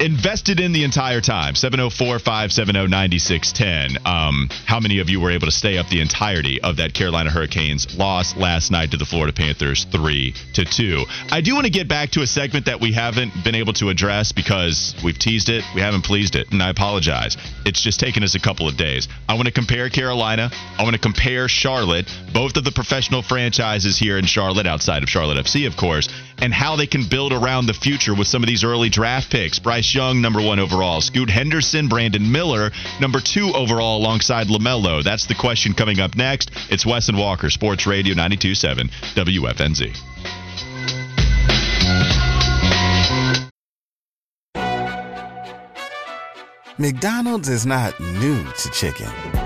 invested 0.00 0.60
in 0.60 0.72
the 0.72 0.84
entire 0.84 1.20
time. 1.20 1.54
704 1.54 2.18
570 2.18 2.88
9610. 2.88 3.98
Um, 4.06 4.48
How 4.66 4.80
many 4.80 4.98
of 4.98 5.08
you 5.08 5.20
were 5.20 5.30
able 5.30 5.46
to 5.46 5.52
stay 5.52 5.78
up 5.78 5.88
the 5.88 6.00
entirety 6.00 6.60
of 6.60 6.76
that 6.76 6.94
Carolina 6.94 7.30
Hurricanes 7.30 7.96
loss 7.96 8.36
last 8.36 8.70
night 8.70 8.90
to 8.90 8.96
the 8.96 9.04
Florida 9.04 9.32
Panthers 9.32 9.84
3 9.90 10.34
to 10.54 10.64
2? 10.64 11.04
I 11.30 11.40
do 11.40 11.54
want 11.54 11.66
to 11.66 11.72
get 11.72 11.88
back 11.88 12.10
to 12.10 12.22
a 12.22 12.26
segment 12.26 12.66
that 12.66 12.80
we 12.80 12.92
haven't 12.92 13.32
been 13.44 13.54
able 13.54 13.72
to 13.74 13.88
address 13.88 14.32
because 14.32 14.94
we've 15.04 15.18
teased 15.18 15.48
it, 15.48 15.64
we 15.74 15.80
haven't 15.80 16.02
pleased 16.02 16.36
it, 16.36 16.50
and 16.52 16.62
I 16.62 16.70
apologize. 16.70 17.36
It's 17.64 17.82
just 17.82 18.00
taken 18.00 18.22
us 18.22 18.34
a 18.34 18.40
couple 18.40 18.68
of 18.68 18.76
days. 18.76 19.08
I 19.28 19.34
want 19.34 19.46
to 19.46 19.52
compare 19.52 19.88
Carolina, 19.88 20.50
I 20.78 20.82
want 20.82 20.94
to 20.94 21.00
compare 21.00 21.48
Charlotte, 21.48 22.06
both 22.32 22.56
of 22.56 22.64
the 22.64 22.72
professional 22.72 23.22
franchises 23.22 23.98
here 23.98 24.18
in 24.18 24.26
Charlotte, 24.26 24.66
outside 24.66 25.02
of 25.02 25.08
Charlotte 25.08 25.38
FC, 25.38 25.66
of 25.66 25.76
course, 25.76 26.08
and 26.38 26.52
how 26.52 26.76
they 26.76 26.86
can 26.86 27.08
build 27.08 27.32
around 27.32 27.66
the 27.66 27.74
future 27.74 28.14
with 28.14 28.28
some 28.28 28.42
of 28.42 28.46
these 28.46 28.64
early 28.64 28.88
draft 28.88 29.30
picks. 29.30 29.58
Bryce 29.58 29.94
Young, 29.94 30.20
number 30.20 30.40
one 30.40 30.58
overall. 30.58 31.00
Scoot 31.00 31.30
Henderson, 31.30 31.88
Brandon 31.88 32.30
Miller, 32.30 32.70
number 33.00 33.20
two 33.20 33.52
overall 33.54 33.98
alongside 33.98 34.48
LaMelo. 34.48 35.02
That's 35.02 35.26
the 35.26 35.34
question 35.34 35.74
coming 35.74 36.00
up 36.00 36.16
next. 36.16 36.50
It's 36.70 36.86
Wes 36.86 37.08
and 37.08 37.18
Walker, 37.18 37.50
Sports 37.50 37.86
Radio 37.86 38.14
927 38.14 38.88
WFNZ. 39.14 39.96
McDonald's 46.78 47.48
is 47.48 47.64
not 47.64 47.98
new 47.98 48.44
to 48.44 48.70
chicken. 48.70 49.45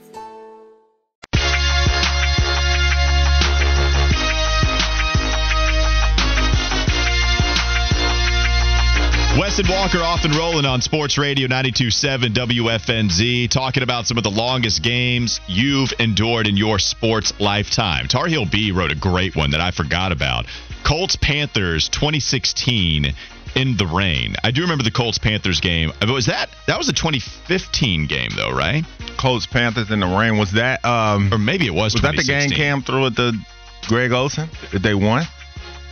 And 9.59 9.67
Walker 9.67 9.99
off 9.99 10.23
and 10.23 10.33
rolling 10.33 10.65
on 10.65 10.81
Sports 10.81 11.17
Radio 11.17 11.45
927 11.45 12.33
WFNZ, 12.33 13.49
talking 13.49 13.83
about 13.83 14.07
some 14.07 14.17
of 14.17 14.23
the 14.23 14.31
longest 14.31 14.81
games 14.81 15.41
you've 15.45 15.91
endured 15.99 16.47
in 16.47 16.55
your 16.55 16.79
sports 16.79 17.33
lifetime. 17.39 18.07
Tar 18.07 18.27
Heel 18.27 18.45
B 18.45 18.71
wrote 18.71 18.91
a 18.91 18.95
great 18.95 19.35
one 19.35 19.51
that 19.51 19.59
I 19.59 19.71
forgot 19.71 20.13
about. 20.13 20.45
Colts 20.83 21.17
Panthers 21.17 21.89
2016 21.89 23.13
in 23.55 23.77
the 23.77 23.85
rain. 23.85 24.35
I 24.41 24.51
do 24.51 24.61
remember 24.61 24.85
the 24.85 24.91
Colts 24.91 25.17
Panthers 25.17 25.59
game. 25.59 25.91
But 25.99 26.09
Was 26.09 26.27
that 26.27 26.49
that 26.67 26.77
was 26.77 26.87
a 26.87 26.93
2015 26.93 28.07
game 28.07 28.29
though, 28.35 28.51
right? 28.51 28.85
Colts 29.17 29.47
Panthers 29.47 29.91
in 29.91 29.99
the 29.99 30.07
rain. 30.07 30.37
Was 30.37 30.53
that 30.53 30.83
um 30.85 31.31
Or 31.31 31.37
maybe 31.37 31.67
it 31.67 31.73
was 31.73 31.93
was 31.93 32.01
that 32.03 32.15
the 32.15 32.23
game 32.23 32.49
Cam 32.51 32.81
threw 32.83 33.05
at 33.05 33.15
the 33.15 33.37
Greg 33.87 34.11
Olsen? 34.13 34.49
Did 34.71 34.81
they 34.81 34.95
won? 34.95 35.25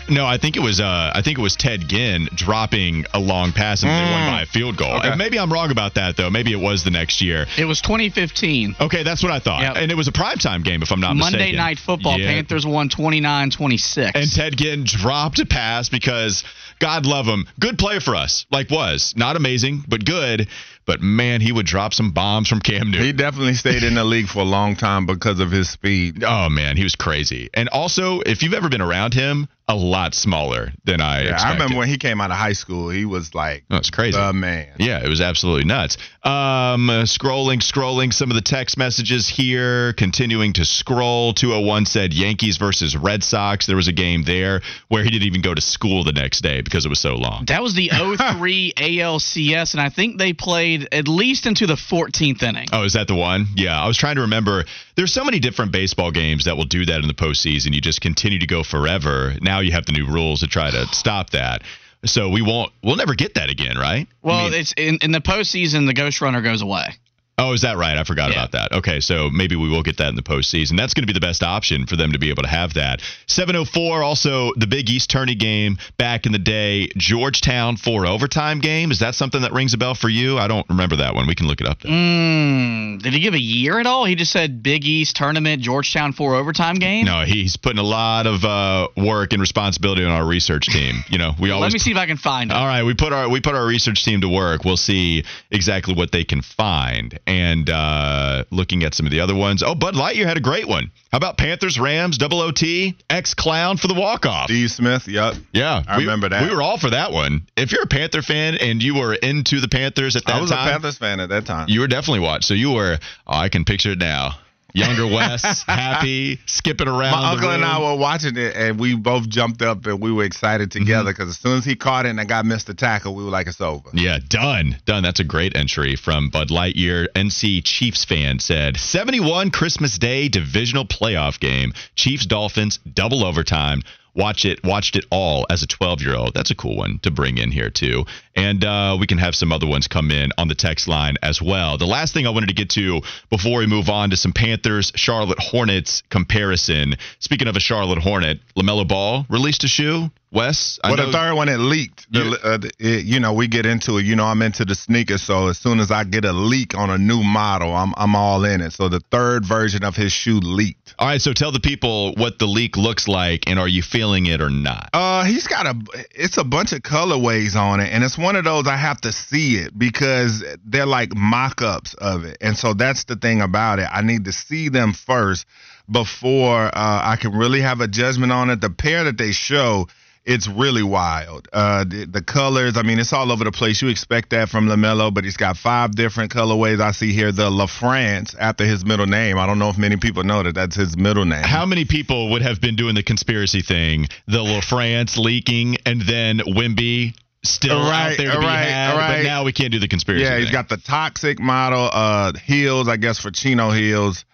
No, 0.10 0.26
I 0.26 0.38
think 0.38 0.56
it 0.58 0.62
was 0.62 0.80
uh 0.80 1.12
I 1.14 1.22
think 1.22 1.38
it 1.38 1.42
was 1.42 1.56
Ted 1.56 1.88
Ginn 1.88 2.28
dropping 2.34 3.06
a 3.14 3.20
long 3.20 3.52
pass 3.52 3.84
and 3.84 3.90
they 3.92 4.12
won 4.12 4.20
Mm. 4.20 4.32
by 4.32 4.42
a 4.42 4.46
field 4.46 4.78
goal. 4.78 4.98
Okay. 4.98 5.10
And 5.10 5.18
maybe 5.18 5.38
I'm 5.40 5.52
wrong 5.52 5.72
about 5.72 5.96
that 5.96 6.18
though. 6.18 6.30
Maybe 6.30 6.52
it 6.52 6.60
was 6.60 6.84
the 6.84 6.92
next 6.92 7.22
year. 7.22 7.46
It 7.58 7.66
was 7.66 7.82
2015. 7.82 8.76
Okay, 8.82 9.04
that's 9.04 9.22
what 9.24 9.32
I 9.32 9.40
thought. 9.40 9.62
Yep. 9.62 9.76
And 9.78 9.92
it 9.92 9.96
was 9.96 10.08
a 10.08 10.12
primetime 10.12 10.64
game, 10.64 10.82
if 10.82 10.92
I'm 10.92 11.00
not 11.00 11.16
Monday 11.16 11.38
mistaken. 11.38 11.40
Monday 11.40 11.58
Night 11.58 11.80
Football. 11.80 12.20
Yeah. 12.20 12.28
Panthers 12.28 12.66
won 12.66 12.90
29-26. 12.90 14.12
And 14.16 14.32
Ted 14.32 14.58
Ginn 14.58 14.84
dropped 14.86 15.40
a 15.40 15.46
pass 15.46 15.90
because, 15.90 16.44
God 16.80 17.06
love 17.06 17.26
him, 17.26 17.46
good 17.60 17.78
play 17.78 18.00
for 18.00 18.16
us. 18.16 18.46
Like 18.52 18.70
was 18.70 19.14
not 19.16 19.36
amazing, 19.36 19.84
but 19.88 20.06
good. 20.06 20.48
But 20.90 21.02
man, 21.04 21.40
he 21.40 21.52
would 21.52 21.68
drop 21.68 21.94
some 21.94 22.14
bombs 22.14 22.50
from 22.50 22.62
Cam 22.62 22.90
Newton. 22.90 23.06
He 23.06 23.14
definitely 23.14 23.54
stayed 23.54 23.84
in 23.84 23.94
the 23.94 24.04
league 24.04 24.26
for 24.26 24.40
a 24.40 24.44
long 24.44 24.76
time 24.76 25.06
because 25.06 25.40
of 25.40 25.52
his 25.52 25.70
speed. 25.70 26.24
Oh 26.40 26.48
man, 26.50 26.78
he 26.78 26.84
was 26.84 26.96
crazy. 26.96 27.50
And 27.54 27.70
also, 27.70 28.22
if 28.22 28.44
you've 28.44 28.54
ever 28.54 28.70
been 28.70 28.82
around 28.82 29.14
him, 29.14 29.48
a 29.70 29.76
lot 29.76 30.16
smaller 30.16 30.74
than 30.84 31.00
I 31.00 31.26
Yeah, 31.26 31.38
I 31.40 31.54
remember 31.54 31.78
when 31.78 31.88
he 31.88 31.98
came 32.00 32.20
out 32.20 32.32
of 32.32 32.38
high 32.38 32.54
school, 32.54 32.90
he 32.90 33.06
was 33.06 33.36
like 33.36 33.66
That's 33.70 33.92
crazy. 33.92 34.18
the 34.18 34.34
man. 34.34 34.70
Yeah, 34.80 35.04
it 35.04 35.08
was 35.08 35.22
absolutely 35.22 35.66
nuts. 35.66 35.98
Um, 36.24 36.90
uh, 36.90 37.04
scrolling, 37.04 37.62
scrolling 37.62 38.12
some 38.12 38.32
of 38.32 38.36
the 38.36 38.42
text 38.42 38.78
messages 38.78 39.28
here, 39.28 39.94
continuing 39.94 40.54
to 40.54 40.66
scroll. 40.66 41.34
201 41.34 41.86
said 41.86 42.14
Yankees 42.14 42.58
versus 42.58 42.98
Red 42.98 43.24
Sox. 43.24 43.68
There 43.68 43.76
was 43.76 43.88
a 43.88 43.94
game 43.94 44.24
there 44.24 44.62
where 44.88 45.04
he 45.04 45.12
didn't 45.12 45.28
even 45.28 45.42
go 45.42 45.54
to 45.54 45.62
school 45.62 46.04
the 46.04 46.14
next 46.14 46.42
day 46.42 46.62
because 46.62 46.86
it 46.86 46.90
was 46.90 47.00
so 47.00 47.14
long. 47.16 47.46
that 47.46 47.62
was 47.62 47.76
the 47.76 47.90
03 48.18 48.74
ALCS, 48.76 49.74
and 49.74 49.82
I 49.82 49.90
think 49.90 50.18
they 50.18 50.34
played 50.34 50.79
at 50.92 51.08
least 51.08 51.46
into 51.46 51.66
the 51.68 51.76
14th 51.76 52.42
inning. 52.44 52.68
Oh, 52.72 52.84
is 52.84 52.94
that 52.94 53.08
the 53.08 53.16
one? 53.16 53.48
Yeah, 53.56 53.80
I 53.82 53.88
was 53.88 53.98
trying 53.98 54.16
to 54.16 54.22
remember. 54.22 54.66
There's 54.96 55.14
so 55.14 55.24
many 55.24 55.40
different 55.40 55.72
baseball 55.72 56.12
games 56.12 56.46
that 56.46 56.58
will 56.58 56.66
do 56.66 56.86
that 56.86 57.02
in 57.02 57.08
the 57.08 57.14
postseason. 57.14 57.74
You 57.74 57.82
just 57.82 58.02
continue 58.02 58.40
to 58.40 58.48
go 58.48 58.64
forever. 58.64 59.34
Now 59.42 59.60
you 59.60 59.72
have 59.72 59.86
the 59.86 59.92
new 59.92 60.06
rules 60.08 60.42
to 60.42 60.48
try 60.48 60.72
to 60.72 60.86
stop 60.92 61.32
that. 61.32 61.64
So 62.06 62.30
we 62.30 62.42
won't. 62.42 62.72
We'll 62.84 62.96
never 62.96 63.14
get 63.14 63.34
that 63.34 63.50
again, 63.50 63.78
right? 63.78 64.08
I 64.08 64.28
Well, 64.28 64.44
mean- 64.50 64.60
it's 64.60 64.74
in, 64.78 65.00
in 65.02 65.12
the 65.12 65.20
postseason, 65.20 65.86
the 65.86 65.94
Ghost 65.94 66.22
Runner 66.22 66.42
goes 66.42 66.62
away. 66.62 66.94
Oh, 67.40 67.54
is 67.54 67.62
that 67.62 67.78
right? 67.78 67.98
I 67.98 68.04
forgot 68.04 68.30
Yeah. 68.32 68.36
about 68.40 68.52
that. 68.52 68.72
Okay, 68.74 69.00
so 69.00 69.30
maybe 69.30 69.56
we 69.56 69.70
will 69.70 69.82
get 69.84 69.98
that 69.98 70.10
in 70.10 70.16
the 70.16 70.22
postseason. 70.22 70.78
That's 70.78 70.94
going 70.94 71.04
to 71.04 71.08
be 71.08 71.14
the 71.14 71.20
best 71.26 71.42
option 71.42 71.86
for 71.88 71.96
them 71.96 72.12
to 72.12 72.20
be 72.20 72.30
able 72.30 72.44
to 72.44 72.50
have 72.50 72.74
that. 72.76 73.02
704, 73.28 74.04
also 74.04 74.52
the 74.58 74.68
Big 74.68 74.90
East 74.90 75.10
tourney 75.10 75.36
game 75.36 75.78
back 75.98 76.26
in 76.26 76.32
the 76.32 76.40
day. 76.40 76.90
Georgetown 76.98 77.78
four 77.78 78.06
overtime 78.06 78.60
game. 78.60 78.92
Is 78.92 79.00
that 79.00 79.16
something 79.16 79.42
that 79.42 79.54
rings 79.54 79.74
a 79.74 79.78
bell 79.78 79.96
for 79.96 80.10
you? 80.10 80.38
I 80.38 80.48
don't 80.48 80.68
remember 80.70 80.98
that 80.98 81.16
one. 81.16 81.26
We 81.28 81.36
can 81.36 81.48
look 81.48 81.62
it 81.62 81.68
up. 81.68 81.80
Mm, 81.82 83.02
did 83.02 83.14
he 83.14 83.20
give 83.20 83.34
a 83.34 83.40
year 83.40 83.80
at 83.80 83.86
all? 83.86 84.06
He 84.06 84.16
just 84.16 84.32
said 84.32 84.62
Big 84.62 84.84
East 84.86 85.16
tournament, 85.16 85.62
Georgetown 85.62 86.14
four 86.14 86.36
overtime 86.36 86.76
game. 86.76 87.06
No, 87.06 87.24
he's 87.26 87.56
putting 87.58 87.80
a 87.80 87.84
lot 87.84 88.28
of 88.28 88.44
uh, 88.44 88.88
work 88.98 89.32
and 89.34 89.40
responsibility 89.42 90.04
on 90.04 90.12
our 90.12 90.26
research 90.26 90.68
team. 90.68 91.04
You 91.10 91.18
know, 91.18 91.34
we 91.40 91.52
always 91.52 91.68
Let 91.68 91.74
me 91.74 91.80
see 91.80 91.92
if 91.92 91.98
I 91.98 92.06
can 92.06 92.18
find 92.18 92.52
it. 92.52 92.54
All 92.54 92.66
right, 92.66 92.84
we 92.84 92.94
put 92.94 93.14
our 93.14 93.30
we 93.30 93.40
put 93.42 93.56
our 93.56 93.66
research 93.66 94.04
team 94.04 94.22
to 94.22 94.30
work. 94.30 94.66
We'll 94.66 94.78
see 94.78 95.24
exactly 95.52 95.94
what 95.94 96.12
they 96.12 96.24
can 96.24 96.42
find. 96.42 97.18
And 97.30 97.70
uh, 97.70 98.44
looking 98.52 98.84
at 98.84 98.94
some 98.96 99.06
of 99.06 99.12
the 99.12 99.20
other 99.20 99.36
ones. 99.36 99.62
Oh, 99.64 99.76
Bud 99.76 99.96
Light, 99.96 100.16
Lightyear 100.16 100.26
had 100.26 100.38
a 100.38 100.42
great 100.42 100.68
one. 100.68 100.92
How 101.12 101.18
about 101.18 101.38
Panthers 101.38 101.80
Rams 101.80 102.18
double 102.18 102.42
OT 102.42 102.98
X 103.10 103.34
Clown 103.36 103.78
for 103.78 103.88
the 103.88 103.94
walk 103.94 104.26
off? 104.26 104.48
D 104.48 104.68
Smith, 104.68 105.08
yep. 105.08 105.36
Yeah, 105.54 105.84
I 105.88 105.98
we- 105.98 106.04
remember 106.04 106.30
that. 106.30 106.44
We 106.50 106.56
were 106.56 106.62
all 106.62 106.78
for 106.80 106.90
that 106.90 107.12
one. 107.12 107.48
If 107.56 107.72
you're 107.72 107.84
a 107.84 107.88
Panther 107.88 108.22
fan 108.22 108.56
and 108.56 108.82
you 108.82 108.96
were 108.96 109.14
into 109.14 109.60
the 109.60 109.68
Panthers 109.68 110.16
at 110.16 110.26
that 110.26 110.32
time, 110.32 110.40
I 110.40 110.42
was 110.42 110.52
time, 110.52 110.68
a 110.68 110.72
Panthers 110.72 110.98
fan 110.98 111.20
at 111.20 111.30
that 111.30 111.46
time. 111.46 111.68
you 111.70 111.82
were 111.82 111.88
definitely 111.88 112.22
watched. 112.22 112.46
So 112.46 112.54
you 112.56 112.72
were. 112.72 112.98
Oh, 113.28 113.38
I 113.38 113.50
can 113.50 113.64
picture 113.66 113.92
it 113.92 114.00
now. 114.00 114.32
Younger 114.74 115.08
Wes, 115.08 115.64
happy, 115.68 116.40
skipping 116.46 116.88
around. 116.88 117.12
My 117.12 117.32
uncle 117.32 117.50
and. 117.50 117.64
I 117.66 117.80
were 117.80 117.96
watching 117.96 118.38
it, 118.38 118.56
and 118.56 118.80
we 118.80 118.96
both 118.96 119.28
jumped 119.30 119.62
up 119.62 119.86
and 119.86 120.00
we 120.02 120.12
were 120.12 120.24
excited 120.24 120.70
Mm-hmm. 120.70 120.80
together 120.80 121.12
because 121.12 121.30
as 121.30 121.38
soon 121.38 121.58
as 121.58 121.66
he 121.66 121.76
caught 121.76 122.06
it 122.06 122.10
and 122.10 122.20
I 122.20 122.26
got 122.26 122.46
missed 122.46 122.68
the 122.68 122.74
tackle, 122.74 123.16
we 123.16 123.24
were 123.24 123.30
like, 123.30 123.48
it's 123.48 123.62
over. 123.62 123.90
Yeah, 123.94 124.20
done. 124.28 124.78
Done. 124.86 125.04
That's 125.04 125.20
a 125.20 125.24
great 125.24 125.56
entry 125.56 125.96
from 125.96 126.30
Bud 126.30 126.50
Lightyear. 126.50 127.08
NC 127.16 127.64
Chiefs 127.64 128.06
fan 128.06 128.40
said 128.40 128.78
71 128.78 129.52
Christmas 129.52 129.98
Day 129.98 130.28
divisional 130.30 130.86
playoff 130.86 131.40
game. 131.40 131.74
Chiefs 131.96 132.26
Dolphins 132.26 132.80
double 132.94 133.24
overtime. 133.26 133.82
Watch 134.16 134.46
it, 134.46 134.64
watched 134.64 134.96
it 134.96 135.06
all 135.12 135.46
as 135.50 135.64
a 135.64 135.68
12 135.68 136.02
year 136.02 136.16
old. 136.16 136.34
That's 136.34 136.52
a 136.52 136.56
cool 136.56 136.78
one 136.78 137.00
to 137.00 137.12
bring 137.12 137.38
in 137.38 137.52
here 137.52 137.70
too. 137.70 138.06
And 138.36 138.64
uh, 138.64 138.98
we 139.00 139.08
can 139.08 139.18
have 139.18 139.36
some 139.36 139.52
other 139.52 139.68
ones 139.68 139.88
come 139.88 140.12
in 140.12 140.32
on 140.38 140.48
the 140.48 140.56
text 140.56 140.88
line 140.88 141.16
as 141.22 141.42
well. 141.42 141.78
The 141.78 141.86
last 141.86 142.14
thing 142.14 142.26
I 142.26 142.32
wanted 142.32 142.48
to 142.48 142.56
get 142.56 142.70
to 142.72 143.02
before 143.30 143.60
we 143.60 143.68
move 143.68 143.90
on 143.90 144.10
to 144.10 144.18
some 144.18 144.34
Panthers 144.34 144.92
Charlotte 144.96 145.40
Hornets 145.40 146.04
comparison. 146.10 146.96
Speaking 147.20 147.48
of 147.48 147.56
a 147.56 147.60
Charlotte 147.60 148.00
Hornet, 148.00 148.40
Lamelo 148.56 148.88
Ball 148.88 149.26
released 149.30 149.64
a 149.64 149.68
shoe. 149.68 150.10
Wes, 150.32 150.78
I 150.84 150.92
well, 150.92 151.08
the 151.08 151.12
third 151.12 151.34
one 151.34 151.50
it 151.50 151.58
leaked. 151.58 152.06
The, 152.12 152.20
You- 152.24 152.38
uh, 152.44 152.58
the- 152.58 152.72
it- 152.78 153.06
you 153.06 153.20
know, 153.20 153.34
we 153.34 153.48
get 153.48 153.66
into 153.66 153.98
it. 153.98 154.06
You 154.06 154.16
know, 154.16 154.26
I'm 154.26 154.44
into 154.44 154.64
the 154.64 154.76
sneakers, 154.76 155.24
so 155.24 155.48
as 155.48 155.58
soon 155.58 155.80
as 155.80 155.90
I 155.90 156.04
get 156.04 156.24
a 156.24 156.32
leak 156.32 156.78
on 156.78 156.92
a 156.92 157.00
new 157.00 157.24
model, 157.24 157.76
I'm 157.76 157.94
I'm 157.98 158.16
all 158.16 158.46
in 158.46 158.62
it. 158.62 158.74
So 158.74 158.90
the 158.90 159.00
third 159.12 159.44
version 159.44 159.84
of 159.84 159.96
his 159.96 160.12
shoe 160.14 160.40
leaked. 160.40 160.94
All 161.00 161.08
right, 161.08 161.20
so 161.20 161.34
tell 161.34 161.52
the 161.52 161.60
people 161.60 162.14
what 162.14 162.38
the 162.38 162.46
leak 162.46 162.78
looks 162.78 163.08
like, 163.08 163.46
and 163.50 163.58
are 163.58 163.68
you 163.68 163.82
feeling 163.82 164.28
it 164.28 164.40
or 164.40 164.52
not? 164.52 164.90
Uh, 164.94 165.24
he's 165.24 165.48
got 165.48 165.66
a. 165.66 165.76
It's 166.14 166.38
a 166.38 166.44
bunch 166.44 166.74
of 166.74 166.82
colorways 166.84 167.56
on 167.56 167.80
it, 167.80 167.92
and 167.92 168.04
it's 168.04 168.18
one 168.18 168.36
of 168.36 168.44
those 168.44 168.68
I 168.68 168.76
have 168.78 169.02
to 169.02 169.12
see 169.12 169.56
it 169.56 169.78
because 169.78 170.44
they're 170.64 170.86
like 170.86 171.16
mock-ups 171.16 171.96
of 171.96 172.26
it, 172.26 172.38
and 172.40 172.56
so 172.56 172.76
that's 172.76 173.06
the 173.06 173.16
thing 173.16 173.42
about 173.42 173.80
it. 173.80 173.88
I 173.92 174.02
need 174.04 174.26
to 174.26 174.32
see 174.32 174.70
them 174.70 174.94
first 174.94 175.48
before 175.90 176.66
uh, 176.68 176.72
I 176.76 177.18
can 177.20 177.32
really 177.32 177.62
have 177.62 177.82
a 177.82 177.88
judgment 177.88 178.32
on 178.32 178.52
it. 178.52 178.62
The 178.62 178.70
pair 178.70 179.06
that 179.06 179.18
they 179.18 179.32
show. 179.32 179.88
It's 180.32 180.48
really 180.48 180.84
wild. 180.84 181.48
Uh, 181.52 181.86
the, 181.86 182.06
the 182.06 182.22
colors, 182.22 182.78
I 182.78 182.84
mean, 182.84 183.00
it's 183.00 183.14
all 183.14 183.32
over 183.32 183.44
the 183.44 183.52
place. 183.52 183.82
You 183.82 183.88
expect 183.88 184.30
that 184.30 184.48
from 184.50 184.68
LaMelo, 184.68 185.12
but 185.12 185.24
he's 185.24 185.38
got 185.38 185.58
five 185.58 185.96
different 185.96 186.32
colorways. 186.32 186.80
I 186.80 186.92
see 186.92 187.14
here 187.14 187.32
the 187.32 187.50
La 187.50 187.66
France 187.66 188.36
after 188.40 188.64
his 188.64 188.86
middle 188.86 189.08
name. 189.08 189.40
I 189.40 189.48
don't 189.48 189.58
know 189.58 189.70
if 189.70 189.78
many 189.80 189.98
people 189.98 190.24
know 190.24 190.44
that 190.44 190.54
that's 190.54 190.76
his 190.76 190.96
middle 190.96 191.26
name. 191.26 191.42
How 191.44 191.66
many 191.66 191.86
people 191.86 192.30
would 192.30 192.44
have 192.44 192.62
been 192.62 192.76
doing 192.76 192.94
the 192.94 193.02
conspiracy 193.02 193.62
thing, 193.64 194.08
the 194.28 194.44
La 194.44 194.62
France 194.62 195.18
leaking, 195.18 195.78
and 195.88 196.00
then 196.02 196.38
Wemby 196.46 197.16
still 197.44 197.80
out 197.80 197.90
Right, 197.90 198.18
there 198.18 198.32
to 198.34 198.40
be 198.40 198.46
right, 198.46 198.66
had? 198.66 198.96
But 199.18 199.24
now 199.24 199.44
we 199.46 199.52
can't 199.52 199.72
do 199.72 199.80
the 199.80 199.88
conspiracy. 199.88 200.26
Yeah, 200.26 200.38
he's 200.38 200.46
thing. 200.46 200.54
got 200.54 200.70
the 200.70 200.78
toxic 200.78 201.40
model, 201.40 201.90
uh, 201.92 202.34
heels, 202.46 202.88
I 202.88 202.98
guess 202.98 203.18
for 203.18 203.32
Chino 203.32 203.72
Hills, 203.72 204.26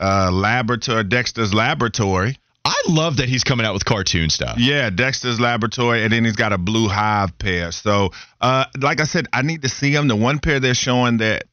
uh, 0.00 0.30
laboratory, 0.32 1.04
Dexter's 1.04 1.54
laboratory. 1.54 2.36
I 2.66 2.82
love 2.88 3.18
that 3.18 3.28
he's 3.28 3.44
coming 3.44 3.64
out 3.64 3.74
with 3.74 3.84
cartoon 3.84 4.28
stuff. 4.28 4.56
Yeah, 4.58 4.90
Dexter's 4.90 5.38
laboratory, 5.38 6.02
and 6.02 6.12
then 6.12 6.24
he's 6.24 6.34
got 6.34 6.52
a 6.52 6.58
blue 6.58 6.88
hive 6.88 7.38
pair. 7.38 7.70
So, 7.70 8.10
uh, 8.40 8.64
like 8.80 9.00
I 9.00 9.04
said, 9.04 9.28
I 9.32 9.42
need 9.42 9.62
to 9.62 9.68
see 9.68 9.92
him. 9.94 10.08
The 10.08 10.16
one 10.16 10.40
pair 10.40 10.58
they're 10.58 10.74
showing 10.74 11.18
that 11.18 11.44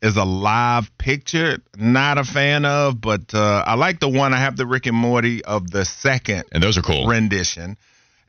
is 0.00 0.16
a 0.16 0.24
live 0.24 0.90
picture, 0.96 1.58
not 1.76 2.16
a 2.16 2.24
fan 2.24 2.64
of, 2.64 2.98
but 2.98 3.34
uh, 3.34 3.64
I 3.66 3.74
like 3.74 4.00
the 4.00 4.08
one. 4.08 4.32
I 4.32 4.38
have 4.38 4.56
the 4.56 4.66
Rick 4.66 4.86
and 4.86 4.96
Morty 4.96 5.44
of 5.44 5.70
the 5.70 5.84
second 5.84 6.44
And 6.52 6.62
those 6.62 6.78
are 6.78 6.82
cool. 6.82 7.06
rendition. 7.06 7.76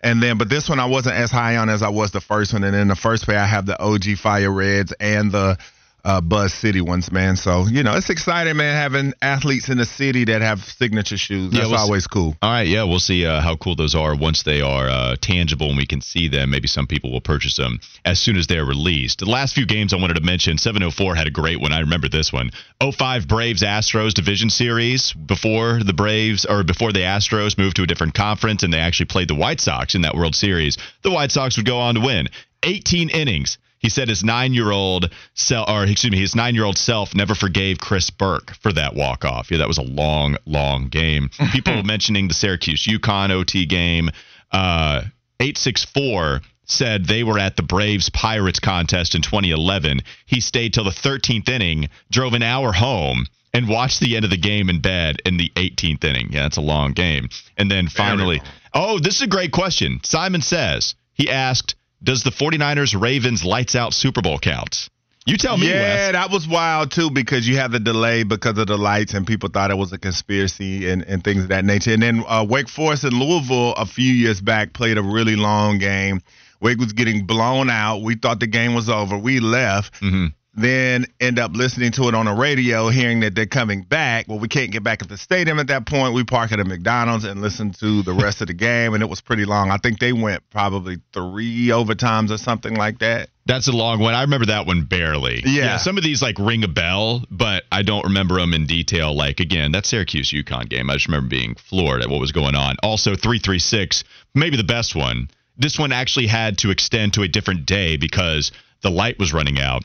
And 0.01 0.21
then, 0.21 0.38
but 0.38 0.49
this 0.49 0.67
one 0.67 0.79
I 0.79 0.86
wasn't 0.88 1.15
as 1.15 1.32
high 1.32 1.58
on 1.58 1.69
as 1.69 1.84
I 1.84 1.89
was 1.89 2.12
the 2.12 2.21
first 2.21 2.53
one. 2.53 2.63
And 2.63 2.73
then 2.73 2.88
the 2.88 2.95
first 2.95 3.25
pair 3.25 3.39
I 3.39 3.45
have 3.45 3.65
the 3.65 3.82
OG 3.82 4.17
Fire 4.17 4.51
Reds 4.51 4.93
and 4.99 5.32
the 5.32 5.58
uh, 6.04 6.22
Buzz 6.22 6.54
City 6.54 6.82
ones, 6.82 7.12
man. 7.12 7.36
So 7.36 7.66
you 7.68 7.84
know, 7.84 7.96
it's 7.96 8.10
exciting, 8.10 8.58
man, 8.58 8.76
having 8.76 9.14
athletes 9.22 9.70
in 9.70 9.78
the 9.78 9.86
city 9.86 10.26
that 10.26 10.42
have 10.42 10.60
signature 10.64 11.18
shoes. 11.18 11.54
Yeah, 11.54 11.62
That's 11.62 11.70
we'll 11.70 11.78
see. 11.78 11.84
always 11.84 12.08
cool. 12.08 12.36
All 12.42 12.52
right, 12.52 12.68
yeah, 12.68 12.84
we'll 12.84 13.00
see 13.00 13.26
uh, 13.26 13.42
how 13.42 13.56
cool 13.56 13.76
those 13.76 13.96
are 13.96 14.16
once 14.16 14.44
they 14.44 14.62
are 14.62 14.90
uh, 14.90 15.16
tangible 15.22 15.68
and 15.68 15.78
we 15.78 15.86
can 15.86 16.02
see 16.02 16.28
them. 16.28 16.50
Maybe 16.50 16.68
some 16.68 16.88
people 16.88 17.12
will 17.12 17.22
purchase 17.22 17.56
them 17.56 17.80
as 18.06 18.20
soon 18.20 18.38
as 18.38 18.48
they're 18.48 18.66
released. 18.66 19.20
The 19.20 19.26
last 19.26 19.56
few 19.56 19.66
games 19.66 19.94
I 19.94 19.98
wanted 19.98 20.16
to 20.16 20.22
mention 20.22 20.58
704 20.58 21.16
had 21.16 21.28
a 21.28 21.32
great 21.32 21.60
one. 21.60 21.72
I 21.72 21.80
remember 21.80 22.10
this 22.10 22.32
one 22.32 22.52
05 22.82 23.28
Braves 23.28 23.62
Astros 23.62 24.14
Division 24.14 24.50
Series 24.50 25.14
before 25.14 25.80
the 25.84 25.94
Braves 25.94 26.46
or 26.46 26.64
before 26.64 26.92
the 26.94 27.00
Astros 27.00 27.58
moved 27.58 27.76
to 27.78 27.84
a 27.84 27.88
different 27.88 28.14
conference 28.14 28.64
and 28.64 28.74
they 28.74 28.80
actually 28.80 29.08
played 29.08 29.28
the 29.28 29.36
White 29.36 29.60
Sox 29.60 29.96
in 29.96 30.02
that 30.02 30.16
World 30.16 30.36
Series. 30.36 30.78
The 31.02 31.12
White 31.12 31.32
Sox 31.32 31.58
would 31.58 31.66
go 31.66 31.80
on 31.80 31.96
to 31.96 32.02
win 32.02 32.28
18 32.64 33.10
innings. 33.10 33.58
He 33.80 33.89
said 33.89 34.08
his 34.10 34.24
nine-year-old 34.24 35.10
self, 35.34 35.70
or 35.70 35.84
excuse 35.84 36.12
me, 36.12 36.20
his 36.20 36.36
nine-year-old 36.36 36.78
self 36.78 37.15
never 37.15 37.34
forgave 37.34 37.80
Chris 37.80 38.10
Burke 38.10 38.54
for 38.62 38.72
that 38.74 38.94
walk-off. 38.94 39.50
Yeah, 39.52 39.58
that 39.60 39.68
was 39.68 39.78
a 39.78 39.84
long, 39.84 40.38
long 40.46 40.89
game. 40.89 41.30
People 41.52 41.84
mentioning 41.84 42.28
the 42.28 42.34
Syracuse 42.34 42.86
UConn 42.86 43.32
OT 43.32 43.65
game. 43.65 44.10
Uh, 44.52 45.04
Eight 45.42 45.58
six 45.58 45.86
four 45.86 46.42
said 46.65 47.06
they 47.06 47.24
were 47.24 47.39
at 47.39 47.56
the 47.56 47.63
Braves 47.63 48.10
Pirates 48.10 48.60
contest 48.60 49.15
in 49.15 49.22
2011. 49.22 50.02
He 50.26 50.42
stayed 50.42 50.74
till 50.74 50.84
the 50.84 50.89
13th 50.92 51.48
inning, 51.48 51.89
drove 52.12 52.34
an 52.34 52.44
hour 52.44 52.74
home. 52.74 53.26
And 53.52 53.68
watched 53.68 54.00
the 54.00 54.15
end 54.15 54.26
of 54.26 54.30
the 54.30 54.38
game 54.38 54.70
in 54.70 54.80
bed 54.80 55.24
in 55.26 55.38
the 55.38 55.52
18th 55.56 56.04
inning. 56.04 56.30
Yeah, 56.32 56.44
that's 56.44 56.58
a 56.58 56.62
long 56.62 56.92
game. 56.92 57.30
And 57.58 57.70
then 57.70 57.88
finally, 57.88 58.44
oh, 58.76 59.00
this 59.00 59.15
is 59.15 59.22
a 59.24 59.28
great 59.28 59.52
question. 59.52 60.02
Simon 60.04 60.42
says, 60.42 60.94
he 61.13 61.32
asked, 61.32 61.74
does 62.04 62.24
the 62.24 62.32
49ers 62.32 63.00
Ravens 63.00 63.44
lights 63.44 63.76
out 63.76 63.94
Super 63.94 64.22
Bowl 64.22 64.40
count? 64.40 64.90
You 65.26 65.38
tell 65.38 65.58
me, 65.58 65.70
yeah, 65.70 65.82
Wes. 65.82 66.12
that 66.14 66.32
was 66.32 66.48
wild 66.48 66.92
too 66.92 67.12
because 67.12 67.48
you 67.48 67.58
had 67.58 67.72
the 67.72 67.80
delay 67.80 68.24
because 68.24 68.58
of 68.58 68.68
the 68.68 68.78
lights 68.78 69.14
and 69.14 69.28
people 69.28 69.50
thought 69.50 69.70
it 69.70 69.78
was 69.78 69.92
a 69.94 69.98
conspiracy 70.00 70.90
and, 70.90 71.04
and 71.04 71.24
things 71.24 71.44
of 71.44 71.50
that 71.50 71.66
nature. 71.66 71.94
And 71.94 72.02
then 72.02 72.24
uh, 72.28 72.46
Wake 72.50 72.68
Forest 72.70 73.04
and 73.04 73.14
Louisville 73.14 73.74
a 73.74 73.86
few 73.86 74.12
years 74.12 74.42
back 74.42 74.74
played 74.74 74.98
a 74.98 75.04
really 75.04 75.36
long 75.36 75.78
game. 75.78 76.22
Wake 76.62 76.80
was 76.80 76.94
getting 76.94 77.26
blown 77.26 77.70
out. 77.70 78.02
We 78.02 78.16
thought 78.16 78.40
the 78.40 78.48
game 78.48 78.74
was 78.74 78.90
over. 78.90 79.18
We 79.18 79.40
left. 79.40 80.02
Mhm. 80.02 80.34
Then 80.60 81.06
end 81.22 81.39
up 81.39 81.56
listening 81.56 81.93
to 81.93 82.10
it 82.10 82.15
on 82.15 82.26
the 82.26 82.34
radio, 82.34 82.89
hearing 82.89 83.22
that 83.22 83.34
they're 83.34 83.45
coming 83.45 83.84
back. 83.84 84.28
Well, 84.28 84.39
we 84.39 84.50
can't 84.50 84.72
get 84.72 84.84
back 84.84 85.02
at 85.02 85.08
the 85.08 85.15
stadium 85.17 85.58
at 85.58 85.67
that 85.67 85.86
point. 85.86 86.13
We 86.13 86.26
park 86.26 86.52
at 86.52 86.60
a 86.60 86.65
McDonald's 86.65 87.24
and 87.24 87.41
listen 87.41 87.72
to 87.80 88.04
the 88.04 88.12
rest 88.12 88.41
of 88.41 88.48
the 88.48 88.54
game, 88.54 88.93
and 88.93 89.02
it 89.02 89.06
was 89.10 89.22
pretty 89.22 89.45
long. 89.45 89.72
I 89.72 89.78
think 89.78 90.00
they 90.00 90.12
went 90.12 90.43
probably 90.50 90.98
three 91.13 91.67
overtimes 91.67 92.30
or 92.30 92.38
something 92.38 92.76
like 92.76 93.00
that. 93.00 93.30
That's 93.45 93.69
a 93.69 93.72
long 93.72 94.00
one. 94.00 94.13
I 94.13 94.24
remember 94.24 94.48
that 94.48 94.67
one 94.67 94.84
barely. 94.84 95.41
Yeah. 95.45 95.78
Some 95.78 95.98
of 95.98 96.04
these 96.04 96.22
like 96.22 96.38
ring 96.38 96.65
a 96.65 96.67
bell, 96.67 97.24
but 97.32 97.63
I 97.72 97.84
don't 97.84 98.04
remember 98.04 98.36
them 98.36 98.54
in 98.54 98.65
detail. 98.65 99.15
Like 99.15 99.39
again, 99.39 99.72
that 99.72 99.86
Syracuse 99.86 100.30
UConn 100.30 100.67
game. 100.67 100.89
I 100.89 100.95
just 100.95 101.08
remember 101.08 101.30
being 101.30 101.56
floored 101.56 102.02
at 102.02 102.10
what 102.10 102.19
was 102.19 102.34
going 102.34 102.56
on. 102.56 102.76
Also, 102.84 103.15
three 103.15 103.39
three 103.39 103.60
six, 103.60 104.04
maybe 104.36 104.58
the 104.58 104.65
best 104.65 104.93
one. 104.93 105.30
This 105.58 105.80
one 105.80 105.93
actually 105.93 106.28
had 106.28 106.58
to 106.60 106.69
extend 106.69 107.13
to 107.13 107.22
a 107.22 107.30
different 107.30 107.65
day 107.65 107.95
because 107.95 108.52
the 108.82 108.91
light 108.91 109.17
was 109.17 109.34
running 109.34 109.58
out. 109.58 109.84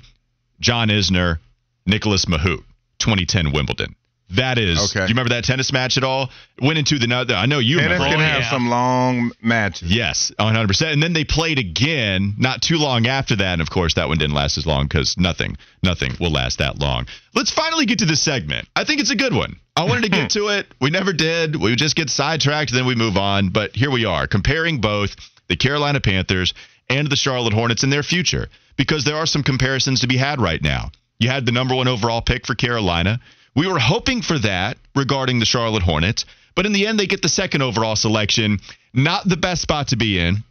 John 0.60 0.88
Isner, 0.88 1.38
Nicolas 1.86 2.24
Mahut, 2.26 2.62
2010 2.98 3.52
Wimbledon. 3.52 3.94
That 4.30 4.58
is. 4.58 4.78
Okay. 4.78 5.00
Do 5.00 5.02
you 5.02 5.08
remember 5.14 5.34
that 5.34 5.44
tennis 5.44 5.72
match 5.72 5.96
at 5.96 6.04
all? 6.04 6.30
Went 6.60 6.78
into 6.78 6.98
the. 6.98 7.06
I 7.36 7.46
know 7.46 7.58
you 7.58 7.76
Tennis 7.78 7.98
remember. 7.98 8.16
can 8.16 8.20
oh, 8.20 8.32
have 8.32 8.40
yeah. 8.42 8.50
some 8.50 8.68
long 8.68 9.32
matches. 9.42 9.94
Yes, 9.94 10.32
100%. 10.38 10.92
And 10.92 11.02
then 11.02 11.12
they 11.12 11.24
played 11.24 11.58
again 11.58 12.34
not 12.38 12.62
too 12.62 12.76
long 12.76 13.06
after 13.06 13.36
that. 13.36 13.52
And 13.52 13.62
of 13.62 13.70
course, 13.70 13.94
that 13.94 14.08
one 14.08 14.18
didn't 14.18 14.34
last 14.34 14.56
as 14.56 14.66
long 14.66 14.86
because 14.86 15.16
nothing, 15.18 15.56
nothing 15.82 16.12
will 16.18 16.32
last 16.32 16.58
that 16.58 16.78
long. 16.78 17.06
Let's 17.34 17.50
finally 17.50 17.86
get 17.86 17.98
to 17.98 18.06
this 18.06 18.22
segment. 18.22 18.66
I 18.74 18.84
think 18.84 19.00
it's 19.00 19.10
a 19.10 19.16
good 19.16 19.34
one. 19.34 19.56
I 19.76 19.84
wanted 19.84 20.04
to 20.04 20.10
get 20.10 20.30
to 20.38 20.48
it. 20.48 20.66
We 20.80 20.90
never 20.90 21.12
did. 21.12 21.56
We 21.56 21.70
would 21.70 21.78
just 21.78 21.94
get 21.94 22.08
sidetracked, 22.08 22.72
then 22.72 22.86
we 22.86 22.94
move 22.94 23.16
on. 23.16 23.50
But 23.50 23.76
here 23.76 23.90
we 23.90 24.06
are, 24.06 24.26
comparing 24.26 24.80
both 24.80 25.16
the 25.48 25.56
Carolina 25.56 26.00
Panthers 26.00 26.54
and 26.88 27.08
the 27.08 27.16
Charlotte 27.16 27.54
Hornets 27.54 27.84
in 27.84 27.90
their 27.90 28.02
future 28.02 28.48
because 28.76 29.04
there 29.04 29.16
are 29.16 29.26
some 29.26 29.42
comparisons 29.42 30.00
to 30.00 30.06
be 30.06 30.16
had 30.16 30.40
right 30.40 30.62
now. 30.62 30.90
You 31.18 31.28
had 31.28 31.46
the 31.46 31.52
number 31.52 31.74
one 31.74 31.88
overall 31.88 32.22
pick 32.22 32.46
for 32.46 32.54
Carolina. 32.54 33.20
We 33.54 33.68
were 33.68 33.78
hoping 33.78 34.22
for 34.22 34.38
that 34.40 34.78
regarding 34.94 35.38
the 35.38 35.46
Charlotte 35.46 35.82
Hornets, 35.82 36.24
but 36.54 36.66
in 36.66 36.72
the 36.72 36.86
end, 36.86 36.98
they 36.98 37.06
get 37.06 37.22
the 37.22 37.28
second 37.28 37.62
overall 37.62 37.96
selection. 37.96 38.60
Not 38.92 39.28
the 39.28 39.36
best 39.36 39.62
spot 39.62 39.88
to 39.88 39.96
be 39.96 40.18
in, 40.18 40.44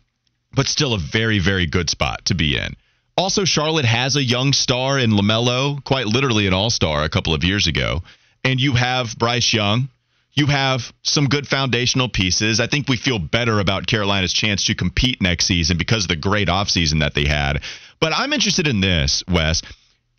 but 0.53 0.67
still 0.67 0.93
a 0.93 0.99
very, 0.99 1.39
very 1.39 1.65
good 1.65 1.89
spot 1.89 2.25
to 2.25 2.35
be 2.35 2.57
in. 2.57 2.75
Also, 3.15 3.45
Charlotte 3.45 3.85
has 3.85 4.15
a 4.15 4.23
young 4.23 4.53
star 4.53 4.97
in 4.97 5.11
LaMelo, 5.11 5.83
quite 5.83 6.07
literally 6.07 6.47
an 6.47 6.53
all 6.53 6.69
star 6.69 7.03
a 7.03 7.09
couple 7.09 7.33
of 7.33 7.43
years 7.43 7.67
ago. 7.67 8.01
And 8.43 8.59
you 8.59 8.73
have 8.73 9.17
Bryce 9.17 9.53
Young. 9.53 9.89
You 10.33 10.47
have 10.47 10.91
some 11.03 11.27
good 11.27 11.47
foundational 11.47 12.09
pieces. 12.09 12.59
I 12.59 12.67
think 12.67 12.89
we 12.89 12.97
feel 12.97 13.19
better 13.19 13.59
about 13.59 13.85
Carolina's 13.85 14.33
chance 14.33 14.65
to 14.65 14.75
compete 14.75 15.21
next 15.21 15.45
season 15.45 15.77
because 15.77 16.05
of 16.05 16.07
the 16.09 16.15
great 16.15 16.47
offseason 16.47 17.01
that 17.01 17.13
they 17.13 17.25
had. 17.25 17.61
But 17.99 18.13
I'm 18.15 18.33
interested 18.33 18.67
in 18.67 18.81
this, 18.81 19.23
Wes. 19.27 19.61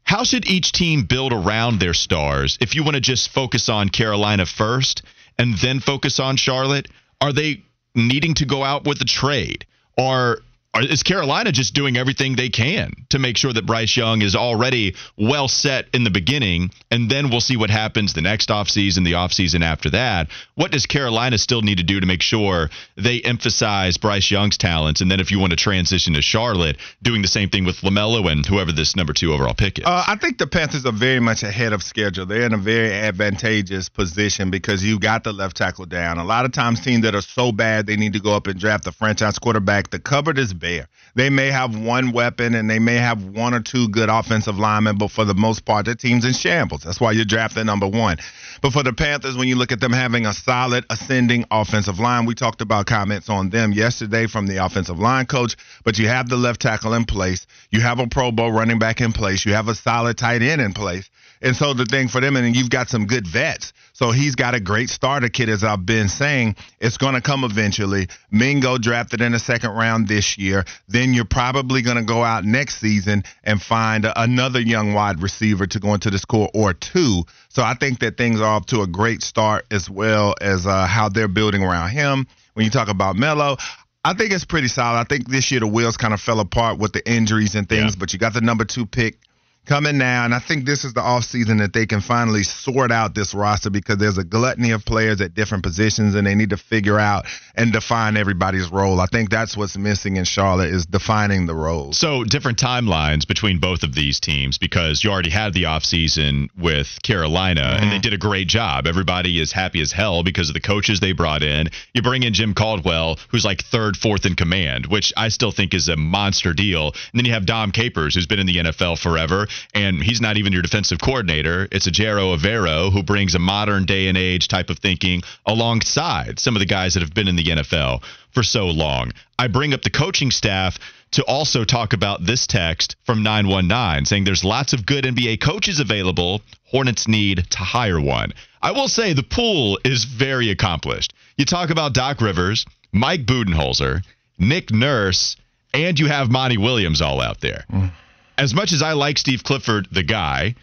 How 0.05 0.23
should 0.23 0.47
each 0.47 0.73
team 0.73 1.05
build 1.05 1.33
around 1.33 1.81
their 1.81 1.95
stars 1.95 2.59
if 2.61 2.75
you 2.75 2.85
want 2.85 2.95
to 2.95 3.01
just 3.01 3.31
focus 3.31 3.69
on 3.69 3.89
Carolina 3.89 4.47
first 4.47 5.03
and 5.39 5.55
then 5.59 5.81
focus 5.81 6.21
on 6.21 6.37
Charlotte? 6.37 6.89
Are 7.21 7.33
they 7.33 7.65
needing 7.95 8.35
to 8.35 8.45
go 8.45 8.63
out 8.63 8.85
with 8.85 9.01
a 9.01 9.07
trade? 9.07 9.67
Are 9.99 10.39
is 10.83 11.03
Carolina 11.03 11.53
just 11.53 11.75
doing 11.75 11.97
everything 11.97 12.37
they 12.37 12.49
can 12.49 12.93
to 13.11 13.19
make 13.19 13.37
sure 13.37 13.53
that 13.53 13.67
Bryce 13.67 13.97
Young 13.97 14.23
is 14.23 14.35
already 14.35 14.95
well 15.17 15.49
set 15.49 15.87
in 15.95 16.05
the 16.05 16.11
beginning, 16.11 16.71
and 16.91 17.11
then 17.11 17.31
we'll 17.31 17.41
see 17.41 17.57
what 17.57 17.71
happens 17.71 18.13
the 18.13 18.23
next 18.23 18.49
offseason, 18.49 19.05
the 19.05 19.13
offseason 19.13 19.63
after 19.63 19.91
that? 19.91 20.29
What 20.55 20.73
does 20.73 20.87
Carolina 20.87 21.39
still 21.39 21.63
need 21.63 21.79
to 21.79 21.85
do 21.85 22.01
to 22.01 22.07
make 22.07 22.23
sure 22.23 22.71
they 22.97 23.21
emphasize 23.21 23.97
Bryce 23.97 24.31
Young's 24.31 24.59
talents? 24.59 25.01
And 25.01 25.11
then 25.11 25.21
if 25.21 25.31
you 25.31 25.39
want 25.39 25.51
to 25.51 25.57
transition 25.57 26.15
to 26.15 26.23
Charlotte, 26.23 26.77
doing 27.03 27.23
the 27.23 27.29
same 27.29 27.51
thing 27.51 27.65
with 27.65 27.77
LaMelo 27.77 28.31
and 28.31 28.45
whoever 28.45 28.73
this 28.73 28.97
number 28.97 29.13
two 29.13 29.33
overall 29.33 29.55
pick 29.55 29.79
is? 29.79 29.85
Uh, 29.85 30.05
I 30.07 30.17
think 30.17 30.39
the 30.39 30.47
Panthers 30.47 30.87
are 30.87 30.93
very 30.93 31.21
much 31.21 31.43
ahead 31.43 31.73
of 31.73 31.83
schedule. 31.83 32.27
They're 32.27 32.47
in 32.47 32.55
a 32.55 32.59
very 32.59 32.93
advantageous 32.93 33.89
position 33.89 34.51
because 34.51 34.83
you 34.83 34.99
got 34.99 35.25
the 35.25 35.33
left 35.33 35.57
tackle 35.57 35.87
down. 35.87 36.19
A 36.19 36.25
lot 36.25 36.45
of 36.45 36.53
times, 36.53 36.81
teams 36.81 37.03
that 37.05 37.15
are 37.15 37.23
so 37.23 37.53
bad 37.53 37.87
they 37.87 37.97
need 37.97 38.15
to 38.15 38.21
go 38.21 38.35
up 38.35 38.47
and 38.47 38.59
draft 38.59 38.85
the 38.85 38.93
franchise 38.93 39.39
quarterback. 39.39 39.91
The 39.91 39.99
cupboard 39.99 40.39
is 40.39 40.53
bare. 40.65 40.89
They 41.15 41.29
may 41.29 41.49
have 41.49 41.79
one 41.79 42.13
weapon 42.13 42.55
and 42.55 42.71
they 42.71 42.79
may 42.79 42.95
have 42.95 43.23
one 43.23 43.53
or 43.53 43.61
two 43.61 43.89
good 43.91 44.09
offensive 44.09 44.59
linemen, 44.59 44.97
but 44.97 45.11
for 45.11 45.27
the 45.27 45.35
most 45.35 45.67
part, 45.67 45.85
their 45.85 45.95
team's 45.95 46.25
in 46.25 46.33
shambles. 46.33 46.81
That's 46.83 46.99
why 46.99 47.13
you're 47.13 47.27
drafting 47.27 47.67
number 47.67 47.87
one. 47.87 48.17
But 48.63 48.73
for 48.73 48.83
the 48.83 48.95
Panthers, 48.95 49.37
when 49.37 49.47
you 49.47 49.57
look 49.57 49.73
at 49.73 49.81
them 49.81 49.93
having 49.93 50.25
a 50.25 50.33
solid 50.33 50.87
ascending 50.89 51.45
offensive 51.51 51.99
line, 51.99 52.25
we 52.25 52.35
talked 52.35 52.63
about 52.63 52.87
comments 52.87 53.29
on 53.29 53.51
them 53.51 53.73
yesterday 53.73 54.27
from 54.27 54.47
the 54.47 54.65
offensive 54.65 54.99
line 54.99 55.27
coach, 55.27 55.55
but 55.85 55.99
you 55.99 56.09
have 56.09 56.31
the 56.31 56.37
left 56.37 56.63
tackle 56.63 56.95
in 56.95 57.05
place. 57.05 57.47
You 57.71 57.83
have 57.83 57.99
a 57.99 58.07
Pro 58.07 58.33
Bowl 58.33 58.51
running 58.51 58.79
back 58.79 59.03
in 59.03 59.13
place. 59.13 59.45
You 59.45 59.53
have 59.53 59.69
a 59.69 59.75
solid 59.75 60.17
tight 60.17 60.41
end 60.41 60.63
in 60.63 60.73
place. 60.73 61.11
And 61.43 61.55
so 61.55 61.75
the 61.75 61.85
thing 61.85 62.09
for 62.09 62.23
them, 62.23 62.37
and 62.37 62.57
you've 62.57 62.71
got 62.71 62.89
some 62.89 63.07
good 63.07 63.27
vets. 63.27 63.75
So 63.95 64.11
he's 64.11 64.35
got 64.35 64.55
a 64.55 64.61
great 64.61 64.91
starter 64.91 65.29
kit, 65.29 65.49
as 65.49 65.63
I've 65.63 65.87
been 65.87 66.09
saying. 66.09 66.57
It's 66.81 66.99
going 66.99 67.15
to 67.15 67.21
come 67.21 67.45
eventually. 67.45 68.09
Mingo 68.29 68.77
drafted 68.77 69.21
in 69.21 69.31
the 69.31 69.39
second 69.39 69.71
round 69.71 70.09
this 70.09 70.37
year. 70.37 70.65
Then 70.89 71.15
you're 71.15 71.25
probably 71.25 71.81
going 71.81 71.99
to 71.99 72.03
go 72.03 72.25
out 72.25 72.45
next 72.45 72.81
season 72.81 73.23
and 73.45 73.63
find 73.63 74.05
another 74.17 74.61
young 74.61 74.95
wide 74.95 75.23
receiver 75.23 75.69
to 75.69 75.79
go 75.79 75.95
into 75.95 76.11
the 76.11 76.19
score 76.19 76.51
or 76.55 76.75
two. 76.75 77.23
So 77.51 77.63
I 77.63 77.75
think 77.75 78.01
that 78.01 78.17
things 78.17 78.41
are 78.41 78.57
off 78.57 78.67
to 78.67 78.83
a 78.83 78.87
great 78.89 79.23
start 79.23 79.65
as 79.71 79.89
well 79.89 80.35
as 80.41 80.67
uh, 80.67 80.87
how 80.87 81.09
they're 81.09 81.29
building 81.29 81.63
around 81.63 81.91
him. 81.91 82.27
When 82.55 82.65
you 82.65 82.71
talk 82.73 82.89
about 82.89 83.15
Melo, 83.15 83.59
I 84.05 84.15
think 84.15 84.33
it's 84.33 84.45
pretty 84.45 84.69
solid. 84.69 84.99
I 84.99 85.05
think 85.05 85.29
this 85.29 85.53
year 85.53 85.61
the 85.61 85.69
wheels 85.69 85.97
kind 85.97 86.13
of 86.13 86.21
fell 86.21 86.41
apart 86.41 86.81
with 86.81 86.93
the 86.93 87.09
injuries 87.09 87.55
and 87.55 87.69
things, 87.69 87.95
yeah. 87.95 88.01
but 88.01 88.13
you 88.13 88.19
got 88.19 88.35
the 88.35 88.41
number 88.41 88.65
two 88.65 88.87
pick 88.87 89.19
coming 89.65 89.99
now, 89.99 90.25
and 90.25 90.35
I 90.35 90.39
think 90.39 90.67
this 90.67 90.85
is 90.85 90.95
the 90.95 91.01
offseason 91.01 91.59
that 91.59 91.73
they 91.73 91.87
can 91.87 92.01
finally 92.01 92.43
sort 92.43 92.93
out 92.93 93.15
this 93.15 93.35
roster 93.35 93.71
because 93.71 93.97
there's 93.99 94.19
a 94.19 94.25
gluttony 94.25 94.71
of 94.73 94.85
players 94.85 95.21
at 95.21 95.35
different 95.35 95.65
positions, 95.65 96.15
and 96.15 96.27
they 96.27 96.35
need 96.35 96.51
to 96.51 96.57
figure 96.57 96.99
out 96.99 97.27
and 97.55 97.73
define 97.73 98.17
everybody's 98.17 98.71
role. 98.71 99.01
I 99.01 99.07
think 99.07 99.31
that's 99.31 99.57
what's 99.57 99.77
missing 99.77 100.17
in 100.17 100.25
Charlotte 100.25 100.71
is 100.71 100.87
defining 100.87 101.47
the 101.47 101.55
roles. 101.55 101.99
So 101.99 102.25
different 102.25 102.59
timelines 102.59 103.27
between 103.27 103.59
both 103.59 103.83
of 103.83 103.95
these 103.95 104.21
teams 104.21 104.59
because 104.59 105.03
you 105.03 105.11
already 105.11 105.31
had 105.31 105.55
the 105.55 105.65
offseason 105.65 106.49
with 106.59 106.99
Carolina, 107.03 107.63
mm-hmm. 107.63 107.83
and 107.83 107.91
they 107.91 107.97
mm-hmm. 107.97 108.03
did 108.03 108.15
a 108.15 108.19
great 108.19 108.49
job. 108.49 108.87
Everybody 108.87 109.41
is 109.41 109.53
happy 109.53 109.81
as 109.81 109.93
hell 109.93 110.23
because 110.23 110.49
of 110.49 110.55
the 110.55 110.61
coaches 110.61 111.01
they 111.01 111.13
brought 111.13 111.43
in. 111.43 111.69
You 111.95 112.03
bring 112.03 112.23
in 112.23 112.35
Jim 112.35 112.55
Caldwell, 112.55 113.19
who's 113.29 113.45
like 113.45 113.63
third, 113.63 113.97
fourth 113.97 114.27
in 114.27 114.35
command, 114.35 114.87
which 114.87 115.13
I 115.17 115.29
still 115.29 115.53
think 115.53 115.75
is 115.75 115.89
a 115.89 115.97
monster 115.97 116.53
deal. 116.53 116.89
And 116.89 116.95
then 117.15 117.25
you 117.25 117.33
have 117.33 117.47
Dom 117.47 117.73
Capers, 117.73 118.15
who's 118.15 118.27
been 118.27 118.39
in 118.39 118.47
the 118.47 118.57
NFL 118.57 118.99
forever 118.99 119.47
and 119.75 120.03
he's 120.03 120.21
not 120.21 120.37
even 120.37 120.53
your 120.53 120.63
defensive 120.63 120.99
coordinator. 121.01 121.69
It's 121.71 121.89
Ejiro 121.89 122.37
Evero 122.37 122.93
who 122.93 123.03
brings 123.03 123.35
a 123.35 123.39
modern 123.39 123.85
day 123.85 124.09
and 124.09 124.17
age 124.17 124.49
type 124.49 124.71
of 124.71 124.79
thinking 124.79 125.23
alongside 125.47 126.39
some 126.39 126.57
of 126.57 126.61
the 126.61 126.67
guys 126.67 126.95
that 126.95 127.01
have 127.01 127.15
been 127.15 127.29
in 127.29 127.37
the 127.37 127.45
NFL 127.45 128.03
for 128.33 128.43
so 128.43 128.67
long. 128.67 129.13
I 129.39 129.49
bring 129.49 129.75
up 129.75 129.83
the 129.83 129.91
coaching 129.91 130.31
staff 130.31 130.79
to 131.13 131.25
also 131.25 131.65
talk 131.65 131.93
about 131.93 132.25
this 132.25 132.47
text 132.47 132.97
from 133.05 133.23
919 133.23 134.05
saying 134.05 134.25
there's 134.25 134.45
lots 134.45 134.73
of 134.73 134.85
good 134.85 135.05
NBA 135.05 135.41
coaches 135.41 135.79
available. 135.79 136.43
Hornets 136.65 137.07
need 137.07 137.47
to 137.51 137.59
hire 137.59 138.01
one. 138.01 138.33
I 138.61 138.73
will 138.73 138.89
say 138.89 139.13
the 139.13 139.23
pool 139.23 139.79
is 139.85 140.05
very 140.05 140.51
accomplished. 140.51 141.13
You 141.37 141.45
talk 141.45 141.71
about 141.71 141.95
Doc 141.95 142.21
Rivers, 142.21 142.67
Mike 142.93 143.27
Budenholzer, 143.27 144.03
Nick 144.39 144.73
Nurse, 144.73 145.37
and 145.73 145.99
you 145.99 146.07
have 146.07 146.31
Monty 146.31 146.59
Williams 146.59 147.01
all 147.01 147.21
out 147.21 147.41
there. 147.41 147.65
Mm 147.71 147.93
as 148.39 148.55
much 148.55 148.73
as 148.73 148.83
I 148.83 148.93
like 148.93 149.19
Steve 149.19 149.45
Clifford, 149.45 149.89
the 149.91 150.03
guy, 150.03 150.55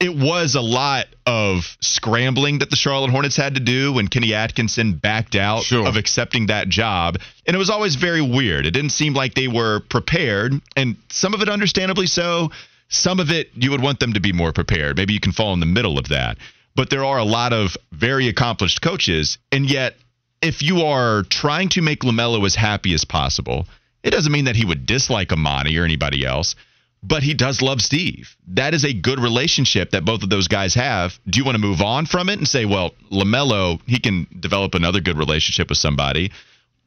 it 0.00 0.16
was 0.16 0.54
a 0.54 0.60
lot 0.62 1.06
of 1.26 1.76
scrambling 1.80 2.60
that 2.60 2.70
the 2.70 2.76
Charlotte 2.76 3.10
Hornets 3.10 3.36
had 3.36 3.54
to 3.54 3.60
do 3.60 3.92
when 3.92 4.08
Kenny 4.08 4.32
Atkinson 4.32 4.94
backed 4.94 5.36
out 5.36 5.62
sure. 5.62 5.86
of 5.86 5.96
accepting 5.96 6.46
that 6.46 6.68
job. 6.68 7.18
And 7.46 7.54
it 7.54 7.58
was 7.58 7.68
always 7.68 7.96
very 7.96 8.22
weird. 8.22 8.64
It 8.64 8.70
didn't 8.70 8.90
seem 8.90 9.12
like 9.12 9.34
they 9.34 9.48
were 9.48 9.80
prepared, 9.80 10.54
and 10.74 10.96
some 11.10 11.34
of 11.34 11.42
it 11.42 11.50
understandably 11.50 12.06
so. 12.06 12.50
Some 12.88 13.20
of 13.20 13.30
it 13.30 13.50
you 13.54 13.70
would 13.70 13.82
want 13.82 14.00
them 14.00 14.14
to 14.14 14.20
be 14.20 14.32
more 14.32 14.52
prepared. 14.52 14.96
Maybe 14.96 15.12
you 15.12 15.20
can 15.20 15.32
fall 15.32 15.52
in 15.52 15.60
the 15.60 15.66
middle 15.66 15.98
of 15.98 16.08
that. 16.08 16.38
But 16.74 16.88
there 16.88 17.04
are 17.04 17.18
a 17.18 17.24
lot 17.24 17.52
of 17.52 17.76
very 17.92 18.28
accomplished 18.28 18.80
coaches, 18.80 19.38
and 19.52 19.68
yet 19.68 19.96
if 20.40 20.62
you 20.62 20.82
are 20.82 21.22
trying 21.24 21.68
to 21.70 21.82
make 21.82 22.00
LaMelo 22.00 22.46
as 22.46 22.54
happy 22.54 22.94
as 22.94 23.04
possible, 23.04 23.66
it 24.02 24.10
doesn't 24.10 24.32
mean 24.32 24.46
that 24.46 24.56
he 24.56 24.64
would 24.64 24.86
dislike 24.86 25.32
Amani 25.32 25.76
or 25.76 25.84
anybody 25.84 26.24
else 26.24 26.54
but 27.02 27.22
he 27.22 27.34
does 27.34 27.62
love 27.62 27.80
Steve. 27.80 28.36
That 28.48 28.74
is 28.74 28.84
a 28.84 28.92
good 28.92 29.20
relationship 29.20 29.90
that 29.90 30.04
both 30.04 30.22
of 30.22 30.30
those 30.30 30.48
guys 30.48 30.74
have. 30.74 31.18
Do 31.26 31.38
you 31.38 31.44
want 31.44 31.54
to 31.54 31.60
move 31.60 31.80
on 31.80 32.06
from 32.06 32.28
it 32.28 32.38
and 32.38 32.46
say, 32.46 32.64
well, 32.66 32.94
LaMelo, 33.10 33.80
he 33.86 33.98
can 33.98 34.26
develop 34.38 34.74
another 34.74 35.00
good 35.00 35.16
relationship 35.16 35.68
with 35.68 35.78
somebody? 35.78 36.30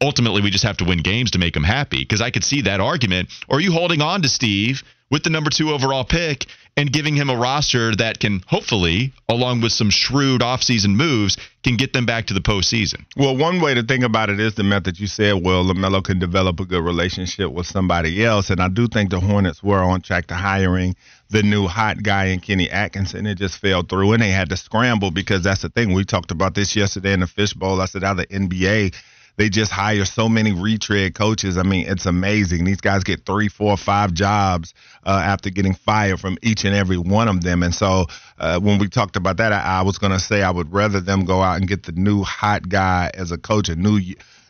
Ultimately, 0.00 0.42
we 0.42 0.50
just 0.50 0.64
have 0.64 0.76
to 0.78 0.84
win 0.84 0.98
games 0.98 1.32
to 1.32 1.38
make 1.38 1.56
him 1.56 1.64
happy 1.64 1.98
because 1.98 2.20
I 2.20 2.30
could 2.30 2.44
see 2.44 2.62
that 2.62 2.80
argument. 2.80 3.30
Or 3.48 3.58
are 3.58 3.60
you 3.60 3.72
holding 3.72 4.02
on 4.02 4.22
to 4.22 4.28
Steve 4.28 4.82
with 5.10 5.22
the 5.22 5.30
number 5.30 5.50
two 5.50 5.70
overall 5.70 6.04
pick 6.04 6.46
and 6.76 6.92
giving 6.92 7.14
him 7.14 7.30
a 7.30 7.36
roster 7.36 7.94
that 7.96 8.18
can 8.18 8.42
hopefully, 8.46 9.12
along 9.28 9.60
with 9.60 9.72
some 9.72 9.90
shrewd 9.90 10.40
offseason 10.40 10.94
moves, 10.94 11.36
can 11.62 11.76
get 11.76 11.92
them 11.92 12.04
back 12.04 12.26
to 12.26 12.34
the 12.34 12.40
postseason. 12.40 13.04
Well, 13.16 13.36
one 13.36 13.60
way 13.60 13.74
to 13.74 13.82
think 13.82 14.04
about 14.04 14.28
it 14.28 14.40
is 14.40 14.54
the 14.54 14.64
method 14.64 14.98
you 14.98 15.06
said. 15.06 15.44
Well, 15.44 15.64
LaMelo 15.64 16.02
can 16.02 16.18
develop 16.18 16.60
a 16.60 16.64
good 16.64 16.84
relationship 16.84 17.50
with 17.52 17.66
somebody 17.66 18.24
else, 18.24 18.50
and 18.50 18.60
I 18.60 18.68
do 18.68 18.88
think 18.88 19.10
the 19.10 19.20
Hornets 19.20 19.62
were 19.62 19.82
on 19.82 20.00
track 20.00 20.26
to 20.28 20.34
hiring 20.34 20.96
the 21.30 21.42
new 21.42 21.66
hot 21.66 22.02
guy 22.02 22.26
in 22.26 22.40
Kenny 22.40 22.70
Atkinson. 22.70 23.26
It 23.26 23.38
just 23.38 23.58
fell 23.58 23.82
through, 23.82 24.12
and 24.12 24.22
they 24.22 24.30
had 24.30 24.50
to 24.50 24.56
scramble 24.56 25.10
because 25.10 25.42
that's 25.44 25.62
the 25.62 25.68
thing. 25.68 25.94
We 25.94 26.04
talked 26.04 26.30
about 26.30 26.54
this 26.54 26.76
yesterday 26.76 27.12
in 27.12 27.20
the 27.20 27.26
fishbowl. 27.26 27.80
I 27.80 27.86
said 27.86 28.02
how 28.02 28.14
the 28.14 28.26
NBA 28.26 28.94
they 29.36 29.48
just 29.48 29.72
hire 29.72 30.04
so 30.04 30.28
many 30.28 30.52
retread 30.52 31.14
coaches. 31.14 31.58
I 31.58 31.62
mean, 31.62 31.86
it's 31.88 32.06
amazing. 32.06 32.64
These 32.64 32.80
guys 32.80 33.04
get 33.04 33.26
three, 33.26 33.48
four, 33.48 33.76
five 33.76 34.12
jobs 34.14 34.74
uh, 35.04 35.20
after 35.24 35.50
getting 35.50 35.74
fired 35.74 36.20
from 36.20 36.38
each 36.42 36.64
and 36.64 36.74
every 36.74 36.98
one 36.98 37.28
of 37.28 37.42
them. 37.42 37.62
And 37.62 37.74
so 37.74 38.06
uh, 38.38 38.60
when 38.60 38.78
we 38.78 38.88
talked 38.88 39.16
about 39.16 39.38
that, 39.38 39.52
I, 39.52 39.80
I 39.80 39.82
was 39.82 39.98
going 39.98 40.12
to 40.12 40.20
say 40.20 40.42
I 40.42 40.50
would 40.50 40.72
rather 40.72 41.00
them 41.00 41.24
go 41.24 41.42
out 41.42 41.58
and 41.58 41.68
get 41.68 41.82
the 41.82 41.92
new 41.92 42.22
hot 42.22 42.68
guy 42.68 43.10
as 43.14 43.32
a 43.32 43.38
coach, 43.38 43.68
a 43.68 43.76
new, 43.76 43.98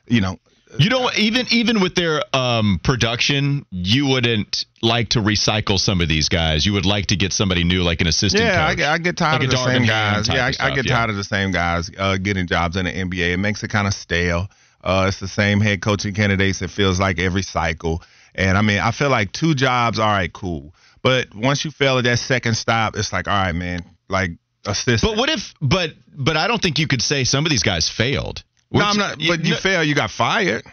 you 0.06 0.20
know, 0.20 0.38
you 0.78 0.90
know, 0.90 1.08
even 1.16 1.46
even 1.50 1.80
with 1.80 1.94
their 1.94 2.22
um, 2.34 2.80
production, 2.82 3.64
you 3.70 4.06
wouldn't 4.06 4.66
like 4.82 5.10
to 5.10 5.20
recycle 5.20 5.78
some 5.78 6.00
of 6.00 6.08
these 6.08 6.28
guys. 6.28 6.66
You 6.66 6.72
would 6.72 6.86
like 6.86 7.06
to 7.06 7.16
get 7.16 7.32
somebody 7.32 7.64
new, 7.64 7.82
like 7.82 8.00
an 8.00 8.08
assistant. 8.08 8.42
Yeah, 8.42 8.66
I, 8.66 8.94
I, 8.94 8.98
get 8.98 9.16
tired 9.16 9.42
like 9.42 9.44
of 9.44 9.50
the 9.50 9.64
same 9.64 9.86
guys. 9.86 10.28
Yeah, 10.28 10.50
I, 10.58 10.66
I, 10.66 10.74
get 10.74 10.88
tired 10.88 11.10
of 11.10 11.16
the 11.16 11.24
same 11.24 11.52
guys 11.52 11.90
uh, 11.96 12.16
getting 12.16 12.48
jobs 12.48 12.76
in 12.76 12.86
the 12.86 12.92
NBA. 12.92 13.34
It 13.34 13.36
makes 13.36 13.62
it 13.62 13.68
kind 13.68 13.86
of 13.86 13.94
stale. 13.94 14.48
Uh, 14.84 15.06
it's 15.08 15.18
the 15.18 15.28
same 15.28 15.60
head 15.60 15.80
coaching 15.80 16.14
candidates. 16.14 16.60
It 16.60 16.70
feels 16.70 17.00
like 17.00 17.18
every 17.18 17.42
cycle. 17.42 18.02
And 18.34 18.58
I 18.58 18.62
mean, 18.62 18.80
I 18.80 18.90
feel 18.90 19.08
like 19.08 19.32
two 19.32 19.54
jobs, 19.54 19.98
all 19.98 20.06
right, 20.06 20.32
cool. 20.32 20.74
But 21.02 21.34
once 21.34 21.64
you 21.64 21.70
fail 21.70 21.98
at 21.98 22.04
that 22.04 22.18
second 22.18 22.54
stop, 22.54 22.96
it's 22.96 23.12
like, 23.12 23.26
all 23.26 23.34
right, 23.34 23.54
man, 23.54 23.84
like 24.08 24.32
assist. 24.66 25.02
But 25.02 25.16
what 25.16 25.30
if? 25.30 25.54
But 25.60 25.92
but 26.14 26.36
I 26.36 26.48
don't 26.48 26.60
think 26.60 26.78
you 26.78 26.86
could 26.86 27.02
say 27.02 27.24
some 27.24 27.46
of 27.46 27.50
these 27.50 27.62
guys 27.62 27.88
failed. 27.88 28.42
Which, 28.68 28.80
no, 28.80 28.86
I'm 28.86 28.96
not. 28.98 29.18
But 29.18 29.44
you, 29.44 29.54
you 29.54 29.56
fail, 29.56 29.82
you 29.82 29.94
got 29.94 30.10
fired. 30.10 30.64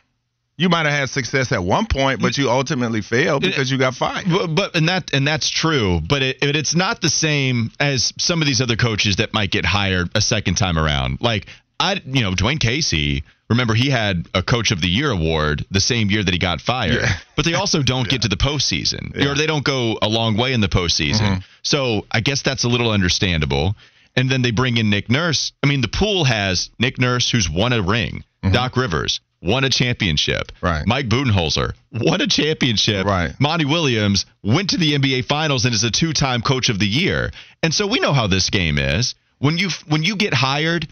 You 0.58 0.70
might 0.70 0.86
have 0.86 0.94
had 0.94 1.10
success 1.10 1.52
at 1.52 1.64
one 1.64 1.88
point, 1.88 2.22
but 2.22 2.38
you 2.38 2.50
ultimately 2.50 3.02
failed 3.02 3.42
because 3.42 3.72
you 3.72 3.78
got 3.78 3.96
fired. 3.96 4.26
But, 4.30 4.48
but 4.48 4.76
and 4.76 4.90
that 4.90 5.12
and 5.14 5.26
that's 5.26 5.50
true. 5.50 6.02
But 6.08 6.22
it, 6.22 6.38
it's 6.42 6.76
not 6.76 7.02
the 7.02 7.10
same 7.10 7.72
as 7.80 8.14
some 8.20 8.42
of 8.42 8.48
these 8.48 8.62
other 8.62 8.76
coaches 8.76 9.16
that 9.16 9.34
might 9.34 9.52
get 9.52 9.66
hired 9.66 10.12
a 10.14 10.22
second 10.22 10.56
time 10.56 10.78
around. 10.78 11.20
Like 11.22 11.48
I, 11.80 12.00
you 12.06 12.22
know, 12.22 12.32
Dwane 12.34 12.60
Casey 12.60 13.24
Remember, 13.52 13.74
he 13.74 13.90
had 13.90 14.30
a 14.34 14.42
Coach 14.42 14.72
of 14.72 14.80
the 14.80 14.88
Year 14.88 15.12
award 15.12 15.66
the 15.70 15.82
same 15.82 16.10
year 16.10 16.24
that 16.24 16.34
he 16.34 16.40
got 16.40 16.62
fired. 16.62 17.02
Yeah. 17.02 17.18
But 17.36 17.44
they 17.44 17.54
also 17.62 17.84
don't 17.84 18.06
yeah. 18.06 18.12
get 18.12 18.22
to 18.22 18.30
the 18.30 18.38
postseason, 18.38 19.14
yeah. 19.14 19.30
or 19.30 19.36
they 19.36 19.46
don't 19.46 19.66
go 19.66 19.98
a 20.02 20.08
long 20.08 20.38
way 20.38 20.54
in 20.54 20.62
the 20.62 20.70
postseason. 20.70 21.20
Mm-hmm. 21.20 21.40
So 21.62 22.06
I 22.10 22.22
guess 22.22 22.44
that's 22.44 22.64
a 22.64 22.70
little 22.70 22.92
understandable. 22.92 23.76
And 24.16 24.30
then 24.30 24.42
they 24.42 24.52
bring 24.52 24.78
in 24.78 24.90
Nick 24.90 25.10
Nurse. 25.10 25.52
I 25.62 25.68
mean, 25.68 25.82
the 25.82 25.90
pool 25.90 26.24
has 26.24 26.70
Nick 26.80 26.98
Nurse, 26.98 27.30
who's 27.30 27.50
won 27.50 27.74
a 27.74 27.82
ring, 27.82 28.24
mm-hmm. 28.42 28.54
Doc 28.54 28.78
Rivers, 28.78 29.20
won 29.42 29.66
a 29.66 29.70
championship. 29.70 30.54
Right. 30.62 30.88
Mike 30.88 31.10
Budenholzer 31.10 31.74
won 31.92 32.22
a 32.22 32.28
championship. 32.28 33.06
Right. 33.06 33.38
Monty 33.38 33.66
Williams 33.66 34.26
went 34.44 34.70
to 34.70 34.78
the 34.78 34.94
NBA 34.94 35.26
Finals 35.26 35.66
and 35.66 35.74
is 35.74 35.84
a 35.84 35.92
two-time 35.92 36.42
Coach 36.42 36.70
of 36.70 36.80
the 36.80 36.88
Year. 36.88 37.32
And 37.62 37.74
so 37.74 37.86
we 37.86 38.00
know 38.00 38.14
how 38.14 38.28
this 38.28 38.50
game 38.50 38.78
is. 38.78 39.14
When 39.40 39.58
you 39.58 39.70
when 39.88 40.04
you 40.04 40.16
get 40.16 40.36
hired, 40.36 40.88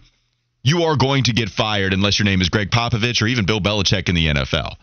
you 0.62 0.84
are 0.84 0.96
going 0.96 1.24
to 1.24 1.32
get 1.32 1.48
fired 1.48 1.92
unless 1.92 2.18
your 2.18 2.26
name 2.26 2.40
is 2.40 2.48
Gregg 2.48 2.70
Popovich 2.70 3.22
or 3.22 3.26
even 3.26 3.46
Bill 3.46 3.60
Belichick 3.60 4.08
in 4.08 4.14
the 4.14 4.26
NFL. 4.26 4.74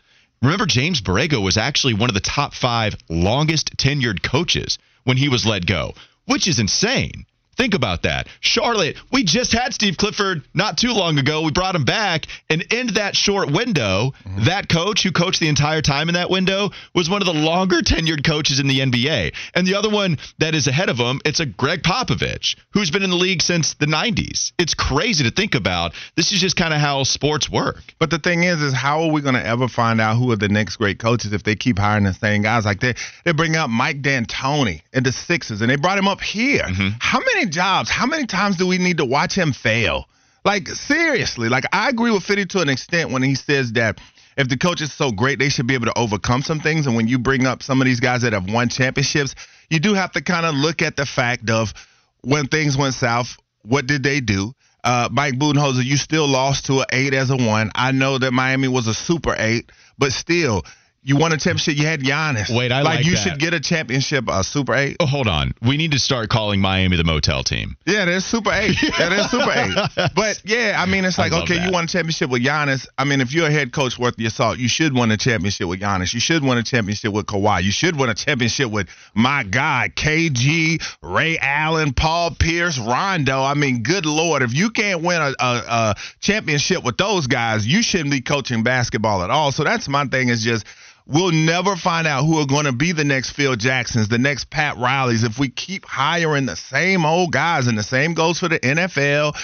Remember, 0.42 0.66
James 0.66 1.02
Borrego 1.02 1.44
was 1.44 1.58
actually 1.58 1.94
one 1.94 2.10
of 2.10 2.14
the 2.14 2.20
top 2.20 2.54
five 2.54 2.96
longest 3.10 3.76
tenured 3.78 4.22
coaches 4.22 4.78
when 5.04 5.18
he 5.18 5.30
was 5.30 5.46
let 5.46 5.66
go, 5.66 5.94
which 6.26 6.48
is 6.48 6.60
insane. 6.60 7.26
Think 7.58 7.74
about 7.74 8.04
that. 8.04 8.28
Charlotte, 8.40 8.98
we 9.12 9.24
just 9.24 9.52
had 9.52 9.74
Steve 9.74 9.98
Clifford 9.98 10.44
not 10.54 10.78
too 10.78 10.92
long 10.92 11.18
ago. 11.18 11.42
We 11.42 11.52
brought 11.52 11.76
him 11.76 11.86
back, 11.86 12.28
and 12.50 12.62
in 12.72 12.94
that 12.94 13.16
short 13.16 13.52
window, 13.52 14.14
mm-hmm. 14.26 14.46
that 14.46 14.70
coach 14.70 15.04
who 15.04 15.12
coached 15.12 15.40
the 15.40 15.48
entire 15.48 15.82
time 15.82 16.08
in 16.08 16.14
that 16.16 16.30
window 16.30 16.70
was 16.94 17.10
one 17.10 17.22
of 17.22 17.26
the 17.26 17.34
longer 17.34 17.82
tenured 17.82 18.24
coaches 18.24 18.60
in 18.60 18.68
the 18.68 18.80
NBA. 18.80 19.34
And 19.56 19.66
the 19.66 19.76
other 19.76 19.90
one 19.90 20.18
that 20.38 20.54
is 20.54 20.68
ahead 20.68 20.90
of 20.90 20.98
him, 20.98 21.20
it's 21.26 21.40
a 21.40 21.46
Gregg 21.46 21.82
Popovich, 21.82 22.56
who's 22.74 22.92
been 22.92 23.04
in 23.04 23.10
the 23.10 23.16
league 23.16 23.42
since 23.42 23.74
the 23.74 23.88
90s. 23.88 24.52
It's 24.60 24.76
crazy 24.76 25.24
to 25.24 25.32
think 25.32 25.56
about. 25.56 25.94
This 26.16 26.32
is 26.32 26.40
just 26.40 26.56
kind 26.56 26.74
of 26.74 26.80
how 26.80 27.04
sports 27.04 27.50
work. 27.50 27.82
But 28.00 28.12
the 28.12 28.20
thing 28.20 28.44
is, 28.44 28.62
is 28.62 28.74
how 28.74 29.02
are 29.02 29.12
we 29.12 29.22
going 29.22 29.36
to 29.36 29.46
ever 29.46 29.68
find 29.68 30.00
out 30.00 30.18
who 30.18 30.32
are 30.32 30.36
the 30.36 30.48
next 30.48 30.76
great 30.78 31.00
coaches 31.00 31.34
if 31.34 31.42
they 31.42 31.56
keep 31.56 31.80
hiring 31.80 32.04
the 32.04 32.14
same 32.14 32.44
guys? 32.44 32.66
Like 32.66 32.80
they 32.80 32.94
they 33.26 33.32
bring 33.32 33.56
out 33.56 33.70
Mike 33.72 34.02
D'Antoni 34.04 34.82
in 34.94 35.04
the 35.04 35.12
Sixers, 35.12 35.62
and 35.62 35.72
they 35.72 35.76
brought 35.76 35.98
him 35.98 36.08
up 36.08 36.22
here. 36.22 36.64
Mm-hmm. 36.64 36.90
How 37.00 37.20
many 37.20 37.47
jobs. 37.52 37.90
How 37.90 38.06
many 38.06 38.26
times 38.26 38.58
do 38.58 38.68
we 38.68 38.78
need 38.78 38.98
to 38.98 39.06
watch 39.06 39.36
him 39.36 39.54
fail? 39.54 40.08
Like 40.46 40.68
seriously, 40.70 41.50
like 41.50 41.66
I 41.74 41.90
agree 41.90 42.12
with 42.12 42.24
Fitty 42.24 42.46
to 42.48 42.62
an 42.62 42.70
extent 42.70 43.12
when 43.12 43.22
he 43.24 43.36
says 43.36 43.74
that 43.74 44.00
if 44.38 44.48
the 44.48 44.58
coach 44.58 44.82
is 44.82 44.94
so 44.94 45.12
great, 45.12 45.40
they 45.40 45.50
should 45.50 45.68
be 45.68 45.74
able 45.74 45.88
to 45.88 45.98
overcome 45.98 46.44
some 46.44 46.60
things. 46.60 46.86
And 46.86 46.96
when 46.96 47.08
you 47.08 47.18
bring 47.18 47.46
up 47.46 47.64
some 47.64 47.82
of 47.82 47.86
these 47.86 48.00
guys 48.00 48.22
that 48.22 48.34
have 48.34 48.50
won 48.50 48.70
championships, 48.70 49.36
you 49.70 49.80
do 49.80 49.94
have 49.96 50.12
to 50.14 50.22
kind 50.22 50.46
of 50.46 50.54
look 50.54 50.82
at 50.82 50.96
the 50.96 51.06
fact 51.06 51.50
of 51.50 51.74
when 52.22 52.48
things 52.48 52.78
went 52.78 52.94
south, 52.94 53.38
what 53.64 53.88
did 53.88 54.04
they 54.04 54.22
do? 54.22 54.54
Uh, 54.84 55.10
Mike 55.12 55.34
Budenholzer, 55.34 55.84
you 55.84 55.98
still 55.98 56.28
lost 56.28 56.68
to 56.68 56.80
an 56.80 56.86
eight 56.92 57.14
as 57.14 57.30
a 57.30 57.36
one. 57.36 57.72
I 57.76 57.92
know 57.92 58.18
that 58.20 58.32
Miami 58.32 58.68
was 58.68 58.88
a 58.88 58.94
super 58.94 59.36
eight, 59.38 59.72
but 59.98 60.14
still, 60.14 60.64
you 61.08 61.16
won 61.16 61.32
a 61.32 61.38
championship. 61.38 61.78
You 61.78 61.86
had 61.86 62.02
Giannis. 62.02 62.54
Wait, 62.54 62.70
I 62.70 62.82
like, 62.82 62.84
that. 62.84 62.96
like 62.98 63.06
you 63.06 63.12
that. 63.12 63.18
should 63.18 63.40
get 63.40 63.54
a 63.54 63.62
championship, 63.62 64.26
a 64.28 64.44
Super 64.44 64.76
Eight. 64.76 64.98
Oh, 65.00 65.06
hold 65.06 65.30
on. 65.30 65.54
We 65.62 65.78
need 65.78 65.94
to 65.94 66.00
start 66.00 66.28
calling 66.28 66.60
Miami 66.60 66.98
the 66.98 67.06
motel 67.06 67.44
team. 67.44 67.78
Yeah, 67.86 68.04
there's 68.04 68.26
Super 68.26 68.52
Eight. 68.52 68.76
yeah, 68.84 69.08
there's 69.08 69.32
Super 69.32 69.52
Eight. 69.52 70.12
But 70.16 70.42
yeah, 70.44 70.76
I 70.78 70.86
mean, 70.86 71.06
it's 71.06 71.18
like 71.18 71.32
okay, 71.32 71.60
that. 71.60 71.66
you 71.66 71.72
won 71.72 71.86
a 71.86 71.88
championship 71.88 72.30
with 72.30 72.44
Giannis. 72.44 72.88
I 72.98 73.06
mean, 73.06 73.22
if 73.22 73.32
you're 73.32 73.48
a 73.48 73.52
head 73.52 73.72
coach 73.72 73.98
worth 73.98 74.16
your 74.18 74.32
salt, 74.32 74.58
you 74.58 74.68
should 74.68 74.94
win 74.94 75.10
a 75.12 75.18
championship 75.18 75.70
with 75.70 75.80
Giannis. 75.80 76.14
You 76.14 76.20
should 76.20 76.44
win 76.44 76.58
a 76.58 76.64
championship 76.64 77.14
with 77.14 77.26
Kawhi. 77.26 77.64
You 77.64 77.72
should 77.72 77.98
win 77.98 78.10
a 78.10 78.14
championship 78.14 78.70
with 78.70 78.90
my 79.14 79.44
guy 79.44 79.90
KG, 79.96 80.84
Ray 81.02 81.38
Allen, 81.38 81.94
Paul 81.94 82.32
Pierce, 82.32 82.78
Rondo. 82.78 83.42
I 83.42 83.54
mean, 83.54 83.84
good 83.84 84.06
lord, 84.06 84.42
if 84.42 84.54
you 84.54 84.72
can't 84.72 85.02
win 85.04 85.22
a, 85.22 85.34
a, 85.40 85.64
a 85.70 85.96
championship 86.20 86.84
with 86.84 86.98
those 86.98 87.28
guys, 87.28 87.66
you 87.66 87.82
shouldn't 87.82 88.12
be 88.12 88.22
coaching 88.22 88.64
basketball 88.64 89.24
at 89.24 89.30
all. 89.30 89.52
So 89.54 89.64
that's 89.64 89.88
my 89.88 90.06
thing. 90.06 90.30
Is 90.30 90.44
just 90.44 90.66
We'll 91.08 91.32
never 91.32 91.78
find 91.78 92.06
out 92.06 92.26
who 92.26 92.40
are 92.40 92.46
going 92.46 92.66
to 92.66 92.74
be 92.74 92.92
the 92.92 93.06
next 93.06 93.32
Phil 93.32 93.56
Jacksons, 93.56 94.10
the 94.10 94.18
next 94.18 94.50
Pat 94.50 94.76
Rileys, 94.76 95.24
if 95.24 95.40
we 95.40 95.48
keep 95.48 95.86
hiring 95.86 96.46
the 96.46 96.58
same 96.58 97.06
old 97.06 97.32
guys. 97.32 97.68
And 97.68 97.78
the 97.78 97.84
same 97.84 98.14
goes 98.14 98.40
for 98.40 98.50
the 98.50 98.60
NFL. 98.60 99.36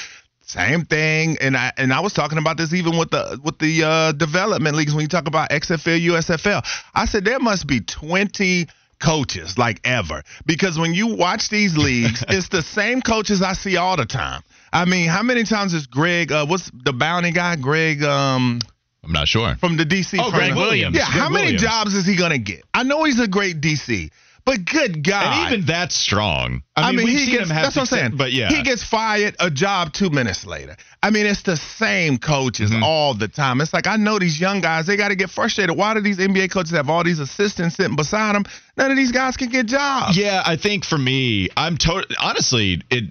Same 0.46 0.84
thing, 0.84 1.38
and 1.40 1.56
I 1.56 1.72
and 1.78 1.94
I 1.94 2.02
was 2.02 2.12
talking 2.12 2.38
about 2.38 2.58
this 2.58 2.74
even 2.74 2.98
with 2.98 3.12
the 3.12 3.40
with 3.42 3.60
the 3.60 3.84
uh, 3.84 4.12
development 4.12 4.76
leagues 4.76 4.94
when 4.94 5.02
you 5.02 5.08
talk 5.08 5.26
about 5.26 5.50
XFL, 5.52 6.06
USFL. 6.06 6.64
I 6.94 7.06
said 7.06 7.24
there 7.24 7.40
must 7.40 7.66
be 7.66 7.80
twenty 7.80 8.68
coaches 9.00 9.58
like 9.58 9.80
ever 9.86 10.22
because 10.46 10.78
when 10.78 10.94
you 10.94 11.16
watch 11.16 11.48
these 11.48 11.78
leagues, 11.78 12.26
it's 12.30 12.50
the 12.50 12.62
same 12.62 13.02
coaches 13.02 13.42
I 13.42 13.54
see 13.54 13.78
all 13.78 13.96
the 13.96 14.06
time. 14.06 14.44
I 14.74 14.84
mean, 14.84 15.08
how 15.08 15.24
many 15.24 15.44
times 15.44 15.74
is 15.74 15.88
Greg? 15.88 16.32
Uh, 16.32 16.46
what's 16.46 16.70
the 16.74 16.94
bounty 16.94 17.32
guy? 17.32 17.56
Greg. 17.56 18.04
Um, 18.04 18.60
I'm 19.04 19.12
not 19.12 19.28
sure. 19.28 19.56
From 19.56 19.78
the 19.78 19.86
DC. 19.86 20.18
Oh, 20.20 20.32
Gregg 20.32 20.56
Williams. 20.56 20.96
Yeah, 20.96 21.06
Greg 21.06 21.22
how 21.22 21.30
many 21.30 21.46
Williams. 21.46 21.62
jobs 21.62 21.94
is 21.94 22.06
he 22.06 22.16
going 22.16 22.32
to 22.32 22.38
get? 22.38 22.64
I 22.74 22.84
know 22.84 23.04
he's 23.04 23.20
a 23.20 23.28
great 23.28 23.60
DC. 23.60 24.12
But 24.46 24.66
good 24.66 25.04
God. 25.06 25.46
And 25.46 25.54
even 25.54 25.66
that's 25.66 25.96
strong. 25.96 26.64
I 26.76 26.92
mean, 26.92 27.00
I 27.00 27.04
mean 27.04 27.18
he 27.18 27.32
gets, 27.32 27.50
that's 27.50 27.76
what 27.76 27.84
I'm 27.84 27.86
saying. 27.86 28.18
But 28.18 28.34
yeah. 28.34 28.50
He 28.50 28.62
gets 28.62 28.84
fired, 28.84 29.38
a 29.40 29.50
job 29.50 29.94
two 29.94 30.10
minutes 30.10 30.46
later. 30.46 30.76
I 31.02 31.12
mean, 31.12 31.26
it's 31.26 31.44
the 31.44 31.56
same 31.56 32.18
coaches 32.18 32.72
mm-hmm. 32.72 32.84
all 32.84 33.14
the 33.14 33.30
time. 33.30 33.62
It's 33.62 33.74
like, 33.74 33.88
I 33.88 33.96
know 33.96 34.20
these 34.20 34.40
young 34.40 34.60
guys, 34.60 34.86
they 34.86 34.98
got 34.98 35.10
to 35.10 35.16
get 35.16 35.30
frustrated. 35.30 35.78
Why 35.78 35.94
do 35.94 36.02
these 36.02 36.18
NBA 36.18 36.52
coaches 36.52 36.72
have 36.72 36.90
all 36.90 37.06
these 37.06 37.20
assistants 37.20 37.78
sitting 37.78 37.96
beside 37.96 38.36
them? 38.36 38.44
None 38.76 38.92
of 38.92 38.98
these 38.98 39.14
guys 39.14 39.38
can 39.38 39.50
get 39.50 39.66
jobs. 39.66 40.18
Yeah, 40.18 40.44
I 40.46 40.58
think 40.58 40.84
for 40.84 40.98
me, 40.98 41.48
I'm 41.56 41.78
totally, 41.78 42.16
honestly, 42.20 42.82
it, 42.90 43.06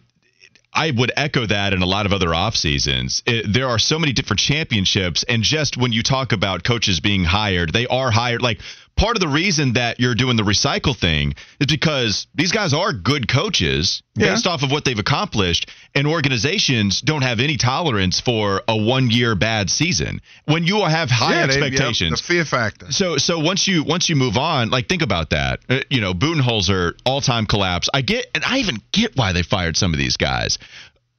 I 0.74 0.90
would 0.90 1.12
echo 1.16 1.44
that 1.46 1.74
in 1.74 1.82
a 1.82 1.86
lot 1.86 2.06
of 2.06 2.12
other 2.12 2.34
off 2.34 2.56
seasons. 2.56 3.22
It, 3.26 3.52
there 3.52 3.68
are 3.68 3.78
so 3.78 3.98
many 3.98 4.12
different 4.12 4.40
championships, 4.40 5.22
and 5.28 5.42
just 5.42 5.76
when 5.76 5.92
you 5.92 6.02
talk 6.02 6.32
about 6.32 6.64
coaches 6.64 7.00
being 7.00 7.24
hired, 7.24 7.72
they 7.72 7.86
are 7.86 8.10
hired. 8.10 8.40
Like 8.40 8.60
part 8.96 9.16
of 9.16 9.20
the 9.20 9.28
reason 9.28 9.74
that 9.74 10.00
you're 10.00 10.14
doing 10.14 10.36
the 10.36 10.42
recycle 10.42 10.96
thing 10.96 11.34
is 11.60 11.66
because 11.66 12.26
these 12.34 12.52
guys 12.52 12.72
are 12.74 12.92
good 12.92 13.28
coaches 13.28 14.02
based 14.14 14.46
off 14.46 14.62
of 14.62 14.70
what 14.70 14.84
they've 14.84 14.98
accomplished, 14.98 15.70
and 15.94 16.06
organizations 16.06 17.00
don't 17.00 17.22
have 17.22 17.40
any 17.40 17.56
tolerance 17.56 18.20
for 18.20 18.62
a 18.68 18.76
one 18.76 19.10
year 19.10 19.34
bad 19.34 19.70
season. 19.70 20.20
When 20.44 20.64
you 20.64 20.84
have 20.84 21.10
high 21.10 21.36
yeah, 21.36 21.44
expectations, 21.44 22.10
yep, 22.10 22.18
the 22.18 22.24
fear 22.24 22.44
factor. 22.44 22.92
So 22.92 23.16
so 23.16 23.38
once 23.38 23.66
you 23.66 23.84
once 23.84 24.08
you 24.08 24.16
move 24.16 24.36
on, 24.36 24.70
like 24.70 24.88
think 24.88 25.02
about 25.02 25.30
that. 25.30 25.60
Uh, 25.68 25.80
you 25.90 26.00
know, 26.00 26.12
Budenholzer 26.12 26.92
all 27.04 27.20
time 27.20 27.46
collapse. 27.46 27.88
I 27.92 28.02
get, 28.02 28.26
and 28.34 28.44
I 28.44 28.58
even 28.58 28.76
get 28.92 29.16
why 29.16 29.32
they 29.32 29.42
fired 29.42 29.76
some 29.76 29.92
of 29.92 29.98
these 29.98 30.16
guys. 30.16 30.58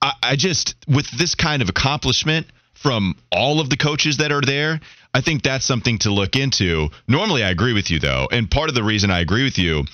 I, 0.02 0.14
I 0.22 0.36
just 0.36 0.76
with 0.88 1.10
this 1.18 1.36
kind 1.36 1.62
of 1.62 1.70
accomplishment 1.70 2.48
from 2.74 3.16
all 3.32 3.60
of 3.62 3.70
the 3.70 3.78
coaches 3.78 4.18
that 4.18 4.32
are 4.32 4.42
there. 4.42 4.82
I 5.14 5.22
think 5.22 5.44
that's 5.44 5.66
something 5.66 6.00
to 6.00 6.12
look 6.12 6.36
into. 6.36 6.90
Normally, 7.08 7.44
I 7.44 7.50
agree 7.52 7.74
with 7.74 7.92
you, 7.92 8.00
though. 8.00 8.28
And 8.32 8.50
part 8.50 8.70
of 8.70 8.76
the 8.76 8.84
reason 8.84 9.12
I 9.12 9.20
agree 9.20 9.44
with 9.44 9.58
you, 9.58 9.86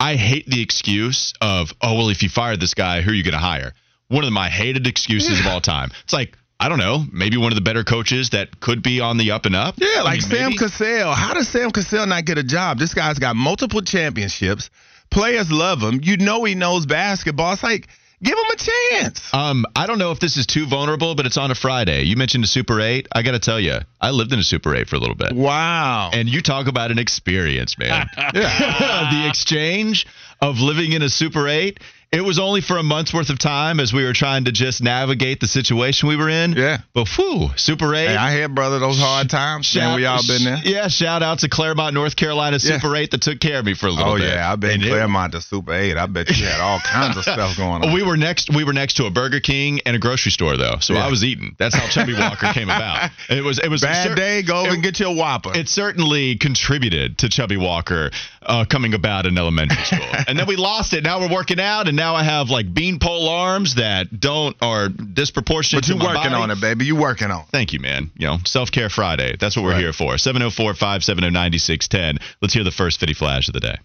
I 0.00 0.16
hate 0.16 0.46
the 0.46 0.60
excuse 0.60 1.32
of, 1.40 1.72
oh, 1.80 1.94
well, 1.94 2.08
if 2.08 2.22
you 2.22 2.28
fire 2.28 2.56
this 2.56 2.74
guy, 2.74 3.00
who 3.00 3.12
are 3.12 3.14
you 3.14 3.22
going 3.22 3.32
to 3.32 3.38
hire? 3.38 3.72
One 4.08 4.24
of 4.24 4.32
my 4.32 4.48
hated 4.48 4.86
excuses 4.86 5.38
yeah. 5.38 5.46
of 5.46 5.52
all 5.52 5.60
time. 5.60 5.90
It's 6.02 6.12
like, 6.12 6.36
I 6.58 6.68
don't 6.68 6.78
know, 6.78 7.04
maybe 7.12 7.36
one 7.36 7.52
of 7.52 7.56
the 7.56 7.62
better 7.62 7.84
coaches 7.84 8.30
that 8.30 8.60
could 8.60 8.82
be 8.82 9.00
on 9.00 9.16
the 9.16 9.30
up 9.30 9.46
and 9.46 9.54
up. 9.54 9.74
Yeah, 9.78 10.02
like 10.02 10.06
I 10.06 10.12
mean, 10.12 10.20
Sam 10.22 10.52
Cassell. 10.52 11.12
How 11.12 11.34
does 11.34 11.48
Sam 11.48 11.70
Cassell 11.70 12.06
not 12.06 12.24
get 12.24 12.38
a 12.38 12.44
job? 12.44 12.78
This 12.78 12.94
guy's 12.94 13.18
got 13.18 13.36
multiple 13.36 13.82
championships. 13.82 14.70
Players 15.10 15.50
love 15.50 15.80
him. 15.80 16.00
You 16.02 16.16
know 16.16 16.44
he 16.44 16.54
knows 16.54 16.86
basketball. 16.86 17.52
It's 17.52 17.62
like– 17.62 17.88
Give 18.24 18.38
him 18.38 18.44
a 18.52 18.56
chance. 18.56 19.34
Um, 19.34 19.66
I 19.76 19.86
don't 19.86 19.98
know 19.98 20.10
if 20.10 20.18
this 20.18 20.38
is 20.38 20.46
too 20.46 20.66
vulnerable, 20.66 21.14
but 21.14 21.26
it's 21.26 21.36
on 21.36 21.50
a 21.50 21.54
Friday. 21.54 22.04
You 22.04 22.16
mentioned 22.16 22.42
a 22.44 22.46
Super 22.46 22.80
8. 22.80 23.06
I 23.12 23.22
got 23.22 23.32
to 23.32 23.38
tell 23.38 23.60
you, 23.60 23.80
I 24.00 24.10
lived 24.12 24.32
in 24.32 24.38
a 24.38 24.42
Super 24.42 24.74
8 24.74 24.88
for 24.88 24.96
a 24.96 24.98
little 24.98 25.14
bit. 25.14 25.34
Wow. 25.34 26.10
And 26.10 26.26
you 26.26 26.40
talk 26.40 26.66
about 26.66 26.90
an 26.90 26.98
experience, 26.98 27.76
man. 27.76 28.06
the 28.16 29.26
exchange 29.28 30.06
of 30.40 30.58
living 30.58 30.92
in 30.92 31.02
a 31.02 31.10
Super 31.10 31.46
8 31.46 31.78
it 32.14 32.24
was 32.24 32.38
only 32.38 32.60
for 32.60 32.78
a 32.78 32.82
month's 32.82 33.12
worth 33.12 33.30
of 33.30 33.38
time 33.38 33.80
as 33.80 33.92
we 33.92 34.04
were 34.04 34.12
trying 34.12 34.44
to 34.44 34.52
just 34.52 34.82
navigate 34.82 35.40
the 35.40 35.46
situation 35.46 36.08
we 36.08 36.16
were 36.16 36.28
in. 36.28 36.52
Yeah. 36.52 36.78
But 36.94 37.08
whew, 37.08 37.50
Super 37.56 37.94
8. 37.94 38.06
Hey, 38.06 38.16
I 38.16 38.30
had, 38.32 38.54
brother, 38.54 38.78
those 38.78 38.98
hard 38.98 39.28
times. 39.28 39.66
Shout, 39.66 39.82
man, 39.82 39.96
we 39.96 40.06
all 40.06 40.26
been 40.26 40.44
there. 40.44 40.60
Yeah, 40.62 40.88
shout 40.88 41.22
out 41.22 41.40
to 41.40 41.48
Claremont, 41.48 41.94
North 41.94 42.16
Carolina 42.16 42.58
Super 42.60 42.94
yeah. 42.94 43.02
8 43.02 43.10
that 43.12 43.22
took 43.22 43.40
care 43.40 43.58
of 43.58 43.64
me 43.64 43.74
for 43.74 43.86
a 43.86 43.90
little 43.90 44.12
oh, 44.12 44.16
bit. 44.16 44.30
Oh, 44.30 44.34
yeah. 44.34 44.52
I've 44.52 44.60
been 44.60 44.82
in 44.82 44.88
Claremont 44.88 45.32
to 45.32 45.40
Super 45.40 45.72
8. 45.72 45.96
I 45.96 46.06
bet 46.06 46.28
you 46.30 46.46
had 46.46 46.60
all 46.60 46.78
kinds 46.78 47.16
of 47.16 47.24
stuff 47.24 47.56
going 47.56 47.82
on. 47.82 47.94
We 47.94 48.02
were 48.02 48.16
next 48.16 48.52
we 48.52 48.64
were 48.64 48.72
next 48.72 48.94
to 48.94 49.06
a 49.06 49.10
Burger 49.10 49.38
King 49.38 49.80
and 49.86 49.94
a 49.94 50.00
grocery 50.00 50.32
store, 50.32 50.56
though. 50.56 50.76
So 50.80 50.94
yeah. 50.94 51.06
I 51.06 51.10
was 51.10 51.22
eating. 51.22 51.54
That's 51.58 51.76
how 51.76 51.86
Chubby 51.86 52.14
Walker 52.14 52.52
came 52.52 52.68
about. 52.68 53.10
It 53.28 53.42
was 53.42 53.58
it 53.58 53.68
was 53.68 53.82
Bad 53.82 54.08
cer- 54.08 54.14
day, 54.14 54.42
go 54.42 54.64
it, 54.64 54.72
and 54.72 54.82
get 54.82 55.00
you 55.00 55.06
a 55.06 55.14
Whopper. 55.14 55.52
It 55.54 55.68
certainly 55.68 56.36
contributed 56.36 57.18
to 57.18 57.28
Chubby 57.28 57.56
Walker 57.56 58.10
uh, 58.42 58.64
coming 58.68 58.94
about 58.94 59.26
in 59.26 59.38
elementary 59.38 59.82
school. 59.82 60.06
and 60.28 60.38
then 60.38 60.46
we 60.46 60.56
lost 60.56 60.92
it. 60.92 61.04
Now 61.04 61.20
we're 61.20 61.32
working 61.32 61.60
out, 61.60 61.88
and 61.88 61.96
now 61.96 62.03
I 62.12 62.24
have 62.24 62.50
like 62.50 62.74
beanpole 62.74 63.28
arms 63.28 63.76
that 63.76 64.18
don't 64.18 64.56
are 64.60 64.88
disproportionate. 64.88 65.84
But 65.84 65.88
you're 65.88 65.98
working 65.98 66.32
body. 66.32 66.34
on 66.34 66.50
it, 66.50 66.60
baby. 66.60 66.86
You're 66.86 67.00
working 67.00 67.30
on. 67.30 67.42
it. 67.42 67.46
Thank 67.52 67.72
you, 67.72 67.78
man. 67.78 68.10
You 68.16 68.26
know, 68.26 68.38
self 68.44 68.72
care 68.72 68.90
Friday. 68.90 69.36
That's 69.38 69.56
what 69.56 69.62
we're 69.62 69.70
right. 69.72 69.80
here 69.80 69.92
for. 69.92 70.18
704 70.18 70.74
570 70.74 71.30
9610. 71.30 72.18
Let's 72.42 72.52
hear 72.52 72.64
the 72.64 72.72
first 72.72 72.98
Fitty 72.98 73.14
Flash 73.14 73.46
of 73.48 73.54
the 73.54 73.60
day. 73.60 73.76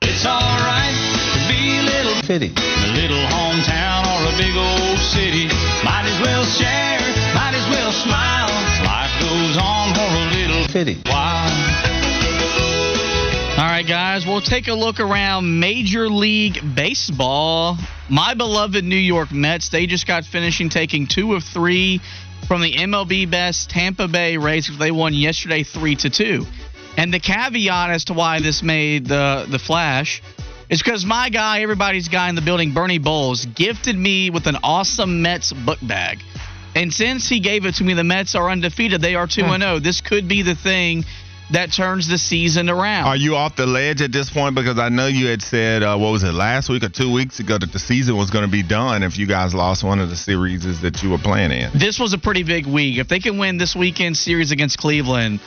It's 0.00 0.24
all 0.24 0.40
right 0.40 0.96
to 1.34 1.40
be 1.52 1.78
a 1.78 1.82
little 1.82 2.22
Fitty. 2.22 2.48
A 2.56 2.88
little 2.96 3.24
hometown 3.28 4.06
or 4.06 4.32
a 4.32 4.36
big 4.38 4.54
old 4.56 4.98
city. 4.98 5.46
Might 5.84 6.06
as 6.06 6.18
well 6.22 6.44
share, 6.44 6.98
might 7.34 7.52
as 7.54 7.66
well 7.68 7.92
smile. 7.92 8.48
Life 8.86 9.12
goes 9.20 9.58
on 9.60 9.94
for 9.94 10.08
a 10.08 10.24
little 10.38 10.64
Fitty. 10.68 11.02
while. 11.10 11.77
Right, 13.78 13.86
guys, 13.86 14.26
we'll 14.26 14.40
take 14.40 14.66
a 14.66 14.74
look 14.74 14.98
around 14.98 15.60
Major 15.60 16.08
League 16.08 16.58
Baseball. 16.74 17.76
My 18.08 18.34
beloved 18.34 18.82
New 18.82 18.96
York 18.96 19.30
Mets, 19.30 19.68
they 19.68 19.86
just 19.86 20.04
got 20.04 20.24
finishing 20.24 20.68
taking 20.68 21.06
two 21.06 21.34
of 21.34 21.44
three 21.44 22.00
from 22.48 22.60
the 22.60 22.72
MLB 22.72 23.30
best 23.30 23.70
Tampa 23.70 24.08
Bay 24.08 24.36
Rays. 24.36 24.68
They 24.76 24.90
won 24.90 25.14
yesterday 25.14 25.62
3 25.62 25.94
to 25.94 26.10
2. 26.10 26.44
And 26.96 27.14
the 27.14 27.20
caveat 27.20 27.90
as 27.90 28.06
to 28.06 28.14
why 28.14 28.40
this 28.40 28.64
made 28.64 29.06
the, 29.06 29.46
the 29.48 29.60
flash 29.60 30.22
is 30.68 30.82
because 30.82 31.04
my 31.04 31.28
guy, 31.28 31.60
everybody's 31.60 32.08
guy 32.08 32.28
in 32.28 32.34
the 32.34 32.42
building, 32.42 32.74
Bernie 32.74 32.98
Bowles, 32.98 33.46
gifted 33.46 33.94
me 33.94 34.28
with 34.28 34.48
an 34.48 34.56
awesome 34.64 35.22
Mets 35.22 35.52
book 35.52 35.78
bag. 35.80 36.18
And 36.74 36.92
since 36.92 37.28
he 37.28 37.38
gave 37.38 37.64
it 37.64 37.76
to 37.76 37.84
me, 37.84 37.94
the 37.94 38.02
Mets 38.02 38.34
are 38.34 38.50
undefeated. 38.50 39.00
They 39.00 39.14
are 39.14 39.28
2 39.28 39.44
hmm. 39.44 39.60
0. 39.60 39.78
This 39.78 40.00
could 40.00 40.26
be 40.26 40.42
the 40.42 40.56
thing 40.56 41.04
that 41.50 41.72
turns 41.72 42.08
the 42.08 42.18
season 42.18 42.68
around. 42.68 43.06
Are 43.06 43.16
you 43.16 43.36
off 43.36 43.56
the 43.56 43.66
ledge 43.66 44.02
at 44.02 44.12
this 44.12 44.30
point? 44.30 44.54
Because 44.54 44.78
I 44.78 44.88
know 44.88 45.06
you 45.06 45.28
had 45.28 45.42
said, 45.42 45.82
uh, 45.82 45.96
what 45.96 46.10
was 46.10 46.22
it, 46.22 46.32
last 46.32 46.68
week 46.68 46.82
or 46.82 46.88
two 46.88 47.12
weeks 47.12 47.40
ago, 47.40 47.58
that 47.58 47.72
the 47.72 47.78
season 47.78 48.16
was 48.16 48.30
going 48.30 48.44
to 48.44 48.50
be 48.50 48.62
done 48.62 49.02
if 49.02 49.18
you 49.18 49.26
guys 49.26 49.54
lost 49.54 49.82
one 49.82 49.98
of 49.98 50.10
the 50.10 50.16
series 50.16 50.80
that 50.82 51.02
you 51.02 51.10
were 51.10 51.18
playing 51.18 51.52
in. 51.52 51.70
This 51.74 51.98
was 51.98 52.12
a 52.12 52.18
pretty 52.18 52.42
big 52.42 52.66
week. 52.66 52.98
If 52.98 53.08
they 53.08 53.20
can 53.20 53.38
win 53.38 53.56
this 53.58 53.74
weekend 53.74 54.16
series 54.16 54.50
against 54.50 54.78
Cleveland, 54.78 55.40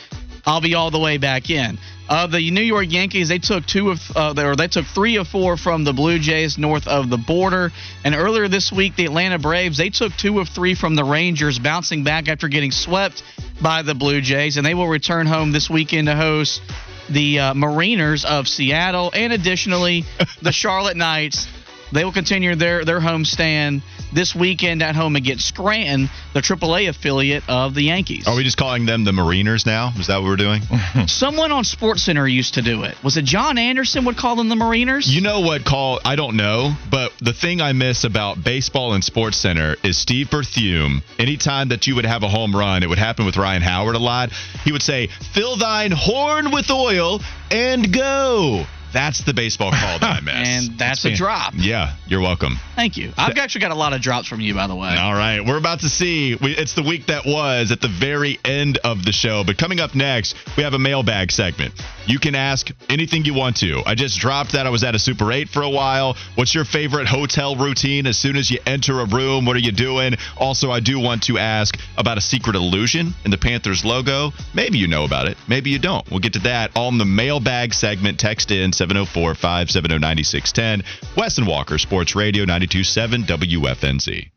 I'll 0.45 0.61
be 0.61 0.75
all 0.75 0.91
the 0.91 0.99
way 0.99 1.17
back 1.17 1.49
in. 1.49 1.77
Uh, 2.09 2.27
the 2.27 2.51
New 2.51 2.61
York 2.61 2.87
Yankees 2.89 3.29
they 3.29 3.39
took 3.39 3.65
two 3.65 3.91
of 3.91 3.99
uh, 4.15 4.33
or 4.37 4.55
they 4.55 4.67
took 4.67 4.85
three 4.85 5.17
of 5.17 5.27
four 5.27 5.55
from 5.55 5.83
the 5.83 5.93
Blue 5.93 6.19
Jays 6.19 6.57
north 6.57 6.87
of 6.87 7.09
the 7.09 7.17
border, 7.17 7.71
and 8.03 8.13
earlier 8.15 8.47
this 8.47 8.71
week 8.71 8.95
the 8.95 9.05
Atlanta 9.05 9.39
Braves 9.39 9.77
they 9.77 9.89
took 9.89 10.13
two 10.17 10.39
of 10.39 10.49
three 10.49 10.75
from 10.75 10.95
the 10.95 11.03
Rangers, 11.03 11.59
bouncing 11.59 12.03
back 12.03 12.27
after 12.27 12.47
getting 12.47 12.71
swept 12.71 13.23
by 13.61 13.81
the 13.81 13.95
Blue 13.95 14.19
Jays, 14.19 14.57
and 14.57 14.65
they 14.65 14.73
will 14.73 14.87
return 14.87 15.25
home 15.25 15.51
this 15.51 15.69
weekend 15.69 16.07
to 16.07 16.15
host 16.15 16.61
the 17.09 17.39
uh, 17.39 17.53
Mariners 17.53 18.25
of 18.25 18.47
Seattle, 18.47 19.11
and 19.13 19.31
additionally 19.31 20.03
the 20.41 20.51
Charlotte 20.51 20.97
Knights. 20.97 21.47
They 21.93 22.03
will 22.03 22.13
continue 22.13 22.55
their 22.55 22.83
their 22.83 22.99
homestand 22.99 23.83
this 24.13 24.35
weekend 24.35 24.81
at 24.81 24.95
home 24.95 25.15
against 25.15 25.47
Scranton, 25.47 26.09
the 26.33 26.41
AAA 26.41 26.89
affiliate 26.89 27.43
of 27.47 27.73
the 27.73 27.83
Yankees. 27.83 28.27
Are 28.27 28.35
we 28.35 28.43
just 28.43 28.57
calling 28.57 28.85
them 28.85 29.03
the 29.03 29.13
Mariners 29.13 29.65
now? 29.65 29.93
Is 29.97 30.07
that 30.07 30.17
what 30.17 30.27
we're 30.27 30.35
doing? 30.35 30.61
Someone 31.07 31.51
on 31.51 31.63
SportsCenter 31.63 32.31
used 32.31 32.55
to 32.55 32.61
do 32.61 32.83
it. 32.83 33.01
Was 33.03 33.17
it 33.17 33.25
John 33.25 33.57
Anderson 33.57 34.05
would 34.05 34.17
call 34.17 34.35
them 34.35 34.49
the 34.49 34.55
Mariners? 34.55 35.07
You 35.13 35.21
know 35.21 35.41
what 35.41 35.65
call? 35.65 35.99
I 36.05 36.15
don't 36.15 36.35
know, 36.35 36.73
but 36.89 37.13
the 37.19 37.33
thing 37.33 37.61
I 37.61 37.73
miss 37.73 38.03
about 38.03 38.43
baseball 38.43 38.93
and 38.93 39.03
SportsCenter 39.03 39.75
is 39.83 39.97
Steve 39.97 40.27
Berthiaume. 40.27 41.03
Anytime 41.19 41.69
that 41.69 41.87
you 41.87 41.95
would 41.95 42.05
have 42.05 42.23
a 42.23 42.29
home 42.29 42.55
run, 42.55 42.83
it 42.83 42.89
would 42.89 42.99
happen 42.99 43.25
with 43.25 43.37
Ryan 43.37 43.61
Howard 43.61 43.95
a 43.95 43.99
lot. 43.99 44.31
He 44.63 44.71
would 44.71 44.81
say, 44.83 45.07
"Fill 45.33 45.55
thine 45.55 45.91
horn 45.91 46.51
with 46.51 46.69
oil 46.69 47.21
and 47.49 47.91
go." 47.91 48.65
That's 48.93 49.23
the 49.23 49.33
baseball 49.33 49.71
call 49.71 49.99
that 49.99 50.17
I 50.17 50.19
missed. 50.23 50.69
and 50.69 50.77
that's 50.79 51.05
It's 51.05 51.15
a 51.15 51.17
drop. 51.17 51.53
Yeah, 51.55 51.95
you're 52.07 52.21
welcome. 52.21 52.57
Thank 52.75 52.97
you. 52.97 53.11
I've 53.17 53.37
actually 53.37 53.61
got 53.61 53.71
a 53.71 53.75
lot 53.75 53.93
of 53.93 54.01
drops 54.01 54.27
from 54.27 54.41
you, 54.41 54.53
by 54.53 54.67
the 54.67 54.75
way. 54.75 54.95
All 54.97 55.13
right, 55.13 55.39
we're 55.45 55.57
about 55.57 55.81
to 55.81 55.89
see. 55.89 56.35
We, 56.35 56.51
it's 56.51 56.73
the 56.75 56.83
week 56.83 57.07
that 57.07 57.25
was 57.25 57.71
at 57.71 57.81
the 57.81 57.87
very 57.87 58.39
end 58.43 58.79
of 58.83 59.03
the 59.05 59.11
show. 59.11 59.43
But 59.45 59.57
coming 59.57 59.79
up 59.79 59.95
next, 59.95 60.35
we 60.57 60.63
have 60.63 60.73
a 60.73 60.79
mailbag 60.79 61.31
segment. 61.31 61.73
You 62.07 62.19
can 62.19 62.35
ask 62.35 62.69
anything 62.89 63.25
you 63.25 63.33
want 63.33 63.57
to. 63.57 63.81
I 63.85 63.95
just 63.95 64.19
dropped 64.19 64.53
that 64.53 64.65
I 64.65 64.69
was 64.69 64.83
at 64.83 64.95
a 64.95 64.99
Super 64.99 65.31
8 65.31 65.49
for 65.49 65.61
a 65.61 65.69
while. 65.69 66.17
What's 66.35 66.55
your 66.55 66.65
favorite 66.65 67.07
hotel 67.07 67.55
routine 67.55 68.07
as 68.07 68.17
soon 68.17 68.35
as 68.35 68.49
you 68.49 68.59
enter 68.65 68.99
a 68.99 69.05
room? 69.05 69.45
What 69.45 69.55
are 69.55 69.59
you 69.59 69.71
doing? 69.71 70.15
Also, 70.37 70.71
I 70.71 70.79
do 70.79 70.99
want 70.99 71.23
to 71.23 71.37
ask 71.37 71.77
about 71.97 72.17
a 72.17 72.21
secret 72.21 72.55
illusion 72.55 73.13
in 73.23 73.31
the 73.31 73.37
Panthers 73.37 73.85
logo. 73.85 74.31
Maybe 74.53 74.77
you 74.77 74.87
know 74.87 75.05
about 75.05 75.27
it. 75.27 75.37
Maybe 75.47 75.69
you 75.69 75.79
don't. 75.79 76.09
We'll 76.09 76.19
get 76.19 76.33
to 76.33 76.39
that 76.39 76.75
on 76.75 76.97
the 76.97 77.05
mailbag 77.05 77.73
segment. 77.73 78.19
Text 78.19 78.51
in 78.51 78.73
704 78.73 79.35
570 79.35 79.99
9610. 79.99 80.83
Wes 81.15 81.37
and 81.37 81.47
Walker, 81.47 81.77
Sports 81.77 82.15
Radio 82.15 82.45
927 82.45 83.23
WFNZ. 83.23 84.31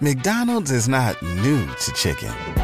McDonald's 0.00 0.70
is 0.70 0.88
not 0.88 1.22
new 1.22 1.66
to 1.66 1.92
chicken. 1.92 2.63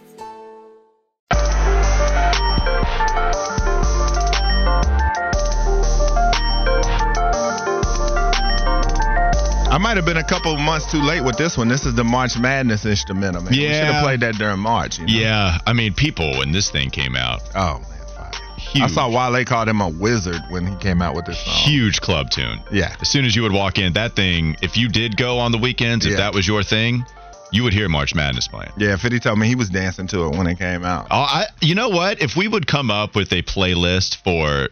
Might 9.91 9.97
have 9.97 10.05
been 10.05 10.15
a 10.15 10.23
couple 10.23 10.53
of 10.53 10.59
months 10.61 10.89
too 10.89 11.01
late 11.01 11.21
with 11.21 11.35
this 11.35 11.57
one. 11.57 11.67
This 11.67 11.85
is 11.85 11.93
the 11.95 12.03
March 12.05 12.37
Madness 12.37 12.85
instrumental, 12.85 13.41
man. 13.41 13.51
We 13.51 13.57
should 13.57 13.73
have 13.73 14.01
played 14.01 14.21
that 14.21 14.35
during 14.35 14.59
March. 14.59 14.97
You 14.99 15.05
know? 15.05 15.11
Yeah, 15.13 15.57
I 15.67 15.73
mean, 15.73 15.93
people 15.93 16.37
when 16.37 16.53
this 16.53 16.71
thing 16.71 16.89
came 16.91 17.17
out, 17.17 17.41
Oh, 17.55 17.79
man. 17.79 18.07
fire. 18.15 18.31
huge, 18.57 18.83
I 18.83 18.87
saw 18.87 19.09
Wale 19.09 19.43
called 19.43 19.67
him 19.67 19.81
a 19.81 19.89
wizard 19.89 20.39
when 20.49 20.65
he 20.65 20.73
came 20.77 21.01
out 21.01 21.13
with 21.13 21.25
this 21.25 21.43
song. 21.43 21.53
huge 21.69 21.99
club 21.99 22.29
tune. 22.29 22.61
Yeah. 22.71 22.95
As 23.01 23.09
soon 23.09 23.25
as 23.25 23.35
you 23.35 23.41
would 23.41 23.51
walk 23.51 23.79
in, 23.79 23.91
that 23.91 24.15
thing, 24.15 24.55
if 24.61 24.77
you 24.77 24.87
did 24.87 25.17
go 25.17 25.39
on 25.39 25.51
the 25.51 25.57
weekends, 25.57 26.05
if 26.05 26.11
Yeah. 26.11 26.17
that 26.19 26.33
was 26.33 26.47
your 26.47 26.63
thing, 26.63 27.03
you 27.51 27.63
would 27.63 27.73
hear 27.73 27.89
March 27.89 28.15
Madness 28.15 28.47
playing. 28.47 28.71
Yeah, 28.77 28.95
Fitty 28.95 29.19
told 29.19 29.39
me 29.39 29.47
he 29.47 29.55
was 29.55 29.69
dancing 29.69 30.07
to 30.07 30.27
it 30.27 30.37
when 30.37 30.47
it 30.47 30.57
came 30.57 30.85
out. 30.85 31.07
Oh, 31.11 31.17
I, 31.19 31.47
you 31.59 31.75
know 31.75 31.89
what? 31.89 32.21
If 32.21 32.37
we 32.37 32.47
would 32.47 32.65
come 32.65 32.89
up 32.89 33.13
with 33.13 33.33
a 33.33 33.41
playlist 33.41 34.23
for 34.23 34.69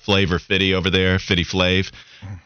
Flavor 0.00 0.40
Fitty 0.40 0.74
over 0.74 0.90
there, 0.90 1.20
Fitty 1.20 1.44
Flav, 1.44 1.92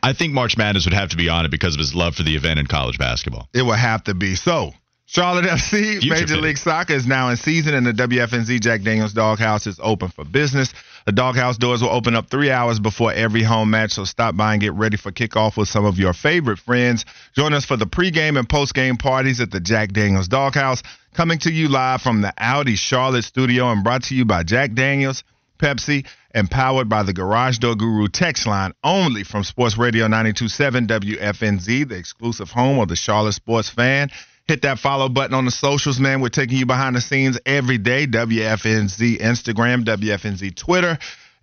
I 0.03 0.13
think 0.13 0.33
March 0.33 0.57
Madness 0.57 0.87
would 0.87 0.95
have 0.95 1.11
to 1.11 1.17
be 1.17 1.29
on 1.29 1.45
it 1.45 1.51
because 1.51 1.75
of 1.75 1.79
his 1.79 1.95
love 1.95 2.15
for 2.15 2.23
the 2.23 2.35
event 2.35 2.59
in 2.59 2.67
college 2.67 2.99
basketball. 2.99 3.49
It 3.53 3.63
would 3.63 3.79
have 3.79 4.05
to 4.05 4.15
be. 4.15 4.35
So, 4.35 4.73
Charlotte 5.07 5.45
FC, 5.45 6.01
Future 6.01 6.15
Major. 6.15 6.37
League 6.37 6.57
Soccer 6.57 6.95
is 6.95 7.05
now 7.05 7.31
in 7.31 7.37
season, 7.37 7.75
and 7.75 7.85
the 7.85 7.93
WFNZ 7.93 8.61
Jack 8.61 8.83
Daniels 8.83 9.13
Doghouse 9.13 9.67
is 9.67 9.81
open 9.83 10.09
for 10.09 10.25
business. 10.25 10.73
The 11.05 11.11
Doghouse 11.11 11.59
doors 11.59 11.83
will 11.83 11.91
open 11.91 12.15
up 12.15 12.31
three 12.31 12.51
hours 12.53 12.79
before 12.79 13.13
every 13.13 13.43
home 13.43 13.71
match, 13.71 13.91
so 13.91 14.05
stop 14.05 14.37
by 14.37 14.53
and 14.53 14.61
get 14.61 14.73
ready 14.75 14.97
for 14.97 15.11
kickoff 15.11 15.57
with 15.57 15.69
some 15.69 15.85
of 15.85 15.99
your 15.99 16.13
favorite 16.13 16.61
friends. 16.61 17.05
Join 17.35 17.55
us 17.55 17.65
for 17.65 17.77
the 17.77 17.87
pregame 17.87 18.39
and 18.39 18.49
postgame 18.49 18.99
parties 18.99 19.41
at 19.41 19.51
the 19.51 19.59
Jack 19.59 19.93
Daniels 19.93 20.29
Doghouse. 20.29 20.83
Coming 21.13 21.41
to 21.41 21.51
you 21.51 21.69
live 21.69 22.03
from 22.03 22.21
the 22.21 22.33
Audi 22.39 22.77
Charlotte 22.77 23.25
studio 23.25 23.73
and 23.73 23.83
brought 23.83 24.05
to 24.05 24.15
you 24.15 24.25
by 24.25 24.45
Jack 24.45 24.75
Daniels, 24.75 25.25
Pepsi, 25.59 26.07
and 26.33 26.51
powered 26.51 26.89
by 26.89 27.03
the 27.03 27.13
Garage 27.13 27.59
Door 27.59 27.77
Guru 27.77 28.09
text 28.09 28.47
line 28.47 28.73
only 28.85 29.25
from 29.25 29.45
Sports 29.45 29.77
Radio 29.77 30.05
927 30.05 30.87
WFNZ, 30.87 31.89
the 31.89 31.97
exclusive 31.97 32.51
home 32.51 32.79
of 32.79 32.89
the 32.89 32.97
Charlotte 32.97 33.33
sports 33.33 33.69
fan. 33.69 34.11
Hit 34.47 34.63
that 34.63 34.79
follow 34.79 35.09
button 35.09 35.35
on 35.35 35.45
the 35.45 35.51
socials, 35.51 36.01
man. 36.01 36.21
We're 36.21 36.29
taking 36.29 36.59
you 36.59 36.67
behind 36.67 36.97
the 36.97 37.01
scenes 37.01 37.39
every 37.47 37.79
day. 37.79 38.07
WFNZ 38.07 39.21
Instagram, 39.21 39.85
WFNZ 39.85 40.57
Twitter, 40.57 40.99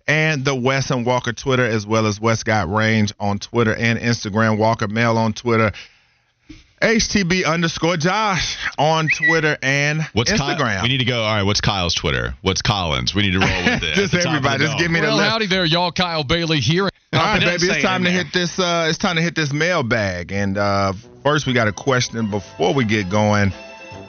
and 0.06 0.44
the 0.44 0.54
Wes 0.54 0.90
and 0.90 1.06
Walker 1.06 1.32
Twitter, 1.32 1.64
as 1.64 1.86
well 1.86 2.06
as 2.06 2.20
West 2.20 2.44
Got 2.44 2.70
Range 2.70 3.12
on 3.18 3.38
Twitter 3.38 3.74
and 3.74 3.98
Instagram. 3.98 4.58
Walker 4.58 4.88
Mail 4.88 5.16
on 5.16 5.32
Twitter. 5.32 5.72
HTB 6.80 7.44
underscore 7.46 7.96
Josh 7.96 8.56
on 8.78 9.08
Twitter 9.08 9.56
and 9.62 10.02
What's 10.12 10.32
Kyle- 10.32 10.56
Instagram. 10.56 10.82
we 10.82 10.88
need 10.88 10.98
to 10.98 11.04
go. 11.04 11.22
All 11.22 11.34
right, 11.34 11.42
what's 11.42 11.60
Kyle's 11.60 11.94
Twitter? 11.94 12.34
What's 12.42 12.62
Collins? 12.62 13.14
We 13.14 13.22
need 13.22 13.32
to 13.32 13.40
roll 13.40 13.64
with 13.64 13.82
it. 13.82 13.94
Just 13.94 14.14
At 14.14 14.18
the 14.18 14.24
top 14.24 14.26
of 14.26 14.36
everybody, 14.46 14.64
just 14.64 14.78
give 14.78 14.90
me 14.90 15.00
the 15.00 15.06
Well, 15.06 15.16
list. 15.16 15.28
howdy 15.30 15.46
there, 15.46 15.64
y'all. 15.64 15.90
Kyle 15.92 16.22
Bailey 16.24 16.60
here. 16.60 16.84
All 16.84 16.88
right, 17.12 17.40
Confident 17.40 17.60
baby, 17.60 17.72
it's 17.72 17.82
time 17.82 18.04
to 18.04 18.10
there. 18.10 18.24
hit 18.24 18.32
this. 18.32 18.58
Uh, 18.58 18.86
it's 18.88 18.98
time 18.98 19.16
to 19.16 19.22
hit 19.22 19.34
this 19.34 19.52
mailbag. 19.52 20.30
And 20.30 20.56
uh, 20.58 20.92
first, 21.24 21.46
we 21.46 21.52
got 21.52 21.66
a 21.66 21.72
question 21.72 22.30
before 22.30 22.74
we 22.74 22.84
get 22.84 23.10
going. 23.10 23.52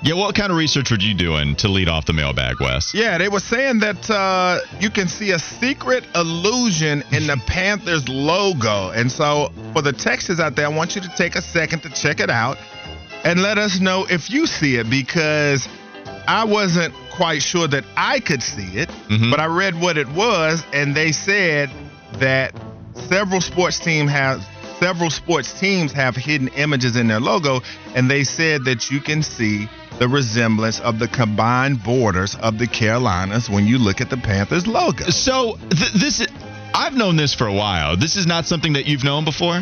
Yeah, 0.02 0.14
what 0.14 0.34
kind 0.34 0.50
of 0.50 0.58
research 0.58 0.92
were 0.92 0.98
you 0.98 1.14
doing 1.14 1.56
to 1.58 1.68
lead 1.68 1.90
off 1.90 2.06
the 2.06 2.14
mailbag, 2.14 2.62
Wes? 2.62 2.94
Yeah, 2.94 3.18
they 3.18 3.28
were 3.28 3.42
saying 3.42 3.80
that 3.80 4.10
uh, 4.10 4.60
you 4.80 4.90
can 4.90 5.10
see 5.10 5.32
a 5.32 5.40
secret 5.40 6.06
illusion 6.16 7.04
in 7.12 7.28
the 7.28 7.36
Panthers 7.46 8.08
logo. 8.08 8.92
And 8.92 9.12
so, 9.12 9.52
for 9.74 9.82
the 9.82 9.92
Texans 9.92 10.40
out 10.40 10.56
there, 10.56 10.68
I 10.68 10.70
want 10.70 10.96
you 10.96 11.02
to 11.02 11.10
take 11.18 11.36
a 11.36 11.42
second 11.42 11.82
to 11.84 11.90
check 11.90 12.22
it 12.22 12.30
out 12.30 12.58
and 13.26 13.42
let 13.42 13.58
us 13.58 13.82
know 13.82 14.06
if 14.10 14.30
you 14.30 14.48
see 14.48 14.78
it 14.78 14.90
because 14.90 15.68
I 16.30 16.46
wasn't 16.46 16.94
quite 17.12 17.42
sure 17.42 17.68
that 17.68 17.84
I 17.98 18.22
could 18.22 18.42
see 18.42 18.78
it, 18.78 18.90
Mhm. 19.10 19.30
but 19.32 19.42
I 19.42 19.48
read 19.48 19.78
what 19.82 19.98
it 19.98 20.08
was, 20.08 20.64
and 20.72 20.96
they 20.96 21.12
said 21.12 21.70
that 22.20 22.54
several 23.10 23.42
sports 23.42 23.80
team 23.80 24.08
have 24.08 24.42
several 24.80 25.10
sports 25.10 25.60
teams 25.60 25.92
have 25.92 26.16
hidden 26.16 26.48
images 26.56 26.96
in 26.96 27.10
their 27.10 27.20
logo, 27.20 27.62
and 27.96 28.10
they 28.10 28.24
said 28.24 28.64
that 28.64 28.90
you 28.90 29.02
can 29.02 29.22
see 29.22 29.68
the 30.00 30.08
resemblance 30.08 30.80
of 30.80 30.98
the 30.98 31.08
combined 31.08 31.84
borders 31.84 32.36
of 32.36 32.58
the 32.58 32.66
Carolinas 32.66 33.50
when 33.50 33.68
you 33.68 33.78
look 33.78 34.02
at 34.02 34.10
the 34.10 34.18
Panthers 34.18 34.66
logo. 34.66 35.06
So 35.10 35.58
th- 35.70 35.92
this, 35.92 36.26
I've 36.74 36.96
known 36.96 37.18
this 37.18 37.34
for 37.34 37.48
a 37.48 37.54
while. 37.54 37.98
This 37.98 38.16
is 38.16 38.26
not 38.26 38.46
something 38.46 38.74
that 38.74 38.88
you've 38.88 39.04
known 39.04 39.26
before. 39.26 39.62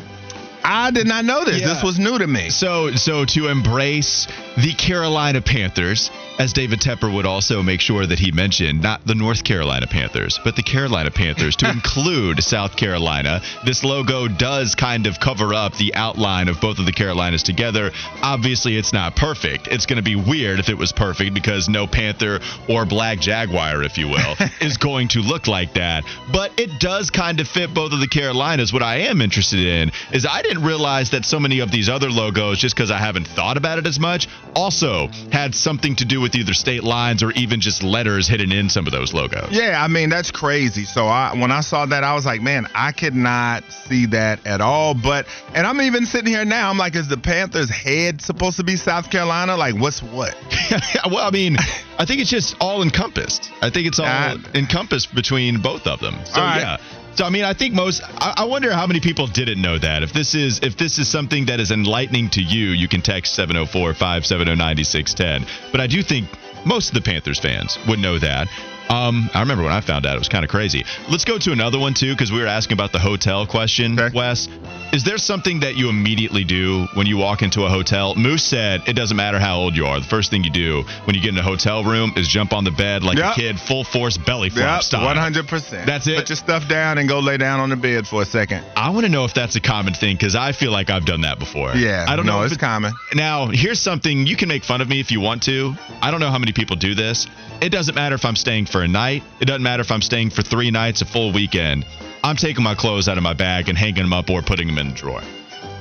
I 0.63 0.91
did 0.91 1.07
not 1.07 1.25
know 1.25 1.43
this. 1.43 1.59
Yeah. 1.61 1.73
This 1.73 1.83
was 1.83 1.97
new 1.97 2.17
to 2.17 2.27
me. 2.27 2.49
So, 2.49 2.91
so 2.91 3.25
to 3.25 3.47
embrace 3.47 4.27
the 4.57 4.73
Carolina 4.73 5.39
Panthers, 5.39 6.09
as 6.39 6.51
David 6.51 6.79
Tepper 6.79 7.13
would 7.13 7.27
also 7.27 7.61
make 7.61 7.79
sure 7.79 8.07
that 8.07 8.17
he 8.17 8.31
mentioned, 8.31 8.81
not 8.81 9.05
the 9.05 9.13
North 9.13 9.43
Carolina 9.43 9.85
Panthers, 9.85 10.39
but 10.43 10.55
the 10.55 10.63
Carolina 10.63 11.11
Panthers, 11.11 11.55
to 11.57 11.69
include 11.77 12.43
South 12.43 12.75
Carolina. 12.75 13.39
This 13.65 13.83
logo 13.83 14.27
does 14.27 14.73
kind 14.73 15.05
of 15.05 15.19
cover 15.19 15.53
up 15.53 15.77
the 15.77 15.93
outline 15.93 16.47
of 16.47 16.59
both 16.59 16.79
of 16.79 16.87
the 16.87 16.91
Carolinas 16.91 17.43
together. 17.43 17.91
Obviously, 18.23 18.77
it's 18.77 18.93
not 18.93 19.15
perfect. 19.15 19.67
It's 19.67 19.85
going 19.85 19.97
to 19.97 20.03
be 20.03 20.15
weird 20.15 20.59
if 20.59 20.69
it 20.69 20.77
was 20.77 20.91
perfect 20.91 21.35
because 21.35 21.69
no 21.69 21.85
Panther 21.85 22.39
or 22.67 22.87
Black 22.87 23.19
Jaguar, 23.19 23.83
if 23.83 23.99
you 23.99 24.07
will, 24.07 24.35
is 24.59 24.77
going 24.77 25.09
to 25.09 25.19
look 25.19 25.45
like 25.45 25.75
that. 25.75 26.03
But 26.33 26.59
it 26.59 26.79
does 26.79 27.11
kind 27.11 27.39
of 27.39 27.47
fit 27.47 27.75
both 27.75 27.93
of 27.93 27.99
the 27.99 28.07
Carolinas. 28.07 28.73
What 28.73 28.81
I 28.81 29.01
am 29.01 29.21
interested 29.21 29.59
in 29.59 29.91
is 30.11 30.25
I 30.25 30.41
didn't 30.41 30.63
realize 30.63 31.11
that 31.11 31.25
so 31.25 31.39
many 31.39 31.59
of 31.59 31.69
these 31.69 31.89
other 31.89 32.09
logos, 32.09 32.57
just 32.57 32.75
because 32.75 32.89
I 32.89 32.97
haven't 32.97 33.27
thought 33.27 33.57
about 33.57 33.77
it 33.77 33.85
as 33.85 33.99
much, 33.99 34.27
also 34.55 35.07
had 35.31 35.53
something 35.55 35.95
to 35.97 36.05
do 36.05 36.19
with 36.21 36.35
either 36.35 36.53
state 36.53 36.83
lines 36.83 37.23
or 37.23 37.31
even 37.31 37.59
just 37.61 37.83
letters 37.83 38.27
hidden 38.27 38.51
in 38.51 38.69
some 38.69 38.85
of 38.87 38.91
those 38.91 39.13
logos. 39.13 39.49
Yeah, 39.51 39.81
I 39.81 39.87
mean 39.87 40.09
that's 40.09 40.31
crazy. 40.31 40.85
So 40.85 41.05
I 41.05 41.33
when 41.35 41.51
I 41.51 41.61
saw 41.61 41.85
that, 41.85 42.03
I 42.03 42.13
was 42.13 42.25
like, 42.25 42.41
man, 42.41 42.67
I 42.73 42.91
could 42.91 43.15
not 43.15 43.63
see 43.71 44.07
that 44.07 44.45
at 44.45 44.61
all. 44.61 44.93
But 44.93 45.27
and 45.53 45.65
I'm 45.67 45.81
even 45.81 46.05
sitting 46.05 46.31
here 46.33 46.45
now. 46.45 46.69
I'm 46.69 46.77
like, 46.77 46.95
is 46.95 47.07
the 47.07 47.17
Panthers' 47.17 47.69
head 47.69 48.21
supposed 48.21 48.57
to 48.57 48.63
be 48.63 48.75
South 48.77 49.09
Carolina? 49.11 49.55
Like, 49.57 49.75
what's 49.75 50.01
what? 50.01 50.35
well, 51.09 51.27
I 51.27 51.31
mean, 51.31 51.57
I 51.99 52.05
think 52.05 52.21
it's 52.21 52.29
just 52.29 52.55
all 52.59 52.81
encompassed. 52.81 53.51
I 53.61 53.69
think 53.69 53.87
it's 53.87 53.99
all 53.99 54.05
Uh, 54.07 54.37
encompassed 54.53 55.13
between 55.13 55.61
both 55.61 55.87
of 55.87 55.99
them. 55.99 56.15
So 56.25 56.41
right. 56.41 56.59
yeah. 56.59 56.77
I 57.25 57.29
mean, 57.29 57.43
I 57.43 57.53
think 57.53 57.73
most. 57.73 58.01
I, 58.17 58.45
wonder 58.45 58.71
how 58.73 58.87
many 58.87 58.99
people 58.99 59.27
didn't 59.27 59.61
know 59.61 59.77
that. 59.77 60.01
If 60.03 60.11
this 60.13 60.33
is 60.35 60.59
if 60.63 60.77
this 60.77 60.99
is 60.99 61.09
something 61.09 61.47
that 61.47 61.59
is 61.59 61.71
enlightening 61.71 62.29
to 62.31 62.41
you, 62.41 62.69
you 62.69 62.87
can 62.87 63.01
text 63.01 63.37
704-570-9610. 63.37 65.47
But 65.71 65.81
I 65.81 65.87
do 65.87 66.01
think 66.03 66.29
most 66.65 66.89
of 66.89 66.95
the 66.95 67.01
Panthers 67.01 67.39
fans 67.39 67.77
would 67.87 67.99
know 67.99 68.19
that. 68.19 68.47
Um, 68.89 69.29
I 69.33 69.41
remember 69.41 69.63
when 69.63 69.73
I 69.73 69.81
found 69.81 70.05
out 70.05 70.15
it 70.15 70.19
was 70.19 70.29
kind 70.29 70.45
of 70.45 70.49
crazy. 70.51 70.85
Let's 71.09 71.25
go 71.25 71.37
to 71.37 71.51
another 71.51 71.77
one 71.79 71.93
too, 71.93 72.13
because 72.13 72.31
we 72.31 72.39
were 72.39 72.47
asking 72.47 72.73
about 72.73 72.91
the 72.93 72.99
hotel 72.99 73.45
question. 73.45 73.99
Okay. 73.99 74.15
Wes, 74.15 74.47
is 74.93 75.03
there 75.03 75.17
something 75.17 75.59
that 75.59 75.75
you 75.75 75.89
immediately 75.89 76.43
do 76.45 76.87
when 76.93 77.05
you 77.05 77.17
walk 77.17 77.41
into 77.41 77.63
a 77.65 77.69
hotel? 77.69 78.15
Moose 78.15 78.43
said 78.43 78.81
it 78.87 78.93
doesn't 78.93 79.17
matter 79.17 79.39
how 79.39 79.57
old 79.57 79.75
you 79.75 79.85
are. 79.85 79.99
The 79.99 80.05
first 80.07 80.31
thing 80.31 80.43
you 80.43 80.49
do 80.51 80.83
when 81.03 81.15
you 81.15 81.21
get 81.21 81.31
in 81.33 81.37
a 81.37 81.43
hotel 81.43 81.83
room 81.83 82.13
is 82.15 82.27
jump 82.27 82.53
on 82.53 82.63
the 82.63 82.71
bed 82.71 83.03
like 83.03 83.17
Yep. 83.17 83.31
a 83.31 83.35
kid, 83.35 83.59
full 83.59 83.83
force 83.83 84.17
belly 84.17 84.49
flop 84.49 84.77
Yep, 84.77 84.83
style. 84.83 85.05
100. 85.05 85.47
percent 85.47 85.85
That's 85.85 86.07
it? 86.07 86.15
Put 86.17 86.29
your 86.29 86.35
stuff 86.37 86.67
down 86.69 86.97
and 86.97 87.09
go 87.09 87.19
lay 87.19 87.37
down 87.37 87.59
on 87.59 87.69
the 87.69 87.75
bed 87.75 88.07
for 88.07 88.21
a 88.21 88.25
second. 88.25 88.63
I 88.75 88.89
want 88.91 89.05
to 89.05 89.11
know 89.11 89.25
if 89.25 89.33
that's 89.33 89.55
a 89.57 89.61
common 89.61 89.93
thing 89.93 90.15
because 90.15 90.35
I 90.35 90.53
feel 90.53 90.71
like 90.71 90.89
I've 90.89 91.05
done 91.05 91.21
that 91.21 91.39
before. 91.39 91.75
Yeah, 91.75 92.05
I 92.07 92.15
don't 92.15 92.25
no, 92.25 92.39
know. 92.39 92.43
if 92.45 92.51
it's 92.53 92.61
common. 92.61 92.93
Now, 93.13 93.47
here's 93.47 93.79
something 93.81 94.25
you 94.27 94.37
can 94.37 94.47
make 94.47 94.63
fun 94.63 94.79
of 94.81 94.87
me 94.87 94.99
if 95.01 95.11
you 95.11 95.19
want 95.19 95.43
to. 95.43 95.73
I 96.01 96.09
don't 96.11 96.19
know 96.21 96.29
how 96.31 96.39
many 96.39 96.53
people 96.53 96.75
do 96.77 96.95
this. 96.95 97.27
It 97.61 97.69
doesn't 97.69 97.95
matter 97.95 98.15
if 98.15 98.23
I'm 98.23 98.35
staying 98.35 98.67
for 98.67 98.76
a 98.81 98.87
night. 98.87 99.23
It 99.39 99.45
doesn't 99.45 99.63
matter 99.63 99.81
if 99.81 99.91
I'm 99.91 100.01
staying 100.01 100.31
for 100.31 100.41
three 100.41 100.71
nights, 100.71 101.01
a 101.01 101.05
full 101.05 101.31
weekend. 101.31 101.85
I'm 102.23 102.35
taking 102.35 102.63
my 102.63 102.75
clothes 102.75 103.07
out 103.07 103.17
of 103.17 103.23
my 103.23 103.33
bag 103.33 103.69
and 103.69 103.77
hanging 103.77 104.03
them 104.03 104.13
up 104.13 104.29
or 104.29 104.41
putting 104.41 104.67
them 104.67 104.77
in 104.77 104.87
a 104.87 104.93
drawer. 104.93 105.21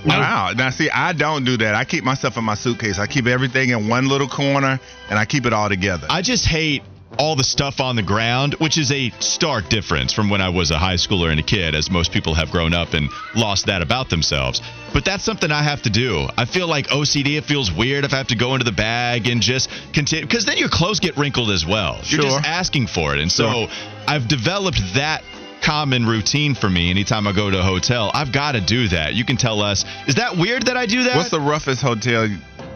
Wow. 0.04 0.52
Now, 0.56 0.70
see, 0.70 0.88
I 0.90 1.12
don't 1.12 1.44
do 1.44 1.56
that. 1.56 1.74
I 1.74 1.84
keep 1.84 2.04
myself 2.04 2.36
in 2.36 2.44
my 2.44 2.54
suitcase. 2.54 2.98
I 2.98 3.06
keep 3.06 3.26
everything 3.26 3.70
in 3.70 3.88
one 3.88 4.08
little 4.08 4.28
corner, 4.28 4.78
and 5.10 5.18
I 5.18 5.24
keep 5.24 5.46
it 5.46 5.52
all 5.52 5.68
together. 5.68 6.06
I 6.08 6.22
just 6.22 6.46
hate 6.46 6.82
all 7.18 7.36
the 7.36 7.44
stuff 7.44 7.80
on 7.80 7.96
the 7.96 8.02
ground, 8.02 8.54
which 8.54 8.78
is 8.78 8.90
a 8.92 9.10
stark 9.20 9.68
difference 9.68 10.12
from 10.12 10.30
when 10.30 10.40
I 10.40 10.48
was 10.48 10.70
a 10.70 10.78
high 10.78 10.94
schooler 10.94 11.30
and 11.30 11.40
a 11.40 11.42
kid, 11.42 11.74
as 11.74 11.90
most 11.90 12.12
people 12.12 12.34
have 12.34 12.50
grown 12.50 12.74
up 12.74 12.94
and 12.94 13.08
lost 13.34 13.66
that 13.66 13.82
about 13.82 14.08
themselves. 14.10 14.60
But 14.92 15.04
that's 15.04 15.24
something 15.24 15.50
I 15.50 15.62
have 15.62 15.82
to 15.82 15.90
do. 15.90 16.26
I 16.36 16.44
feel 16.44 16.68
like 16.68 16.88
OCD, 16.88 17.36
it 17.36 17.44
feels 17.44 17.72
weird 17.72 18.04
if 18.04 18.12
I 18.12 18.18
have 18.18 18.28
to 18.28 18.36
go 18.36 18.54
into 18.54 18.64
the 18.64 18.72
bag 18.72 19.28
and 19.28 19.40
just 19.40 19.70
continue, 19.92 20.24
because 20.26 20.44
then 20.44 20.58
your 20.58 20.68
clothes 20.68 21.00
get 21.00 21.16
wrinkled 21.16 21.50
as 21.50 21.66
well. 21.66 22.00
You're 22.04 22.22
just 22.22 22.44
asking 22.44 22.88
for 22.88 23.14
it. 23.14 23.20
And 23.20 23.30
so 23.30 23.50
Sure. 23.50 23.68
I've 24.08 24.28
developed 24.28 24.80
that 24.94 25.22
common 25.62 26.06
routine 26.06 26.54
for 26.54 26.70
me 26.70 26.90
anytime 26.90 27.26
I 27.26 27.32
go 27.32 27.50
to 27.50 27.58
a 27.58 27.62
hotel. 27.62 28.10
I've 28.14 28.32
got 28.32 28.52
to 28.52 28.60
do 28.60 28.88
that. 28.88 29.14
You 29.14 29.24
can 29.24 29.36
tell 29.36 29.62
us, 29.62 29.84
is 30.06 30.16
that 30.16 30.36
weird 30.36 30.66
that 30.66 30.76
I 30.76 30.86
do 30.86 31.04
that? 31.04 31.16
What's 31.16 31.30
the 31.30 31.40
roughest 31.40 31.82
hotel 31.82 32.28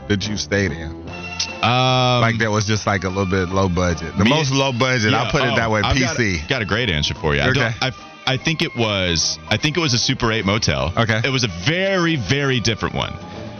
that 0.08 0.26
you 0.26 0.36
stayed 0.36 0.72
in? 0.72 1.04
Um, 1.48 2.20
Like 2.20 2.38
that 2.38 2.50
was 2.50 2.66
just 2.66 2.86
like 2.86 3.04
a 3.04 3.08
little 3.08 3.26
bit 3.26 3.48
low 3.48 3.68
budget. 3.68 4.16
The 4.16 4.24
Me- 4.24 4.30
most 4.30 4.52
low 4.52 4.72
budget. 4.72 5.12
Yeah, 5.12 5.22
I'll 5.22 5.30
put 5.30 5.42
it 5.42 5.52
oh, 5.52 5.56
that 5.56 5.70
way. 5.70 5.80
I've 5.82 5.98
got- 5.98 6.16
PC. 6.16 6.48
Got, 6.48 6.62
a 6.62 6.64
great 6.66 6.90
answer 6.90 7.14
for 7.14 7.34
you. 7.34 7.40
I, 7.42 7.48
Okay. 7.50 7.70
I, 7.80 7.92
I 8.26 8.36
think 8.36 8.62
it 8.62 8.74
was. 8.76 9.38
I 9.48 9.56
think 9.56 9.76
it 9.76 9.80
was 9.80 9.94
a 9.94 9.98
Super 9.98 10.30
8 10.30 10.44
motel. 10.44 10.92
Okay. 10.96 11.20
It 11.24 11.30
was 11.30 11.44
a 11.44 11.48
very, 11.48 12.16
very 12.16 12.60
different 12.60 12.94
one, 12.94 13.12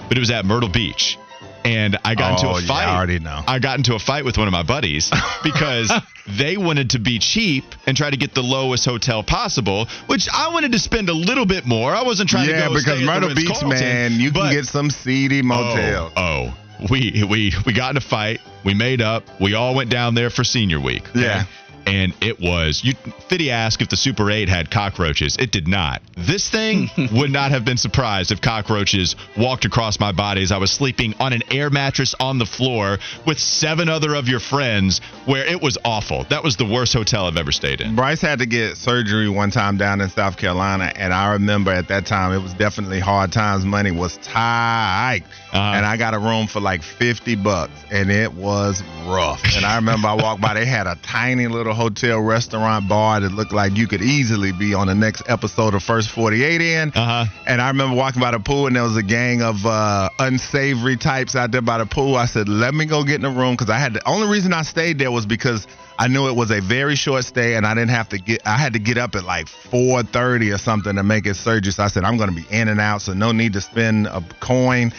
but 0.08 0.16
it 0.16 0.20
was 0.20 0.30
at 0.30 0.44
Myrtle 0.44 0.68
Beach, 0.68 1.18
and 1.64 1.98
I 2.04 2.14
got 2.14 2.32
into 2.38 2.46
Oh, 2.46 2.56
a 2.56 2.60
yeah, 2.60 2.68
fight. 2.68 2.86
I 2.86 2.96
already 2.96 3.18
know. 3.18 3.42
I 3.46 3.58
got 3.58 3.78
into 3.78 3.94
a 3.94 3.98
fight 3.98 4.24
with 4.24 4.38
one 4.38 4.46
of 4.46 4.52
my 4.52 4.62
buddies 4.62 5.10
because 5.42 5.90
they 6.38 6.56
wanted 6.56 6.90
to 6.90 6.98
be 7.00 7.18
cheap 7.18 7.64
and 7.86 7.96
try 7.96 8.10
to 8.10 8.16
get 8.16 8.34
the 8.34 8.42
lowest 8.42 8.84
hotel 8.84 9.22
possible, 9.24 9.86
which 10.06 10.28
I 10.32 10.52
wanted 10.52 10.72
to 10.72 10.78
spend 10.78 11.08
a 11.08 11.14
little 11.14 11.46
bit 11.46 11.66
more. 11.66 11.92
I 11.92 12.02
wasn't 12.04 12.28
trying 12.30 12.48
yeah, 12.48 12.52
to 12.52 12.58
go 12.58 12.64
Yeah, 12.66 12.68
because 12.68 12.82
stay 12.82 12.92
at 12.92 12.98
the 13.00 13.06
Myrtle 13.06 13.34
Beach, 13.34 13.48
Carlton, 13.48 13.68
man, 13.70 14.12
you 14.20 14.30
can 14.30 14.52
get 14.52 14.66
some 14.66 14.90
seedy 14.90 15.42
motel. 15.42 16.12
Oh, 16.16 16.22
oh, 16.52 16.56
we 16.88 17.24
we 17.28 17.52
we 17.66 17.72
got 17.72 17.90
in 17.90 17.96
a 17.96 18.00
fight. 18.00 18.40
We 18.64 18.74
made 18.74 19.00
up. 19.02 19.24
We 19.40 19.54
all 19.54 19.74
went 19.74 19.90
down 19.90 20.14
there 20.14 20.30
for 20.30 20.44
senior 20.44 20.80
week. 20.80 21.08
okay? 21.10 21.20
Yeah. 21.22 21.44
And 21.86 22.12
it 22.20 22.38
was 22.40 22.82
you. 22.84 22.94
Fitty 23.28 23.50
asked 23.50 23.80
if 23.82 23.88
the 23.88 23.96
Super 23.96 24.30
8 24.30 24.48
had 24.48 24.70
cockroaches. 24.70 25.36
It 25.38 25.50
did 25.52 25.66
not. 25.68 26.02
This 26.16 26.48
thing 26.50 26.88
would 27.12 27.30
not 27.30 27.50
have 27.50 27.64
been 27.64 27.76
surprised 27.76 28.30
if 28.32 28.40
cockroaches 28.40 29.16
walked 29.36 29.64
across 29.64 29.98
my 29.98 30.12
body 30.12 30.42
as 30.42 30.52
I 30.52 30.58
was 30.58 30.70
sleeping 30.70 31.14
on 31.20 31.32
an 31.32 31.42
air 31.50 31.70
mattress 31.70 32.14
on 32.20 32.38
the 32.38 32.46
floor 32.46 32.98
with 33.26 33.38
seven 33.38 33.88
other 33.88 34.14
of 34.14 34.28
your 34.28 34.40
friends, 34.40 35.00
where 35.26 35.44
it 35.46 35.60
was 35.60 35.78
awful. 35.84 36.24
That 36.30 36.44
was 36.44 36.56
the 36.56 36.66
worst 36.66 36.92
hotel 36.92 37.26
I've 37.26 37.36
ever 37.36 37.52
stayed 37.52 37.80
in. 37.80 37.96
Bryce 37.96 38.20
had 38.20 38.38
to 38.40 38.46
get 38.46 38.76
surgery 38.76 39.28
one 39.28 39.50
time 39.50 39.76
down 39.76 40.00
in 40.00 40.08
South 40.10 40.36
Carolina, 40.36 40.92
and 40.96 41.12
I 41.12 41.32
remember 41.32 41.70
at 41.72 41.88
that 41.88 42.06
time 42.06 42.32
it 42.32 42.42
was 42.42 42.52
definitely 42.54 43.00
hard 43.00 43.32
times. 43.32 43.64
Money 43.64 43.90
was 43.90 44.16
tight, 44.18 45.22
Uh-huh. 45.52 45.58
and 45.76 45.84
I 45.86 45.96
got 45.96 46.14
a 46.14 46.18
room 46.18 46.46
for 46.46 46.60
like 46.60 46.82
fifty 46.82 47.34
bucks, 47.36 47.72
and 47.90 48.10
it 48.10 48.32
was 48.32 48.82
rough. 49.06 49.42
And 49.56 49.64
I 49.64 49.76
remember 49.76 50.08
I 50.08 50.14
walked 50.14 50.40
by, 50.40 50.54
they 50.54 50.66
had 50.66 50.86
a 50.86 50.96
tiny 51.02 51.46
little 51.48 51.69
hotel 51.74 52.20
restaurant 52.20 52.88
bar 52.88 53.20
that 53.20 53.32
looked 53.32 53.52
like 53.52 53.76
you 53.76 53.86
could 53.86 54.02
easily 54.02 54.52
be 54.52 54.74
on 54.74 54.86
the 54.86 54.94
next 54.94 55.22
episode 55.28 55.74
of 55.74 55.82
First 55.82 56.10
Forty 56.10 56.42
Eight 56.42 56.60
in. 56.60 56.90
Uh 56.90 57.24
huh. 57.24 57.42
And 57.46 57.60
I 57.60 57.68
remember 57.68 57.96
walking 57.96 58.20
by 58.20 58.30
the 58.30 58.40
pool, 58.40 58.66
and 58.66 58.76
there 58.76 58.82
was 58.82 58.96
a 58.96 59.02
gang 59.02 59.42
of 59.42 59.64
uh, 59.64 60.08
unsavory 60.18 60.96
types 60.96 61.36
out 61.36 61.50
there 61.50 61.62
by 61.62 61.78
the 61.78 61.86
pool. 61.86 62.16
I 62.16 62.26
said, 62.26 62.48
"Let 62.48 62.74
me 62.74 62.86
go 62.86 63.04
get 63.04 63.16
in 63.16 63.22
the 63.22 63.30
room," 63.30 63.54
because 63.54 63.70
I 63.70 63.78
had 63.78 63.94
the 63.94 64.06
only 64.08 64.28
reason 64.28 64.52
I 64.52 64.62
stayed 64.62 64.98
there 64.98 65.10
was 65.10 65.26
because 65.26 65.66
I 65.98 66.08
knew 66.08 66.28
it 66.28 66.36
was 66.36 66.50
a 66.50 66.60
very 66.60 66.96
short 66.96 67.24
stay, 67.24 67.56
and 67.56 67.66
I 67.66 67.74
didn't 67.74 67.90
have 67.90 68.08
to 68.10 68.18
get. 68.18 68.46
I 68.46 68.56
had 68.56 68.72
to 68.72 68.78
get 68.78 68.98
up 68.98 69.14
at 69.14 69.24
like 69.24 69.48
4:30 69.48 70.54
or 70.54 70.58
something 70.58 70.96
to 70.96 71.02
make 71.02 71.26
it 71.26 71.34
surgery. 71.36 71.72
So 71.72 71.82
I 71.82 71.88
said, 71.88 72.04
"I'm 72.04 72.16
going 72.16 72.30
to 72.30 72.36
be 72.36 72.46
in 72.50 72.68
and 72.68 72.80
out, 72.80 73.02
so 73.02 73.12
no 73.12 73.32
need 73.32 73.52
to 73.54 73.60
spend 73.60 74.06
a 74.06 74.22
coin." 74.40 74.92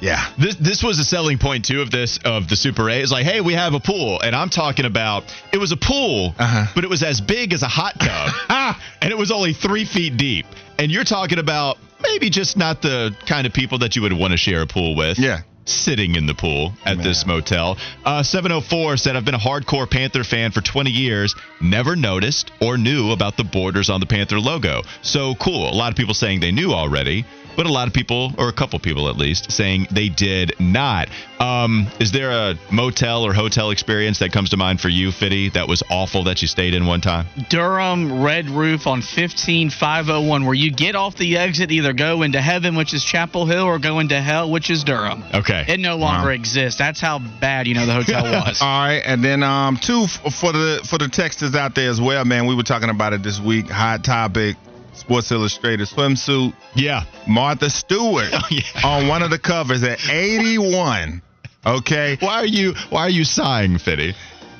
Yeah, 0.00 0.26
This 0.38 0.56
this 0.56 0.82
was 0.82 0.98
a 0.98 1.04
selling 1.04 1.38
point 1.38 1.64
too 1.66 1.82
of 1.82 1.90
this 1.90 2.18
of 2.24 2.48
the 2.48 2.56
Super 2.56 2.88
8. 2.88 3.02
It's 3.02 3.12
like, 3.12 3.24
hey, 3.26 3.40
we 3.40 3.52
have 3.54 3.74
a 3.74 3.80
pool, 3.80 4.20
and 4.20 4.34
I'm 4.34 4.48
talking 4.48 4.86
about 4.86 5.24
it 5.52 5.58
was 5.58 5.72
a 5.72 5.76
pool, 5.76 6.34
Uh-huh. 6.38 6.66
but 6.74 6.84
it 6.84 6.90
was 6.90 7.02
as 7.02 7.20
big 7.20 7.52
as 7.52 7.62
a 7.62 7.68
hot 7.68 7.98
tub, 8.00 8.30
and 9.02 9.10
it 9.10 9.18
was 9.18 9.30
only 9.30 9.52
three 9.52 9.84
feet 9.84 10.16
deep. 10.16 10.46
And 10.78 10.90
you're 10.90 11.04
talking 11.04 11.38
about 11.38 11.76
maybe 12.02 12.30
just 12.30 12.56
not 12.56 12.80
the 12.80 13.14
kind 13.26 13.46
of 13.46 13.52
people 13.52 13.78
that 13.80 13.94
you 13.96 14.02
would 14.02 14.14
want 14.14 14.30
to 14.32 14.38
share 14.38 14.62
a 14.62 14.66
pool 14.66 14.96
with. 14.96 15.18
yeah. 15.18 15.40
Sitting 15.66 16.16
in 16.16 16.26
the 16.26 16.34
pool 16.34 16.72
at 16.84 16.98
this 16.98 17.26
motel. 17.26 17.76
Uh, 18.04 18.24
704 18.24 18.96
said, 18.96 19.14
I've 19.14 19.26
been 19.26 19.34
a 19.34 19.38
hardcore 19.38 19.88
Panther 19.88 20.24
fan 20.24 20.50
for 20.50 20.60
20 20.62 20.90
years, 20.90 21.36
never 21.60 21.94
noticed 21.94 22.50
or 22.60 22.76
knew 22.76 23.12
about 23.12 23.36
the 23.36 23.44
borders 23.44 23.88
on 23.88 24.00
the 24.00 24.06
Panther 24.06 24.40
logo. 24.40 24.82
So 25.02 25.34
cool. 25.36 25.70
A 25.70 25.76
lot 25.76 25.92
of 25.92 25.96
people 25.96 26.14
saying 26.14 26.40
they 26.40 26.50
knew 26.50 26.72
already, 26.72 27.24
but 27.56 27.66
a 27.66 27.72
lot 27.72 27.88
of 27.88 27.94
people, 27.94 28.32
or 28.38 28.48
a 28.48 28.52
couple 28.52 28.78
people 28.78 29.08
at 29.08 29.16
least, 29.16 29.50
saying 29.52 29.86
they 29.90 30.08
did 30.08 30.52
not. 30.58 31.08
Um, 31.38 31.86
is 31.98 32.12
there 32.12 32.30
a 32.30 32.54
motel 32.70 33.24
or 33.24 33.32
hotel 33.32 33.70
experience 33.70 34.18
that 34.18 34.30
comes 34.32 34.50
to 34.50 34.56
mind 34.56 34.80
for 34.80 34.88
you, 34.90 35.10
Fitty, 35.10 35.50
that 35.50 35.68
was 35.68 35.82
awful 35.90 36.24
that 36.24 36.42
you 36.42 36.48
stayed 36.48 36.74
in 36.74 36.86
one 36.86 37.00
time? 37.00 37.26
Durham 37.48 38.22
Red 38.22 38.50
Roof 38.50 38.86
on 38.86 39.00
15501, 39.00 40.44
where 40.44 40.54
you 40.54 40.70
get 40.70 40.94
off 40.94 41.16
the 41.16 41.38
exit, 41.38 41.70
either 41.70 41.92
go 41.92 42.22
into 42.22 42.40
heaven, 42.40 42.76
which 42.76 42.92
is 42.94 43.04
Chapel 43.04 43.46
Hill, 43.46 43.64
or 43.64 43.78
go 43.78 43.98
into 43.98 44.20
hell, 44.20 44.50
which 44.50 44.70
is 44.70 44.84
Durham. 44.84 45.24
Okay. 45.34 45.64
It 45.68 45.80
no 45.80 45.96
longer 45.96 46.28
Wow. 46.28 46.34
exists. 46.34 46.78
That's 46.78 47.00
how 47.00 47.18
bad 47.40 47.66
you 47.66 47.74
know 47.74 47.86
the 47.86 47.94
hotel 47.94 48.24
was. 48.46 48.60
All 48.60 48.68
right, 48.68 49.02
and 49.04 49.24
then 49.24 49.42
um 49.42 49.76
two 49.76 50.06
for 50.06 50.52
the 50.52 50.80
for 50.88 50.98
the 50.98 51.06
texters 51.06 51.54
out 51.54 51.74
there 51.74 51.90
as 51.90 52.00
well, 52.00 52.24
man. 52.24 52.46
We 52.46 52.54
were 52.54 52.62
talking 52.62 52.90
about 52.90 53.12
it 53.12 53.22
this 53.22 53.40
week. 53.40 53.68
Hot 53.70 54.04
topic, 54.04 54.56
Sports 55.00 55.30
Illustrated 55.32 55.88
swimsuit. 55.88 56.54
Yeah. 56.74 57.04
Martha 57.26 57.68
Stewart 57.70 58.28
Oh, 58.32 58.40
yeah. 58.50 58.62
on 58.84 59.08
one 59.08 59.22
of 59.22 59.30
the 59.30 59.38
covers 59.38 59.82
at 59.82 59.98
81. 60.08 61.22
Okay. 61.66 62.16
Why 62.20 62.34
are 62.36 62.46
you 62.46 62.74
Why 62.90 63.02
are 63.02 63.10
you 63.10 63.24
sighing, 63.24 63.78
Fitty? 63.78 64.14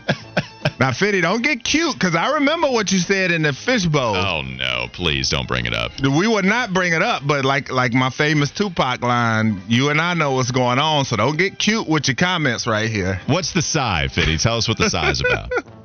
Now, 0.79 0.93
Fitty, 0.93 1.21
don't 1.21 1.43
get 1.43 1.63
cute 1.65 1.95
because 1.95 2.15
I 2.15 2.35
remember 2.35 2.71
what 2.71 2.91
you 2.93 2.99
said 2.99 3.31
in 3.33 3.43
the 3.43 3.53
fishbowl. 3.53 4.17
Oh 4.17 4.43
no, 4.43 4.87
please 4.93 5.29
don't 5.29 5.47
bring 5.49 5.65
it 5.67 5.75
up. 5.75 5.93
We 6.01 6.27
would 6.27 6.45
not 6.45 6.73
bring 6.73 6.93
it 6.95 7.03
up, 7.03 7.23
but 7.27 7.45
like 7.45 7.71
like 7.71 7.93
my 7.93 8.09
famous 8.11 8.51
Tupac 8.51 9.03
line, 9.03 9.61
you 9.69 9.89
and 9.91 10.01
I 10.01 10.15
know 10.15 10.33
what's 10.33 10.51
going 10.51 10.79
on, 10.79 11.05
so 11.07 11.17
don't 11.17 11.37
get 11.37 11.59
cute 11.59 11.87
with 11.89 12.09
your 12.09 12.15
comments 12.15 12.67
right 12.67 12.91
here. 12.91 13.21
What's 13.27 13.53
the 13.53 13.63
sigh, 13.63 14.09
Fitty? 14.09 14.37
Tell 14.39 14.57
us 14.57 14.69
what 14.69 14.79
the 14.79 14.89
sigh 14.91 15.11
is 15.11 15.21
about. 15.21 15.51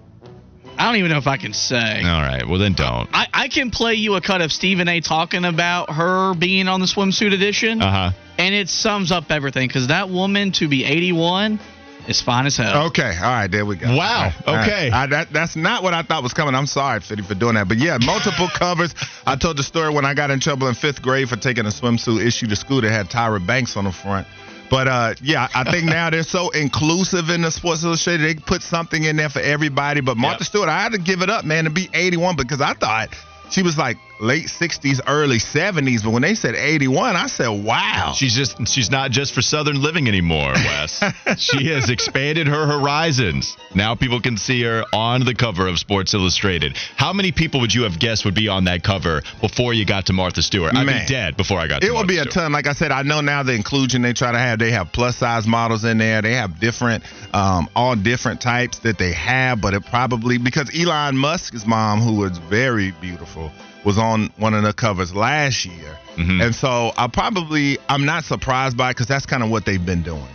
I 0.77 0.85
don't 0.85 0.97
even 0.97 1.11
know 1.11 1.17
if 1.17 1.27
I 1.27 1.37
can 1.37 1.53
say. 1.53 2.01
All 2.03 2.21
right, 2.21 2.47
well 2.47 2.59
then 2.59 2.73
don't. 2.73 3.09
I, 3.13 3.27
I 3.33 3.47
can 3.47 3.71
play 3.71 3.93
you 3.95 4.15
a 4.15 4.21
cut 4.21 4.41
of 4.41 4.51
Stephen 4.51 4.87
A. 4.87 5.01
talking 5.01 5.45
about 5.45 5.89
her 5.91 6.33
being 6.35 6.67
on 6.67 6.79
the 6.79 6.85
swimsuit 6.85 7.33
edition, 7.33 7.81
Uh 7.81 7.91
huh. 7.91 8.11
and 8.37 8.53
it 8.55 8.69
sums 8.69 9.11
up 9.11 9.31
everything 9.31 9.67
because 9.67 9.87
that 9.87 10.09
woman 10.09 10.51
to 10.53 10.67
be 10.67 10.83
81 10.85 11.59
is 12.07 12.21
fine 12.21 12.45
as 12.45 12.55
hell. 12.55 12.87
Okay, 12.87 13.15
all 13.17 13.23
right, 13.23 13.47
there 13.47 13.65
we 13.65 13.77
go. 13.77 13.87
Wow, 13.95 14.31
All 14.45 14.53
right, 14.55 14.67
okay. 14.67 14.85
all 14.91 14.91
right. 14.91 14.93
I, 14.93 15.07
that, 15.07 15.33
that's 15.33 15.55
not 15.55 15.81
what 15.81 15.93
I 15.95 16.03
thought 16.03 16.21
was 16.21 16.33
coming. 16.33 16.53
I'm 16.53 16.67
sorry, 16.67 16.99
Fitty, 16.99 17.23
for 17.23 17.33
doing 17.33 17.55
that. 17.55 17.67
But 17.67 17.77
yeah, 17.77 17.97
multiple 17.99 18.47
covers. 18.53 18.93
I 19.25 19.35
told 19.37 19.57
the 19.57 19.63
story 19.63 19.91
when 19.91 20.05
I 20.05 20.13
got 20.13 20.29
in 20.29 20.39
trouble 20.39 20.67
in 20.67 20.75
fifth 20.75 21.01
grade 21.01 21.29
for 21.29 21.35
taking 21.35 21.65
a 21.65 21.69
swimsuit 21.69 22.23
issue 22.23 22.45
to 22.47 22.55
school 22.55 22.81
that 22.81 22.91
had 22.91 23.09
Tyra 23.09 23.43
Banks 23.45 23.75
on 23.75 23.85
the 23.85 23.91
front. 23.91 24.27
But 24.69 24.87
uh, 24.87 25.13
yeah, 25.21 25.47
I 25.53 25.69
think 25.69 25.85
now 25.85 26.09
they're 26.09 26.23
so 26.23 26.49
inclusive 26.49 27.29
in 27.29 27.41
the 27.43 27.51
Sports 27.51 27.83
Illustrated. 27.83 28.25
They 28.25 28.35
put 28.41 28.61
something 28.61 29.03
in 29.03 29.15
there 29.15 29.29
for 29.29 29.39
everybody. 29.39 30.01
But 30.01 30.17
Martha 30.17 30.41
Yep. 30.41 30.47
Stewart, 30.47 30.69
I 30.69 30.81
had 30.81 30.91
to 30.93 30.97
give 30.97 31.21
it 31.21 31.29
up, 31.29 31.45
man, 31.45 31.65
to 31.65 31.69
be 31.69 31.89
81 31.93 32.35
because 32.35 32.61
I 32.61 32.73
thought 32.73 33.09
she 33.51 33.61
was 33.61 33.77
like 33.77 33.97
late 34.19 34.47
60s, 34.47 35.01
early 35.07 35.37
70s. 35.37 36.03
But 36.03 36.11
when 36.11 36.21
they 36.21 36.35
said 36.35 36.55
81, 36.55 37.15
I 37.15 37.27
said, 37.27 37.47
wow. 37.47 38.13
She's 38.15 38.35
just 38.35 38.67
she's 38.67 38.89
not 38.89 39.11
just 39.11 39.33
for 39.33 39.41
Southern 39.41 39.81
living 39.81 40.07
anymore, 40.07 40.53
Wes. 40.53 41.03
she 41.37 41.67
has 41.67 41.89
expanded 41.89 42.47
her 42.47 42.65
horizons. 42.65 43.55
Now 43.73 43.95
people 43.95 44.21
can 44.21 44.37
see 44.37 44.63
her 44.63 44.83
on 44.93 45.25
the 45.25 45.35
cover 45.35 45.67
of 45.67 45.79
Sports 45.79 46.13
Illustrated. 46.13 46.77
How 46.95 47.13
many 47.13 47.31
people 47.31 47.61
would 47.61 47.73
you 47.73 47.83
have 47.83 47.99
guessed 47.99 48.25
would 48.25 48.35
be 48.35 48.47
on 48.47 48.65
that 48.65 48.83
cover 48.83 49.21
before 49.41 49.73
you 49.73 49.85
got 49.85 50.07
to 50.07 50.13
Martha 50.13 50.41
Stewart? 50.41 50.75
I'd 50.75 50.85
be 50.85 51.05
dead 51.07 51.37
before 51.37 51.59
I 51.59 51.67
got 51.67 51.81
to 51.81 51.87
It 51.87 51.93
would 51.93 52.07
be 52.07 52.17
a 52.19 52.25
ton. 52.25 52.51
Like 52.51 52.67
I 52.67 52.73
said, 52.73 52.91
I 52.91 53.03
know 53.03 53.21
now 53.21 53.43
the 53.43 53.53
inclusion 53.53 54.01
they 54.01 54.13
try 54.13 54.31
to 54.31 54.39
have. 54.39 54.59
They 54.59 54.71
have 54.71 54.91
plus 54.91 55.17
size 55.17 55.47
models 55.47 55.83
in 55.83 55.97
there. 55.97 56.21
They 56.21 56.33
have 56.33 56.59
different, 56.59 57.03
um, 57.33 57.69
all 57.75 57.95
different 57.95 58.41
types 58.41 58.79
that 58.79 58.97
they 58.97 59.13
have. 59.13 59.61
But 59.61 59.73
it 59.73 59.85
probably 59.85 60.37
because 60.37 60.71
Elon 60.77 61.17
Musk's 61.17 61.65
mom, 61.65 62.01
who 62.01 62.15
was 62.15 62.37
very 62.37 62.91
beautiful, 63.01 63.51
was 63.85 63.97
on 63.97 64.31
one 64.37 64.53
of 64.53 64.63
the 64.63 64.73
covers 64.73 65.13
last 65.15 65.63
year, 65.65 65.97
Mhm. 66.17 66.43
and 66.43 66.55
so 66.55 66.91
I 66.97 67.07
probably 67.07 67.77
I'm 67.87 68.05
not 68.05 68.25
surprised 68.25 68.75
by 68.75 68.89
it 68.89 68.93
because 68.95 69.07
that's 69.07 69.25
kind 69.25 69.43
of 69.43 69.49
what 69.49 69.63
they've 69.65 69.85
been 69.85 70.01
doing. 70.01 70.27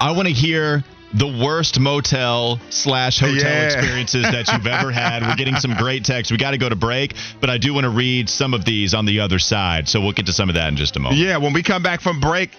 I 0.00 0.10
want 0.10 0.28
to 0.28 0.34
hear 0.34 0.84
the 1.14 1.26
worst 1.26 1.78
motel 1.78 2.60
slash 2.68 3.20
hotel 3.20 3.36
Yeah. 3.38 3.62
experiences 3.68 4.24
that 4.24 4.48
you've 4.52 4.66
ever 4.78 4.90
had. 4.90 5.22
We're 5.22 5.36
getting 5.36 5.56
some 5.56 5.74
great 5.74 6.04
texts. 6.04 6.30
We 6.32 6.36
got 6.36 6.50
to 6.50 6.58
go 6.58 6.68
to 6.68 6.76
break, 6.76 7.14
but 7.40 7.48
I 7.48 7.56
do 7.58 7.72
want 7.72 7.84
to 7.84 7.90
read 7.90 8.28
some 8.28 8.52
of 8.52 8.64
these 8.64 8.92
on 8.92 9.06
the 9.06 9.20
other 9.20 9.38
side. 9.38 9.88
So 9.88 10.00
we'll 10.00 10.12
get 10.12 10.26
to 10.26 10.32
some 10.32 10.48
of 10.50 10.56
that 10.56 10.68
in 10.68 10.76
just 10.76 10.96
a 10.96 10.98
moment. 11.00 11.20
Yeah, 11.22 11.36
when 11.38 11.52
we 11.54 11.62
come 11.62 11.82
back 11.82 12.00
from 12.02 12.20
break. 12.20 12.50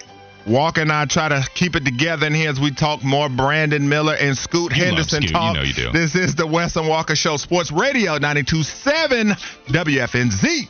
Walker 0.48 0.80
and 0.80 0.90
I 0.90 1.04
try 1.04 1.28
to 1.28 1.46
keep 1.54 1.76
it 1.76 1.84
together 1.84 2.26
in 2.26 2.34
here 2.34 2.50
as 2.50 2.58
we 2.58 2.70
talk 2.70 3.04
more 3.04 3.28
Brandon 3.28 3.88
Miller 3.88 4.14
and 4.14 4.36
Scoot 4.36 4.74
You 4.74 4.84
Henderson 4.84 5.22
Scoot, 5.22 5.30
you 5.30 5.36
talk. 5.36 5.54
know 5.54 5.62
you. 5.62 5.92
This 5.92 6.14
is 6.14 6.34
the 6.34 6.46
Wes 6.46 6.76
and 6.76 6.88
Walker 6.88 7.14
Show, 7.14 7.36
Sports 7.36 7.70
Radio 7.70 8.18
92.7 8.18 9.32
WFNZ. 9.68 10.68